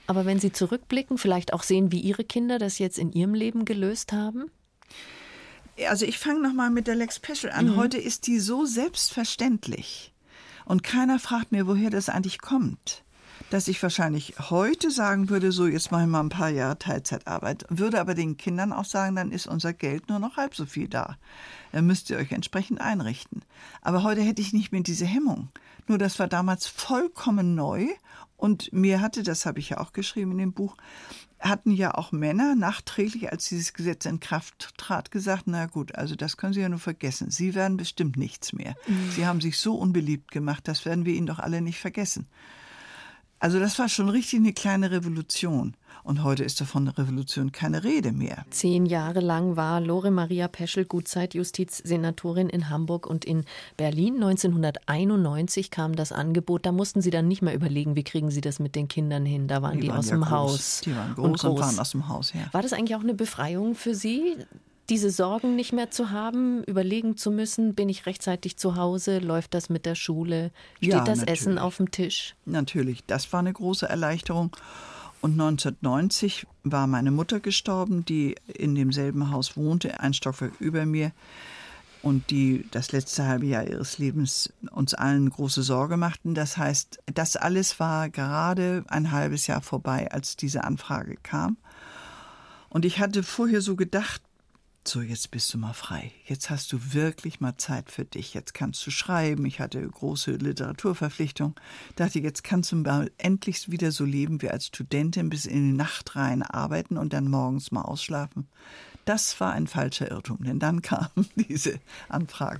Aber 0.08 0.26
wenn 0.26 0.40
Sie 0.40 0.52
zurückblicken, 0.52 1.18
vielleicht 1.18 1.54
auch 1.54 1.64
sehen, 1.64 1.92
wie 1.92 2.00
Ihre 2.00 2.24
Kinder 2.24 2.60
das 2.60 2.80
jetzt 2.80 2.98
in 2.98 3.12
ihrem 3.12 3.34
Leben 3.34 3.66
gelöst 3.66 4.14
haben? 4.14 4.50
Also 5.88 6.06
ich 6.06 6.18
fange 6.18 6.42
nochmal 6.42 6.72
mit 6.72 6.88
der 6.88 6.96
Lex 6.96 7.18
Special 7.18 7.52
an. 7.52 7.68
Mhm. 7.68 7.76
Heute 7.76 7.98
ist 7.98 8.26
die 8.28 8.40
so 8.40 8.66
selbstverständlich. 8.66 10.14
Und 10.68 10.84
keiner 10.84 11.18
fragt 11.18 11.54
mir, 11.54 11.66
woher 11.66 11.90
das 11.90 12.10
eigentlich 12.10 12.42
kommt. 12.42 13.04
Dass 13.52 13.70
ich 13.70 13.82
wahrscheinlich 13.82 14.34
heute 14.50 14.92
sagen 14.92 15.30
würde, 15.30 15.54
so 15.54 15.66
jetzt 15.66 15.92
mache 15.92 16.02
ich 16.02 16.10
mal 16.10 16.20
ein 16.20 16.28
paar 16.28 16.50
Jahre 16.50 16.78
Teilzeitarbeit, 16.78 17.66
würde 17.70 18.02
aber 18.02 18.16
den 18.16 18.36
Kindern 18.36 18.74
auch 18.74 18.84
sagen, 18.84 19.16
dann 19.16 19.32
ist 19.32 19.48
unser 19.48 19.72
Geld 19.72 20.10
nur 20.10 20.20
noch 20.20 20.36
halb 20.36 20.56
so 20.56 20.66
viel 20.66 20.90
da. 20.90 21.16
Dann 21.72 21.86
müsst 21.86 22.10
ihr 22.10 22.18
euch 22.18 22.34
entsprechend 22.34 22.82
einrichten. 22.82 23.44
Aber 23.82 24.04
heute 24.04 24.22
hätte 24.22 24.42
ich 24.42 24.52
nicht 24.52 24.74
mehr 24.74 24.82
diese 24.82 25.06
Hemmung. 25.06 25.48
Nur 25.88 25.98
das 25.98 26.20
war 26.20 26.28
damals 26.28 26.68
vollkommen 26.68 27.56
neu 27.56 27.88
und 28.36 28.74
mir 28.74 29.00
hatte, 29.00 29.24
das 29.24 29.46
habe 29.46 29.60
ich 29.60 29.70
ja 29.70 29.78
auch 29.78 29.94
geschrieben 29.94 30.32
in 30.34 30.40
dem 30.40 30.54
Buch, 30.54 30.76
hatten 31.40 31.72
ja 31.72 31.94
auch 31.94 32.12
Männer 32.12 32.56
nachträglich, 32.56 33.32
als 33.32 33.50
dieses 33.50 33.74
Gesetz 33.74 34.06
in 34.06 34.20
Kraft 34.20 34.74
trat, 34.78 35.12
gesagt, 35.12 35.44
na 35.46 35.68
gut, 35.68 35.96
also 35.96 36.16
das 36.16 36.38
können 36.38 36.54
Sie 36.54 36.62
ja 36.62 36.70
nur 36.70 36.80
vergessen. 36.80 37.30
Sie 37.30 37.54
werden 37.56 37.78
bestimmt 37.78 38.18
nichts 38.18 38.54
mehr. 38.54 38.76
Mhm. 38.88 39.12
Sie 39.12 39.26
haben 39.26 39.42
sich 39.42 39.58
so 39.58 39.76
unbeliebt 39.76 40.32
gemacht, 40.32 40.68
das 40.68 40.86
werden 40.86 41.06
wir 41.06 41.14
Ihnen 41.14 41.28
doch 41.28 41.40
alle 41.40 41.62
nicht 41.62 41.80
vergessen. 41.80 42.28
Also 43.40 43.60
das 43.60 43.78
war 43.78 43.88
schon 43.88 44.10
richtig 44.10 44.40
eine 44.40 44.54
kleine 44.54 44.92
Revolution. 44.92 45.76
Und 46.04 46.24
heute 46.24 46.44
ist 46.44 46.62
davon 46.62 46.88
Revolution 46.88 47.52
keine 47.52 47.84
Rede 47.84 48.14
mehr. 48.14 48.46
Zehn 48.50 48.86
Jahre 48.86 49.20
lang 49.20 49.58
war 49.58 49.82
Lore 49.82 50.10
Maria 50.10 50.48
Peschel 50.48 50.86
Gutzeitjustizsenatorin 50.86 52.50
in 52.50 52.70
Hamburg 52.70 53.06
und 53.06 53.26
in 53.26 53.44
Berlin. 53.76 54.16
1991 54.16 55.70
kam 55.70 55.96
das 55.96 56.14
Angebot. 56.14 56.66
Da 56.66 56.72
mussten 56.72 57.02
Sie 57.02 57.10
dann 57.10 57.28
nicht 57.28 57.42
mehr 57.42 57.54
überlegen, 57.54 57.96
wie 57.98 58.06
kriegen 58.06 58.32
Sie 58.32 58.42
das 58.42 58.60
mit 58.60 58.74
den 58.76 58.88
Kindern 58.88 59.26
hin. 59.26 59.48
Da 59.48 59.62
waren 59.62 59.76
die, 59.76 59.82
die 59.82 59.88
waren 59.90 59.98
aus 59.98 60.10
ja 60.10 60.16
dem 60.16 60.22
groß. 60.22 60.32
Haus. 60.32 60.82
Die 60.86 60.96
waren 60.96 61.14
groß 61.16 61.26
und, 61.26 61.40
groß 61.40 61.50
und 61.50 61.60
waren 61.60 61.80
aus 61.80 61.92
dem 61.92 62.08
Haus, 62.08 62.34
ja. 62.34 62.54
War 62.54 62.62
das 62.62 62.72
eigentlich 62.72 62.96
auch 62.96 63.04
eine 63.04 63.14
Befreiung 63.14 63.76
für 63.76 63.94
Sie, 63.94 64.38
diese 64.90 65.12
Sorgen 65.12 65.56
nicht 65.56 65.74
mehr 65.74 65.92
zu 65.92 66.12
haben, 66.12 66.64
überlegen 66.64 67.18
zu 67.18 67.32
müssen, 67.32 67.76
bin 67.76 67.90
ich 67.90 68.06
rechtzeitig 68.06 68.58
zu 68.58 68.76
Hause, 68.76 69.20
läuft 69.20 69.54
das 69.54 69.70
mit 69.70 69.86
der 69.86 69.96
Schule, 69.96 70.52
steht 70.78 70.94
ja, 70.94 71.04
das 71.04 71.20
natürlich. 71.20 71.40
Essen 71.42 71.60
auf 71.60 71.78
dem 71.78 71.92
Tisch? 71.92 72.36
Natürlich, 72.46 73.04
das 73.06 73.32
war 73.34 73.42
eine 73.42 73.54
große 73.54 73.88
Erleichterung. 73.88 74.56
Und 75.20 75.32
1990 75.32 76.46
war 76.64 76.88
meine 76.88 77.12
Mutter 77.12 77.40
gestorben, 77.40 78.06
die 78.06 78.36
in 78.48 78.76
demselben 78.76 79.32
Haus 79.32 79.58
wohnte, 79.58 80.00
ein 80.00 80.14
Stockwerk 80.14 80.54
über 80.60 80.86
mir. 80.86 81.12
und 82.02 82.30
die 82.30 82.66
das 82.72 82.92
letzte 82.92 83.26
halbe 83.26 83.46
Jahr 83.48 83.68
ihres 83.68 83.98
Lebens 83.98 84.54
uns 84.72 84.94
allen 84.94 85.30
große 85.30 85.64
Sorge 85.64 85.98
machten. 85.98 86.36
Das 86.36 86.58
heißt, 86.58 87.00
das 87.14 87.36
alles 87.36 87.80
war 87.80 88.10
gerade 88.10 88.86
ein 88.88 89.12
halbes 89.12 89.48
Jahr 89.48 89.62
vorbei, 89.62 90.12
als 90.12 90.36
diese 90.36 90.64
Anfrage 90.64 91.16
kam. 91.22 91.58
Und 92.70 92.86
ich 92.86 93.00
hatte 93.00 93.24
vorher 93.24 93.62
so 93.62 93.76
gedacht, 93.76 94.22
so 94.88 95.02
jetzt 95.02 95.32
bist 95.32 95.54
du 95.54 95.58
mal 95.58 95.74
frei. 95.74 96.12
Jetzt 96.26 96.50
hast 96.50 96.72
du 96.72 96.94
wirklich 96.94 97.40
mal 97.40 97.58
Zeit 97.58 97.92
für 97.92 98.06
dich. 98.06 98.34
Jetzt 98.34 98.54
kannst 98.54 98.86
du 98.86 98.92
schreiben. 98.92 99.46
Ich 99.46 99.60
hatte 99.60 99.86
große 99.86 100.32
Literaturverpflichtung. 100.32 101.56
Dachte, 101.96 102.20
jetzt 102.20 102.44
kannst 102.44 102.72
du 102.72 102.78
mal 102.78 103.12
endlich 103.18 103.70
wieder 103.70 103.92
so 103.92 104.06
leben 104.06 104.42
wie 104.42 104.50
als 104.50 104.68
Studentin 104.68 105.30
bis 105.30 105.46
in 105.46 105.72
die 105.72 105.78
Nacht 105.78 106.16
rein 106.16 106.42
arbeiten 106.42 106.98
und 106.98 107.14
dann 107.14 107.30
morgens 107.30 107.72
mal 107.72 107.82
ausschlafen. 107.82 108.48
Das 109.08 109.40
war 109.40 109.54
ein 109.54 109.68
falscher 109.68 110.12
Irrtum, 110.12 110.40
denn 110.44 110.60
dann 110.60 110.82
kam 110.82 111.08
diese 111.38 111.80
Anfrage. 112.10 112.60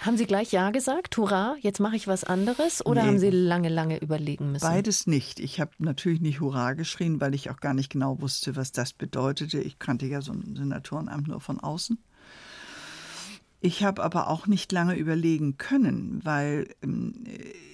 Haben 0.00 0.16
Sie 0.16 0.24
gleich 0.24 0.50
Ja 0.50 0.70
gesagt? 0.70 1.18
Hurra, 1.18 1.54
jetzt 1.60 1.80
mache 1.80 1.96
ich 1.96 2.08
was 2.08 2.24
anderes? 2.24 2.84
Oder 2.86 3.02
nee, 3.02 3.08
haben 3.08 3.18
Sie 3.18 3.28
lange, 3.28 3.68
lange 3.68 3.98
überlegen 3.98 4.52
müssen? 4.52 4.64
Beides 4.64 5.06
nicht. 5.06 5.38
Ich 5.38 5.60
habe 5.60 5.72
natürlich 5.76 6.22
nicht 6.22 6.40
Hurra 6.40 6.72
geschrien, 6.72 7.20
weil 7.20 7.34
ich 7.34 7.50
auch 7.50 7.60
gar 7.60 7.74
nicht 7.74 7.90
genau 7.90 8.22
wusste, 8.22 8.56
was 8.56 8.72
das 8.72 8.94
bedeutete. 8.94 9.60
Ich 9.60 9.78
kannte 9.78 10.06
ja 10.06 10.22
so 10.22 10.32
ein 10.32 10.56
Senatorenamt 10.56 11.28
nur 11.28 11.42
von 11.42 11.60
außen. 11.60 11.98
Ich 13.64 13.84
habe 13.84 14.02
aber 14.02 14.28
auch 14.28 14.48
nicht 14.48 14.72
lange 14.72 14.96
überlegen 14.96 15.56
können, 15.56 16.20
weil 16.24 16.74
ähm, 16.82 17.14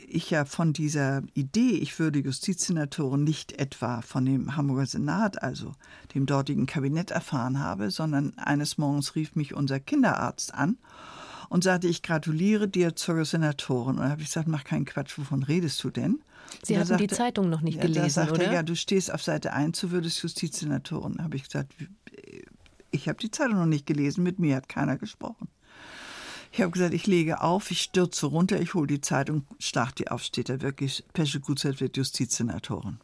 ich 0.07 0.29
ja 0.29 0.45
von 0.45 0.75
dieser 0.75 1.23
Idee, 1.33 1.71
ich 1.71 1.99
würde 1.99 2.19
Justizsenatorin 2.19 3.25
nicht 3.25 3.53
etwa 3.53 4.03
von 4.03 4.27
dem 4.27 4.55
Hamburger 4.55 4.85
Senat, 4.85 5.43
also 5.43 5.73
dem 6.15 6.27
dortigen 6.27 6.67
Kabinett 6.67 7.11
erfahren 7.11 7.59
habe, 7.59 7.91
sondern 7.91 8.37
eines 8.37 8.77
Morgens 8.77 9.15
rief 9.15 9.35
mich 9.35 9.55
unser 9.55 9.81
Kinderarzt 9.81 10.53
an 10.53 10.77
und 11.49 11.65
sagte, 11.65 11.89
ich 11.89 12.03
gratuliere 12.03 12.69
dir 12.69 12.95
zur 12.95 13.25
Senatorin. 13.25 13.97
Und 13.97 14.03
da 14.03 14.11
habe 14.11 14.21
ich 14.21 14.29
gesagt, 14.29 14.47
mach 14.47 14.65
keinen 14.65 14.85
Quatsch, 14.85 15.17
wovon 15.17 15.43
redest 15.43 15.83
du 15.83 15.89
denn? 15.89 16.21
Sie 16.63 16.77
hatten 16.77 16.89
sagte, 16.89 17.07
die 17.07 17.15
Zeitung 17.15 17.49
noch 17.49 17.63
nicht 17.63 17.81
gelesen, 17.81 18.03
da 18.03 18.11
sagte, 18.11 18.35
oder? 18.35 18.53
Ja, 18.53 18.63
du 18.63 18.77
stehst 18.77 19.11
auf 19.11 19.23
Seite 19.23 19.55
1, 19.55 19.81
du 19.81 19.91
würdest 19.91 20.23
Justizsenatorin. 20.23 21.15
Da 21.17 21.25
habe 21.25 21.37
ich 21.37 21.45
gesagt, 21.45 21.73
ich 22.91 23.09
habe 23.09 23.19
die 23.19 23.31
Zeitung 23.31 23.57
noch 23.57 23.67
nicht 23.67 23.87
gelesen, 23.87 24.23
mit 24.23 24.39
mir 24.39 24.57
hat 24.57 24.69
keiner 24.69 24.99
gesprochen. 24.99 25.49
Ich 26.53 26.61
habe 26.61 26.71
gesagt, 26.71 26.95
ich 26.95 27.07
lege 27.07 27.43
auf, 27.43 27.71
ich 27.71 27.83
stürze 27.83 28.27
runter, 28.27 28.61
ich 28.61 28.75
hole 28.75 28.87
die 28.87 29.01
Zeitung, 29.01 29.47
stach 29.59 29.93
die 29.93 30.11
auf, 30.11 30.23
steht 30.23 30.49
da 30.49 30.61
wirklich, 30.61 31.05
Pesche 31.13 31.41
Gutzeit 31.41 31.81
wird 31.81 31.97
Justizsenatorin. 31.97 32.99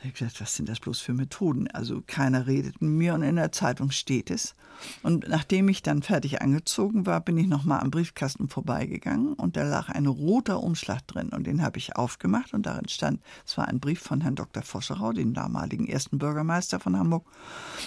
Da 0.00 0.04
habe 0.04 0.14
ich 0.14 0.18
gesagt, 0.18 0.40
was 0.40 0.54
sind 0.56 0.66
das 0.70 0.80
bloß 0.80 0.98
für 1.00 1.12
Methoden? 1.12 1.68
Also 1.72 2.02
keiner 2.06 2.46
redet 2.46 2.80
mit 2.80 2.90
mir 2.90 3.12
und 3.12 3.22
in 3.22 3.36
der 3.36 3.52
Zeitung 3.52 3.90
steht 3.90 4.30
es. 4.30 4.54
Und 5.02 5.28
nachdem 5.28 5.68
ich 5.68 5.82
dann 5.82 6.00
fertig 6.00 6.40
angezogen 6.40 7.04
war, 7.04 7.20
bin 7.20 7.36
ich 7.36 7.46
nochmal 7.46 7.80
am 7.80 7.90
Briefkasten 7.90 8.48
vorbeigegangen 8.48 9.34
und 9.34 9.58
da 9.58 9.62
lag 9.62 9.90
ein 9.90 10.06
roter 10.06 10.62
Umschlag 10.62 11.06
drin 11.06 11.28
und 11.28 11.46
den 11.46 11.60
habe 11.60 11.76
ich 11.76 11.96
aufgemacht 11.96 12.54
und 12.54 12.64
darin 12.64 12.88
stand, 12.88 13.20
es 13.44 13.58
war 13.58 13.68
ein 13.68 13.78
Brief 13.78 14.00
von 14.00 14.22
Herrn 14.22 14.36
Dr. 14.36 14.62
Foscherau, 14.62 15.12
dem 15.12 15.34
damaligen 15.34 15.86
ersten 15.86 16.16
Bürgermeister 16.16 16.80
von 16.80 16.96
Hamburg. 16.96 17.26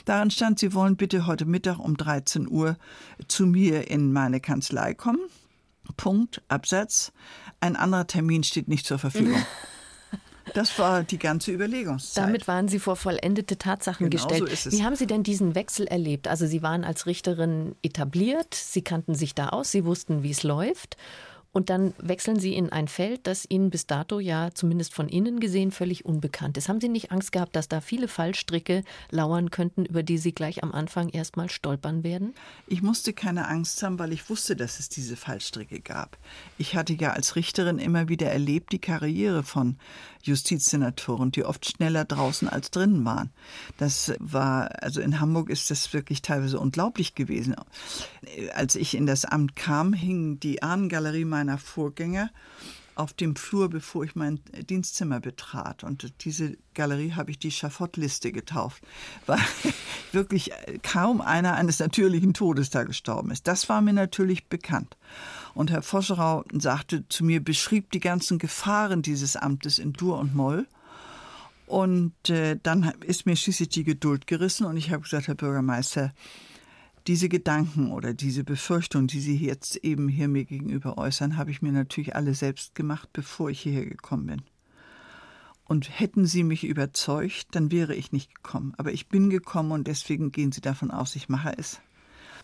Darin 0.05 0.29
stand, 0.29 0.59
Sie 0.59 0.75
wollen 0.75 0.97
bitte 0.97 1.25
heute 1.25 1.45
Mittag 1.45 1.79
um 1.79 1.97
13 1.97 2.47
Uhr 2.47 2.77
zu 3.27 3.47
mir 3.47 3.89
in 3.89 4.13
meine 4.13 4.39
Kanzlei 4.39 4.93
kommen. 4.93 5.21
Punkt, 5.97 6.43
Absatz. 6.47 7.11
Ein 7.59 7.75
anderer 7.75 8.05
Termin 8.05 8.43
steht 8.43 8.67
nicht 8.67 8.85
zur 8.85 8.99
Verfügung. 8.99 9.43
Das 10.53 10.77
war 10.77 11.03
die 11.03 11.17
ganze 11.17 11.51
Überlegungszeit. 11.51 12.25
Damit 12.25 12.47
waren 12.47 12.67
Sie 12.67 12.79
vor 12.79 12.95
vollendete 12.95 13.57
Tatsachen 13.57 14.09
genau 14.09 14.27
gestellt. 14.27 14.57
So 14.57 14.71
Wie 14.71 14.83
haben 14.83 14.95
Sie 14.95 15.07
denn 15.07 15.23
diesen 15.23 15.55
Wechsel 15.55 15.87
erlebt? 15.87 16.27
Also 16.27 16.45
Sie 16.45 16.61
waren 16.61 16.83
als 16.83 17.05
Richterin 17.05 17.75
etabliert, 17.81 18.53
Sie 18.53 18.83
kannten 18.83 19.15
sich 19.15 19.33
da 19.35 19.49
aus, 19.49 19.71
Sie 19.71 19.85
wussten, 19.85 20.23
wie 20.23 20.31
es 20.31 20.43
läuft. 20.43 20.97
Und 21.55 21.69
dann 21.69 21.93
wechseln 21.99 22.39
Sie 22.39 22.55
in 22.55 22.71
ein 22.71 22.87
Feld, 22.87 23.27
das 23.27 23.45
Ihnen 23.47 23.69
bis 23.69 23.85
dato 23.85 24.19
ja 24.19 24.49
zumindest 24.55 24.95
von 24.95 25.07
innen 25.07 25.39
gesehen 25.39 25.71
völlig 25.71 26.03
unbekannt 26.03 26.57
ist. 26.57 26.67
Haben 26.67 26.81
Sie 26.81 26.89
nicht 26.89 27.11
Angst 27.11 27.31
gehabt, 27.31 27.55
dass 27.55 27.67
da 27.67 27.79
viele 27.79 28.07
Fallstricke 28.07 28.83
lauern 29.11 29.51
könnten, 29.51 29.85
über 29.85 30.01
die 30.01 30.17
Sie 30.17 30.33
gleich 30.33 30.63
am 30.63 30.71
Anfang 30.71 31.09
erstmal 31.09 31.51
stolpern 31.51 32.03
werden? 32.03 32.33
Ich 32.65 32.81
musste 32.81 33.13
keine 33.13 33.47
Angst 33.47 33.83
haben, 33.83 33.99
weil 33.99 34.13
ich 34.13 34.31
wusste, 34.31 34.55
dass 34.55 34.79
es 34.79 34.89
diese 34.89 35.15
Fallstricke 35.15 35.79
gab. 35.79 36.17
Ich 36.57 36.75
hatte 36.75 36.93
ja 36.93 37.11
als 37.11 37.35
Richterin 37.35 37.77
immer 37.77 38.09
wieder 38.09 38.31
erlebt 38.31 38.71
die 38.71 38.79
Karriere 38.79 39.43
von 39.43 39.77
Justizsenatoren, 40.23 41.31
die 41.31 41.45
oft 41.45 41.65
schneller 41.69 42.05
draußen 42.05 42.49
als 42.49 42.71
drinnen 42.71 43.05
waren. 43.05 43.29
Das 43.77 44.13
war, 44.19 44.81
also 44.81 45.01
in 45.01 45.19
Hamburg 45.19 45.51
ist 45.51 45.69
das 45.69 45.93
wirklich 45.93 46.23
teilweise 46.23 46.59
unglaublich 46.59 47.13
gewesen. 47.13 47.55
Als 48.55 48.75
ich 48.75 48.95
in 48.95 49.05
das 49.05 49.25
Amt 49.25 49.55
kam, 49.55 49.93
hing 49.93 50.39
die 50.39 50.63
Ahnengalerie 50.63 51.25
meiner 51.25 51.42
Vorgänger 51.57 52.29
auf 52.95 53.13
dem 53.13 53.35
Flur, 53.35 53.69
bevor 53.69 54.03
ich 54.03 54.15
mein 54.15 54.39
Dienstzimmer 54.69 55.19
betrat. 55.19 55.83
Und 55.83 56.13
diese 56.23 56.57
Galerie 56.73 57.13
habe 57.13 57.31
ich 57.31 57.39
die 57.39 57.51
Schafottliste 57.51 58.31
getauft, 58.31 58.83
weil 59.25 59.39
wirklich 60.11 60.51
kaum 60.83 61.21
einer 61.21 61.55
eines 61.55 61.79
natürlichen 61.79 62.33
Todes 62.33 62.69
da 62.69 62.83
gestorben 62.83 63.31
ist. 63.31 63.47
Das 63.47 63.69
war 63.69 63.81
mir 63.81 63.93
natürlich 63.93 64.47
bekannt. 64.47 64.97
Und 65.53 65.71
Herr 65.71 65.81
Foscherau 65.81 66.43
sagte 66.53 67.07
zu 67.09 67.23
mir, 67.23 67.43
beschrieb 67.43 67.91
die 67.91 67.99
ganzen 67.99 68.37
Gefahren 68.37 69.01
dieses 69.01 69.35
Amtes 69.35 69.79
in 69.79 69.93
Dur 69.93 70.19
und 70.19 70.35
Moll. 70.35 70.67
Und 71.65 72.29
äh, 72.29 72.57
dann 72.61 72.93
ist 73.05 73.25
mir 73.25 73.35
schließlich 73.35 73.69
die 73.69 73.83
Geduld 73.83 74.27
gerissen 74.27 74.65
und 74.65 74.77
ich 74.77 74.91
habe 74.91 75.03
gesagt, 75.03 75.27
Herr 75.27 75.35
Bürgermeister, 75.35 76.13
diese 77.07 77.29
Gedanken 77.29 77.91
oder 77.91 78.13
diese 78.13 78.43
Befürchtungen, 78.43 79.07
die 79.07 79.19
Sie 79.19 79.37
jetzt 79.37 79.77
eben 79.77 80.07
hier 80.07 80.27
mir 80.27 80.45
gegenüber 80.45 80.97
äußern, 80.97 81.37
habe 81.37 81.51
ich 81.51 81.61
mir 81.61 81.71
natürlich 81.71 82.15
alle 82.15 82.33
selbst 82.33 82.75
gemacht, 82.75 83.09
bevor 83.13 83.49
ich 83.49 83.61
hierher 83.61 83.85
gekommen 83.85 84.27
bin. 84.27 84.41
Und 85.65 85.99
hätten 85.99 86.25
Sie 86.25 86.43
mich 86.43 86.63
überzeugt, 86.63 87.47
dann 87.51 87.71
wäre 87.71 87.95
ich 87.95 88.11
nicht 88.11 88.35
gekommen. 88.35 88.73
Aber 88.77 88.91
ich 88.91 89.07
bin 89.07 89.29
gekommen 89.29 89.71
und 89.71 89.87
deswegen 89.87 90.31
gehen 90.31 90.51
Sie 90.51 90.61
davon 90.61 90.91
aus, 90.91 91.15
ich 91.15 91.29
mache 91.29 91.53
es. 91.57 91.79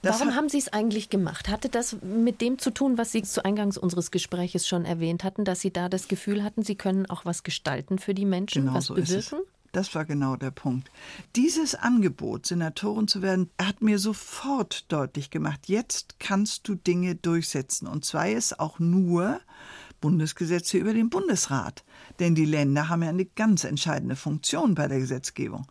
Das 0.02 0.22
Warum 0.22 0.36
haben 0.36 0.48
Sie 0.48 0.58
es 0.58 0.70
eigentlich 0.70 1.10
gemacht? 1.10 1.50
Hatte 1.50 1.68
das 1.68 1.98
mit 2.02 2.40
dem 2.40 2.58
zu 2.58 2.72
tun, 2.72 2.98
was 2.98 3.12
Sie 3.12 3.22
zu 3.22 3.44
Eingangs 3.44 3.78
unseres 3.78 4.12
Gespräches 4.12 4.66
schon 4.66 4.86
erwähnt 4.86 5.26
hatten, 5.26 5.44
dass 5.44 5.60
Sie 5.60 5.72
da 5.72 5.90
das 5.90 6.08
Gefühl 6.08 6.44
hatten, 6.44 6.64
Sie 6.64 6.76
können 6.76 7.06
auch 7.08 7.26
was 7.26 7.44
gestalten 7.44 8.00
für 8.00 8.14
die 8.14 8.26
Menschen, 8.26 8.64
genau 8.64 8.76
was 8.76 8.86
so 8.86 8.94
bewirken? 8.94 9.40
Das 9.72 9.94
war 9.94 10.06
genau 10.06 10.36
der 10.36 10.52
Punkt. 10.52 10.90
Dieses 11.36 11.76
Angebot, 11.76 12.46
Senatorin 12.46 13.08
zu 13.08 13.22
werden, 13.22 13.50
hat 13.62 13.82
mir 13.82 14.00
sofort 14.00 14.92
deutlich 14.92 15.30
gemacht, 15.30 15.68
jetzt 15.68 16.20
kannst 16.20 16.68
du 16.68 16.76
Dinge 16.76 17.16
durchsetzen. 17.16 17.88
Und 17.88 18.06
zwar 18.06 18.30
ist 18.30 18.60
auch 18.60 18.80
nur 18.80 19.40
Bundesgesetze 20.02 20.78
über 20.78 20.94
den 20.94 21.10
Bundesrat. 21.10 21.84
Denn 22.20 22.36
die 22.36 22.46
Länder 22.46 22.90
haben 22.90 23.04
ja 23.04 23.10
eine 23.10 23.26
ganz 23.26 23.64
entscheidende 23.64 24.16
Funktion 24.16 24.76
bei 24.76 24.88
der 24.88 25.00
Gesetzgebung. 25.00 25.68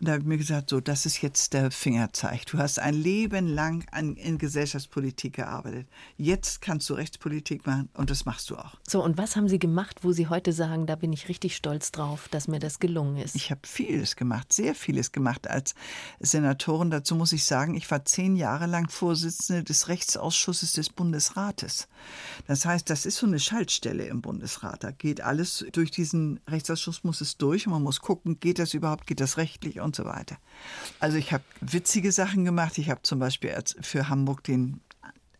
Und 0.00 0.06
da 0.06 0.12
habe 0.12 0.22
ich 0.22 0.28
mir 0.28 0.38
gesagt, 0.38 0.70
so, 0.70 0.80
das 0.80 1.04
ist 1.04 1.20
jetzt 1.20 1.52
der 1.52 1.70
Fingerzeig. 1.70 2.46
Du 2.46 2.56
hast 2.56 2.78
ein 2.78 2.94
Leben 2.94 3.46
lang 3.46 3.84
an, 3.92 4.16
in 4.16 4.38
Gesellschaftspolitik 4.38 5.34
gearbeitet. 5.34 5.88
Jetzt 6.16 6.62
kannst 6.62 6.88
du 6.88 6.94
Rechtspolitik 6.94 7.66
machen 7.66 7.90
und 7.92 8.08
das 8.08 8.24
machst 8.24 8.48
du 8.48 8.56
auch. 8.56 8.78
So, 8.88 9.04
und 9.04 9.18
was 9.18 9.36
haben 9.36 9.46
Sie 9.46 9.58
gemacht, 9.58 9.98
wo 10.00 10.12
Sie 10.12 10.28
heute 10.28 10.54
sagen, 10.54 10.86
da 10.86 10.96
bin 10.96 11.12
ich 11.12 11.28
richtig 11.28 11.54
stolz 11.54 11.92
drauf, 11.92 12.28
dass 12.30 12.48
mir 12.48 12.60
das 12.60 12.78
gelungen 12.78 13.18
ist? 13.18 13.34
Ich 13.34 13.50
habe 13.50 13.60
vieles 13.64 14.16
gemacht, 14.16 14.54
sehr 14.54 14.74
vieles 14.74 15.12
gemacht 15.12 15.50
als 15.50 15.74
Senatorin. 16.18 16.90
Dazu 16.90 17.14
muss 17.14 17.32
ich 17.32 17.44
sagen, 17.44 17.74
ich 17.74 17.90
war 17.90 18.02
zehn 18.06 18.36
Jahre 18.36 18.64
lang 18.64 18.88
Vorsitzende 18.88 19.64
des 19.64 19.88
Rechtsausschusses 19.88 20.72
des 20.72 20.88
Bundesrates. 20.88 21.88
Das 22.46 22.64
heißt, 22.64 22.88
das 22.88 23.04
ist 23.04 23.18
so 23.18 23.26
eine 23.26 23.38
Schaltstelle 23.38 24.06
im 24.06 24.22
Bundesrat. 24.22 24.82
Da 24.82 24.92
geht 24.92 25.20
alles 25.20 25.66
durch 25.72 25.90
diesen 25.90 26.40
Rechtsausschuss 26.48 27.04
muss 27.04 27.20
es 27.20 27.36
durch 27.36 27.66
und 27.66 27.74
man 27.74 27.82
muss 27.82 28.00
gucken, 28.00 28.40
geht 28.40 28.58
das 28.58 28.72
überhaupt, 28.72 29.06
geht 29.06 29.20
das 29.20 29.36
rechtlich 29.36 29.78
und 29.80 29.89
so 29.94 30.04
weiter. 30.04 30.36
Also 30.98 31.16
ich 31.16 31.32
habe 31.32 31.44
witzige 31.60 32.12
Sachen 32.12 32.44
gemacht. 32.44 32.78
Ich 32.78 32.90
habe 32.90 33.02
zum 33.02 33.18
Beispiel 33.18 33.54
für 33.80 34.08
Hamburg 34.08 34.44
den 34.44 34.80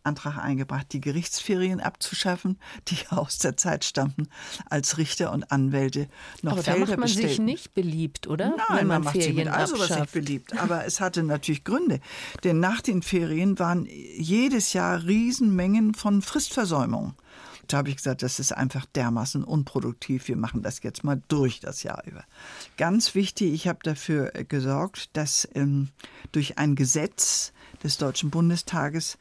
Antrag 0.03 0.37
eingebracht, 0.37 0.87
die 0.93 1.01
Gerichtsferien 1.01 1.79
abzuschaffen, 1.79 2.57
die 2.87 2.97
aus 3.09 3.37
der 3.37 3.57
Zeit 3.57 3.85
stammten, 3.85 4.27
als 4.69 4.97
Richter 4.97 5.31
und 5.31 5.51
Anwälte 5.51 6.07
noch 6.41 6.53
Aber 6.53 6.63
Felder 6.63 6.79
da 6.79 6.85
macht 6.85 6.97
man 6.97 7.01
bestellen. 7.01 7.29
sich 7.29 7.39
nicht 7.39 7.73
beliebt, 7.73 8.27
oder? 8.27 8.49
Nein, 8.49 8.59
Wenn 8.69 8.75
man, 8.75 8.87
man 8.87 9.03
macht 9.03 9.13
Ferien 9.15 9.35
sich 9.35 9.45
mit 9.45 9.53
all 9.53 9.67
sowas 9.67 9.99
nicht 9.99 10.11
beliebt. 10.11 10.57
Aber 10.57 10.85
es 10.85 10.99
hatte 10.99 11.23
natürlich 11.23 11.63
Gründe. 11.63 11.99
Denn 12.43 12.59
nach 12.59 12.81
den 12.81 13.01
Ferien 13.01 13.59
waren 13.59 13.85
jedes 13.85 14.73
Jahr 14.73 15.03
Riesenmengen 15.03 15.93
von 15.93 16.21
Fristversäumungen. 16.21 17.15
Da 17.67 17.77
habe 17.77 17.89
ich 17.89 17.97
gesagt, 17.97 18.23
das 18.23 18.39
ist 18.39 18.51
einfach 18.51 18.85
dermaßen 18.85 19.43
unproduktiv. 19.43 20.27
Wir 20.27 20.37
machen 20.37 20.61
das 20.61 20.81
jetzt 20.83 21.03
mal 21.03 21.21
durch 21.27 21.59
das 21.59 21.83
Jahr 21.83 22.03
über. 22.05 22.23
Ganz 22.77 23.15
wichtig, 23.15 23.53
ich 23.53 23.67
habe 23.67 23.79
dafür 23.83 24.31
gesorgt, 24.47 25.09
dass 25.13 25.47
ähm, 25.53 25.89
durch 26.31 26.57
ein 26.57 26.75
Gesetz 26.75 27.53
des 27.83 27.97
Deutschen 27.97 28.29
Bundestages 28.29 29.17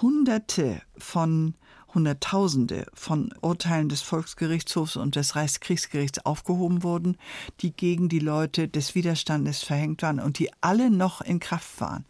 Hunderte 0.00 0.80
von 0.96 1.54
Hunderttausende 1.94 2.86
von 2.94 3.34
Urteilen 3.42 3.88
des 3.88 4.00
Volksgerichtshofs 4.00 4.96
und 4.96 5.16
des 5.16 5.36
Reichskriegsgerichts 5.36 6.24
aufgehoben 6.24 6.82
wurden, 6.82 7.16
die 7.60 7.72
gegen 7.72 8.08
die 8.08 8.18
Leute 8.18 8.68
des 8.68 8.94
Widerstandes 8.94 9.62
verhängt 9.62 10.02
waren 10.02 10.20
und 10.20 10.38
die 10.38 10.50
alle 10.60 10.90
noch 10.90 11.20
in 11.20 11.38
Kraft 11.38 11.80
waren. 11.80 12.06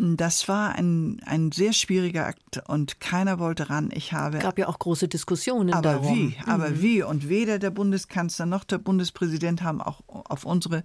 Das 0.00 0.48
war 0.48 0.74
ein, 0.76 1.20
ein 1.26 1.52
sehr 1.52 1.74
schwieriger 1.74 2.26
Akt 2.26 2.62
und 2.68 3.00
keiner 3.00 3.38
wollte 3.38 3.68
ran. 3.68 3.90
Ich 3.92 4.14
habe. 4.14 4.38
Es 4.38 4.42
gab 4.42 4.58
ja 4.58 4.68
auch 4.68 4.78
große 4.78 5.08
Diskussionen 5.08 5.74
aber 5.74 5.92
darum. 5.92 6.16
wie? 6.16 6.36
Aber 6.46 6.70
mhm. 6.70 6.82
wie? 6.82 7.02
Und 7.02 7.28
weder 7.28 7.58
der 7.58 7.70
Bundeskanzler 7.70 8.46
noch 8.46 8.64
der 8.64 8.78
Bundespräsident 8.78 9.62
haben 9.62 9.82
auch 9.82 10.00
auf 10.08 10.46
unsere 10.46 10.84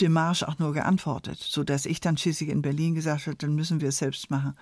Demarche 0.00 0.48
auch 0.48 0.58
nur 0.58 0.72
geantwortet, 0.72 1.38
so 1.38 1.64
dass 1.64 1.84
ich 1.84 2.00
dann 2.00 2.16
schließlich 2.16 2.48
in 2.48 2.62
Berlin 2.62 2.94
gesagt 2.94 3.26
habe, 3.26 3.36
dann 3.36 3.54
müssen 3.54 3.80
wir 3.80 3.88
es 3.88 3.98
selbst 3.98 4.30
machen. 4.30 4.54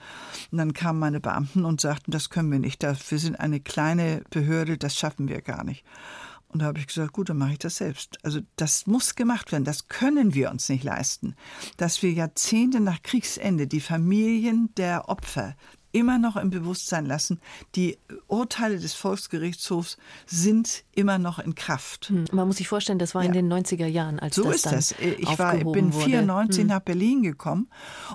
Und 0.51 0.59
dann 0.59 0.73
kamen 0.73 0.99
meine 0.99 1.21
Beamten 1.21 1.65
und 1.65 1.81
sagten, 1.81 2.11
das 2.11 2.31
können 2.31 2.51
wir 2.51 2.59
nicht. 2.59 2.83
Wir 2.83 3.19
sind 3.19 3.39
eine 3.39 3.61
kleine 3.61 4.23
Behörde, 4.31 4.79
das 4.79 4.97
schaffen 4.97 5.29
wir 5.29 5.43
gar 5.43 5.63
nicht. 5.63 5.85
Und 6.49 6.63
da 6.63 6.67
habe 6.67 6.79
ich 6.79 6.87
gesagt, 6.87 7.13
gut, 7.13 7.29
dann 7.29 7.39
mache 7.39 7.53
ich 7.53 7.59
das 7.59 7.77
selbst. 7.77 8.19
Also 8.23 8.41
das 8.57 8.87
muss 8.87 9.15
gemacht 9.15 9.53
werden, 9.53 9.65
das 9.65 9.89
können 9.89 10.35
wir 10.35 10.51
uns 10.51 10.69
nicht 10.69 10.85
leisten. 10.85 11.35
Dass 11.77 12.03
wir 12.03 12.13
Jahrzehnte 12.13 12.81
nach 12.81 13.03
Kriegsende 13.03 13.67
die 13.67 13.81
Familien 13.81 14.71
der 14.77 15.09
Opfer 15.09 15.57
immer 15.97 16.19
noch 16.19 16.37
im 16.37 16.51
Bewusstsein 16.51 17.07
lassen, 17.07 17.41
die 17.75 17.97
Urteile 18.27 18.79
des 18.79 18.93
Volksgerichtshofs 18.93 19.97
sind 20.27 20.85
immer 20.93 21.17
noch 21.17 21.39
in 21.39 21.55
Kraft. 21.55 22.11
Hm, 22.11 22.27
man 22.33 22.47
muss 22.47 22.59
sich 22.59 22.69
vorstellen, 22.69 22.99
das 22.99 23.15
war 23.15 23.23
ja. 23.23 23.29
in 23.29 23.33
den 23.33 23.51
90er 23.51 23.87
Jahren, 23.87 24.21
als 24.21 24.37
so 24.37 24.45
das 24.45 24.57
ist 24.57 24.67
dann 24.67 24.75
das. 24.75 24.95
Ich 25.01 25.39
war, 25.39 25.57
bin 25.57 25.95
94 25.95 26.61
hm. 26.61 26.69
nach 26.69 26.81
Berlin 26.81 27.23
gekommen 27.23 27.71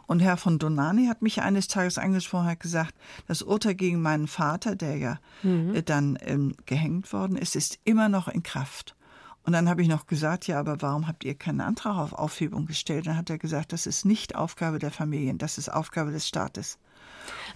und 0.06 0.20
Herr 0.20 0.38
von 0.38 0.60
Donani 0.60 1.08
hat 1.08 1.24
mich 1.24 1.42
eines 1.42 1.68
Tages 1.68 1.98
angesprochen, 1.98 2.46
hat 2.46 2.60
gesagt, 2.60 2.94
das 3.28 3.42
Urteil 3.42 3.74
gegen 3.74 4.00
meinen 4.00 4.28
Vater, 4.28 4.76
der 4.76 4.98
ja 4.98 5.20
hm. 5.42 5.82
dann 5.86 6.20
ähm, 6.22 6.54
gehängt 6.68 7.12
worden 7.14 7.36
ist, 7.36 7.56
ist 7.56 7.80
immer 7.84 8.10
noch 8.10 8.28
in 8.28 8.44
Kraft. 8.44 8.96
Und 9.44 9.54
dann 9.54 9.68
habe 9.68 9.82
ich 9.82 9.88
noch 9.88 10.06
gesagt, 10.06 10.46
ja, 10.46 10.60
aber 10.60 10.84
warum 10.84 11.08
habt 11.08 11.24
ihr 11.24 11.34
keinen 11.34 11.62
Antrag 11.62 11.98
auf 11.98 12.14
Aufhebung 12.14 12.68
gestellt? 12.68 13.08
Dann 13.08 13.18
hat 13.18 13.32
er 13.32 13.40
gesagt, 13.40 13.74
das 13.74 13.88
ist 13.88 14.06
nicht 14.06 14.36
Aufgabe 14.36 14.78
der 14.78 14.92
Familien, 14.92 15.40
das 15.40 15.58
ist 15.58 15.70
Aufgabe 15.70 16.12
des 16.12 16.28
Staates. 16.28 16.78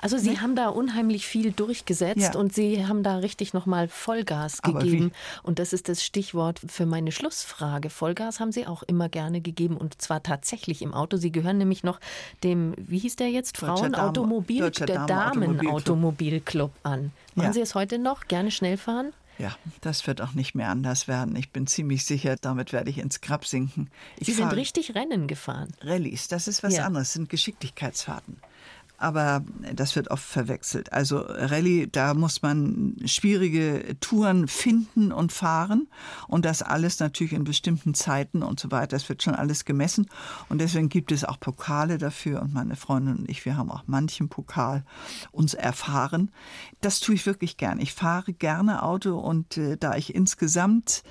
Also 0.01 0.17
Sie 0.17 0.31
ne? 0.31 0.41
haben 0.41 0.55
da 0.55 0.69
unheimlich 0.69 1.25
viel 1.25 1.51
durchgesetzt 1.51 2.33
ja. 2.33 2.39
und 2.39 2.53
Sie 2.53 2.85
haben 2.85 3.03
da 3.03 3.17
richtig 3.17 3.53
nochmal 3.53 3.87
Vollgas 3.87 4.61
gegeben. 4.61 5.11
Und 5.43 5.59
das 5.59 5.73
ist 5.73 5.89
das 5.89 6.03
Stichwort 6.03 6.61
für 6.67 6.85
meine 6.85 7.11
Schlussfrage. 7.11 7.89
Vollgas 7.89 8.39
haben 8.39 8.51
Sie 8.51 8.67
auch 8.67 8.83
immer 8.83 9.09
gerne 9.09 9.41
gegeben 9.41 9.77
und 9.77 10.01
zwar 10.01 10.21
tatsächlich 10.23 10.81
im 10.81 10.93
Auto. 10.93 11.17
Sie 11.17 11.31
gehören 11.31 11.57
nämlich 11.57 11.83
noch 11.83 11.99
dem, 12.43 12.73
wie 12.77 12.99
hieß 12.99 13.15
der 13.15 13.29
jetzt, 13.29 13.57
Frauenautomobil, 13.57 14.69
der 14.71 15.05
Damenautomobilclub 15.05 16.71
an. 16.83 17.11
Machen 17.35 17.47
ja. 17.47 17.53
Sie 17.53 17.61
es 17.61 17.75
heute 17.75 17.97
noch? 17.99 18.27
Gerne 18.27 18.51
schnell 18.51 18.77
fahren? 18.77 19.11
Ja, 19.37 19.57
das 19.81 20.07
wird 20.07 20.21
auch 20.21 20.33
nicht 20.33 20.55
mehr 20.55 20.69
anders 20.69 21.09
werden. 21.09 21.35
Ich 21.35 21.51
bin 21.51 21.67
ziemlich 21.67 22.05
sicher, 22.05 22.37
damit 22.39 22.71
werde 22.71 22.89
ich 22.89 22.99
ins 22.99 23.19
Grab 23.19 23.45
sinken. 23.45 23.89
Ich 24.17 24.27
Sie 24.27 24.33
sind 24.33 24.53
richtig 24.53 24.95
Rennen 24.95 25.27
gefahren. 25.27 25.73
Rallyes, 25.81 26.29
das 26.29 26.47
ist 26.47 26.63
was 26.63 26.77
ja. 26.77 26.85
anderes, 26.85 27.13
sind 27.13 27.27
Geschicklichkeitsfahrten 27.29 28.37
aber 28.97 29.43
das 29.73 29.95
wird 29.95 30.11
oft 30.11 30.23
verwechselt. 30.23 30.93
Also 30.93 31.17
Rallye, 31.19 31.87
da 31.87 32.13
muss 32.13 32.41
man 32.41 32.95
schwierige 33.05 33.95
Touren 33.99 34.47
finden 34.47 35.11
und 35.11 35.31
fahren 35.31 35.87
und 36.27 36.45
das 36.45 36.61
alles 36.61 36.99
natürlich 36.99 37.33
in 37.33 37.43
bestimmten 37.43 37.93
Zeiten 37.93 38.43
und 38.43 38.59
so 38.59 38.71
weiter. 38.71 38.95
Das 38.95 39.09
wird 39.09 39.23
schon 39.23 39.35
alles 39.35 39.65
gemessen 39.65 40.07
und 40.49 40.59
deswegen 40.59 40.89
gibt 40.89 41.11
es 41.11 41.23
auch 41.25 41.39
Pokale 41.39 41.97
dafür 41.97 42.41
und 42.41 42.53
meine 42.53 42.75
Freundin 42.75 43.17
und 43.17 43.29
ich, 43.29 43.45
wir 43.45 43.57
haben 43.57 43.71
auch 43.71 43.83
manchen 43.87 44.29
Pokal 44.29 44.83
uns 45.31 45.53
erfahren. 45.53 46.31
Das 46.81 46.99
tue 46.99 47.15
ich 47.15 47.25
wirklich 47.25 47.57
gern. 47.57 47.79
Ich 47.79 47.93
fahre 47.93 48.33
gerne 48.33 48.83
Auto 48.83 49.17
und 49.17 49.57
äh, 49.57 49.77
da 49.77 49.95
ich 49.95 50.13
insgesamt 50.15 51.03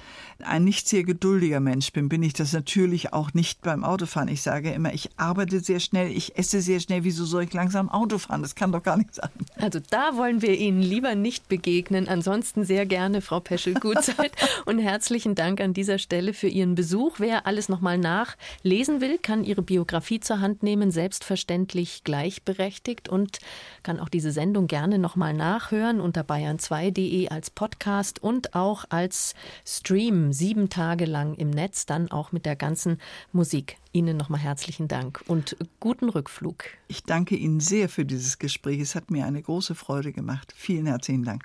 ein 0.42 0.64
nicht 0.64 0.88
sehr 0.88 1.04
geduldiger 1.04 1.60
Mensch 1.60 1.92
bin, 1.92 2.08
bin 2.08 2.22
ich 2.22 2.32
das 2.32 2.52
natürlich 2.52 3.12
auch 3.12 3.34
nicht 3.34 3.62
beim 3.62 3.84
Autofahren. 3.84 4.28
Ich 4.28 4.42
sage 4.42 4.72
immer, 4.72 4.92
ich 4.92 5.10
arbeite 5.18 5.60
sehr 5.60 5.80
schnell, 5.80 6.10
ich 6.10 6.36
esse 6.38 6.60
sehr 6.60 6.80
schnell. 6.80 7.04
Wieso 7.04 7.24
soll 7.24 7.44
ich 7.44 7.50
langsam 7.74 7.90
Auto 7.90 8.18
fahren? 8.18 8.42
Das 8.42 8.54
kann 8.54 8.72
doch 8.72 8.82
gar 8.82 8.96
nicht 8.96 9.14
sein. 9.14 9.30
Also 9.56 9.80
da 9.90 10.16
wollen 10.16 10.42
wir 10.42 10.56
Ihnen 10.56 10.80
lieber 10.80 11.14
nicht 11.14 11.48
begegnen. 11.48 12.08
Ansonsten 12.08 12.64
sehr 12.64 12.86
gerne, 12.86 13.20
Frau 13.20 13.40
Peschel-Gutzeit. 13.40 14.32
und 14.66 14.78
herzlichen 14.78 15.34
Dank 15.34 15.60
an 15.60 15.74
dieser 15.74 15.98
Stelle 15.98 16.34
für 16.34 16.46
Ihren 16.48 16.74
Besuch. 16.74 17.16
Wer 17.18 17.46
alles 17.46 17.68
nochmal 17.68 17.98
nachlesen 17.98 19.00
will, 19.00 19.18
kann 19.18 19.44
Ihre 19.44 19.62
Biografie 19.62 20.20
zur 20.20 20.40
Hand 20.40 20.62
nehmen. 20.62 20.90
Selbstverständlich 20.90 22.04
gleichberechtigt 22.04 23.08
und 23.08 23.38
kann 23.82 23.98
auch 23.98 24.08
diese 24.08 24.30
Sendung 24.30 24.66
gerne 24.66 24.98
nochmal 24.98 25.34
nachhören 25.34 26.00
unter 26.00 26.22
bayern2.de 26.22 27.28
als 27.28 27.50
Podcast 27.50 28.22
und 28.22 28.54
auch 28.54 28.84
als 28.88 29.34
Stream 29.66 30.32
sieben 30.32 30.68
Tage 30.68 31.06
lang 31.06 31.34
im 31.34 31.50
Netz, 31.50 31.86
dann 31.86 32.10
auch 32.10 32.32
mit 32.32 32.46
der 32.46 32.56
ganzen 32.56 32.98
Musik. 33.32 33.76
Ihnen 33.94 34.16
nochmal 34.16 34.40
herzlichen 34.40 34.88
Dank 34.88 35.22
und 35.28 35.56
guten 35.80 36.08
Rückflug. 36.08 36.64
Ich 36.88 37.04
danke 37.04 37.36
Ihnen 37.36 37.60
sehr 37.60 37.88
für 37.88 38.04
dieses 38.04 38.38
Gespräch. 38.38 38.80
Es 38.80 38.94
hat 38.94 39.10
mir 39.10 39.24
eine 39.24 39.40
große 39.40 39.74
Freude 39.74 40.12
gemacht. 40.12 40.52
Vielen 40.54 40.86
herzlichen 40.86 41.22
Dank. 41.22 41.44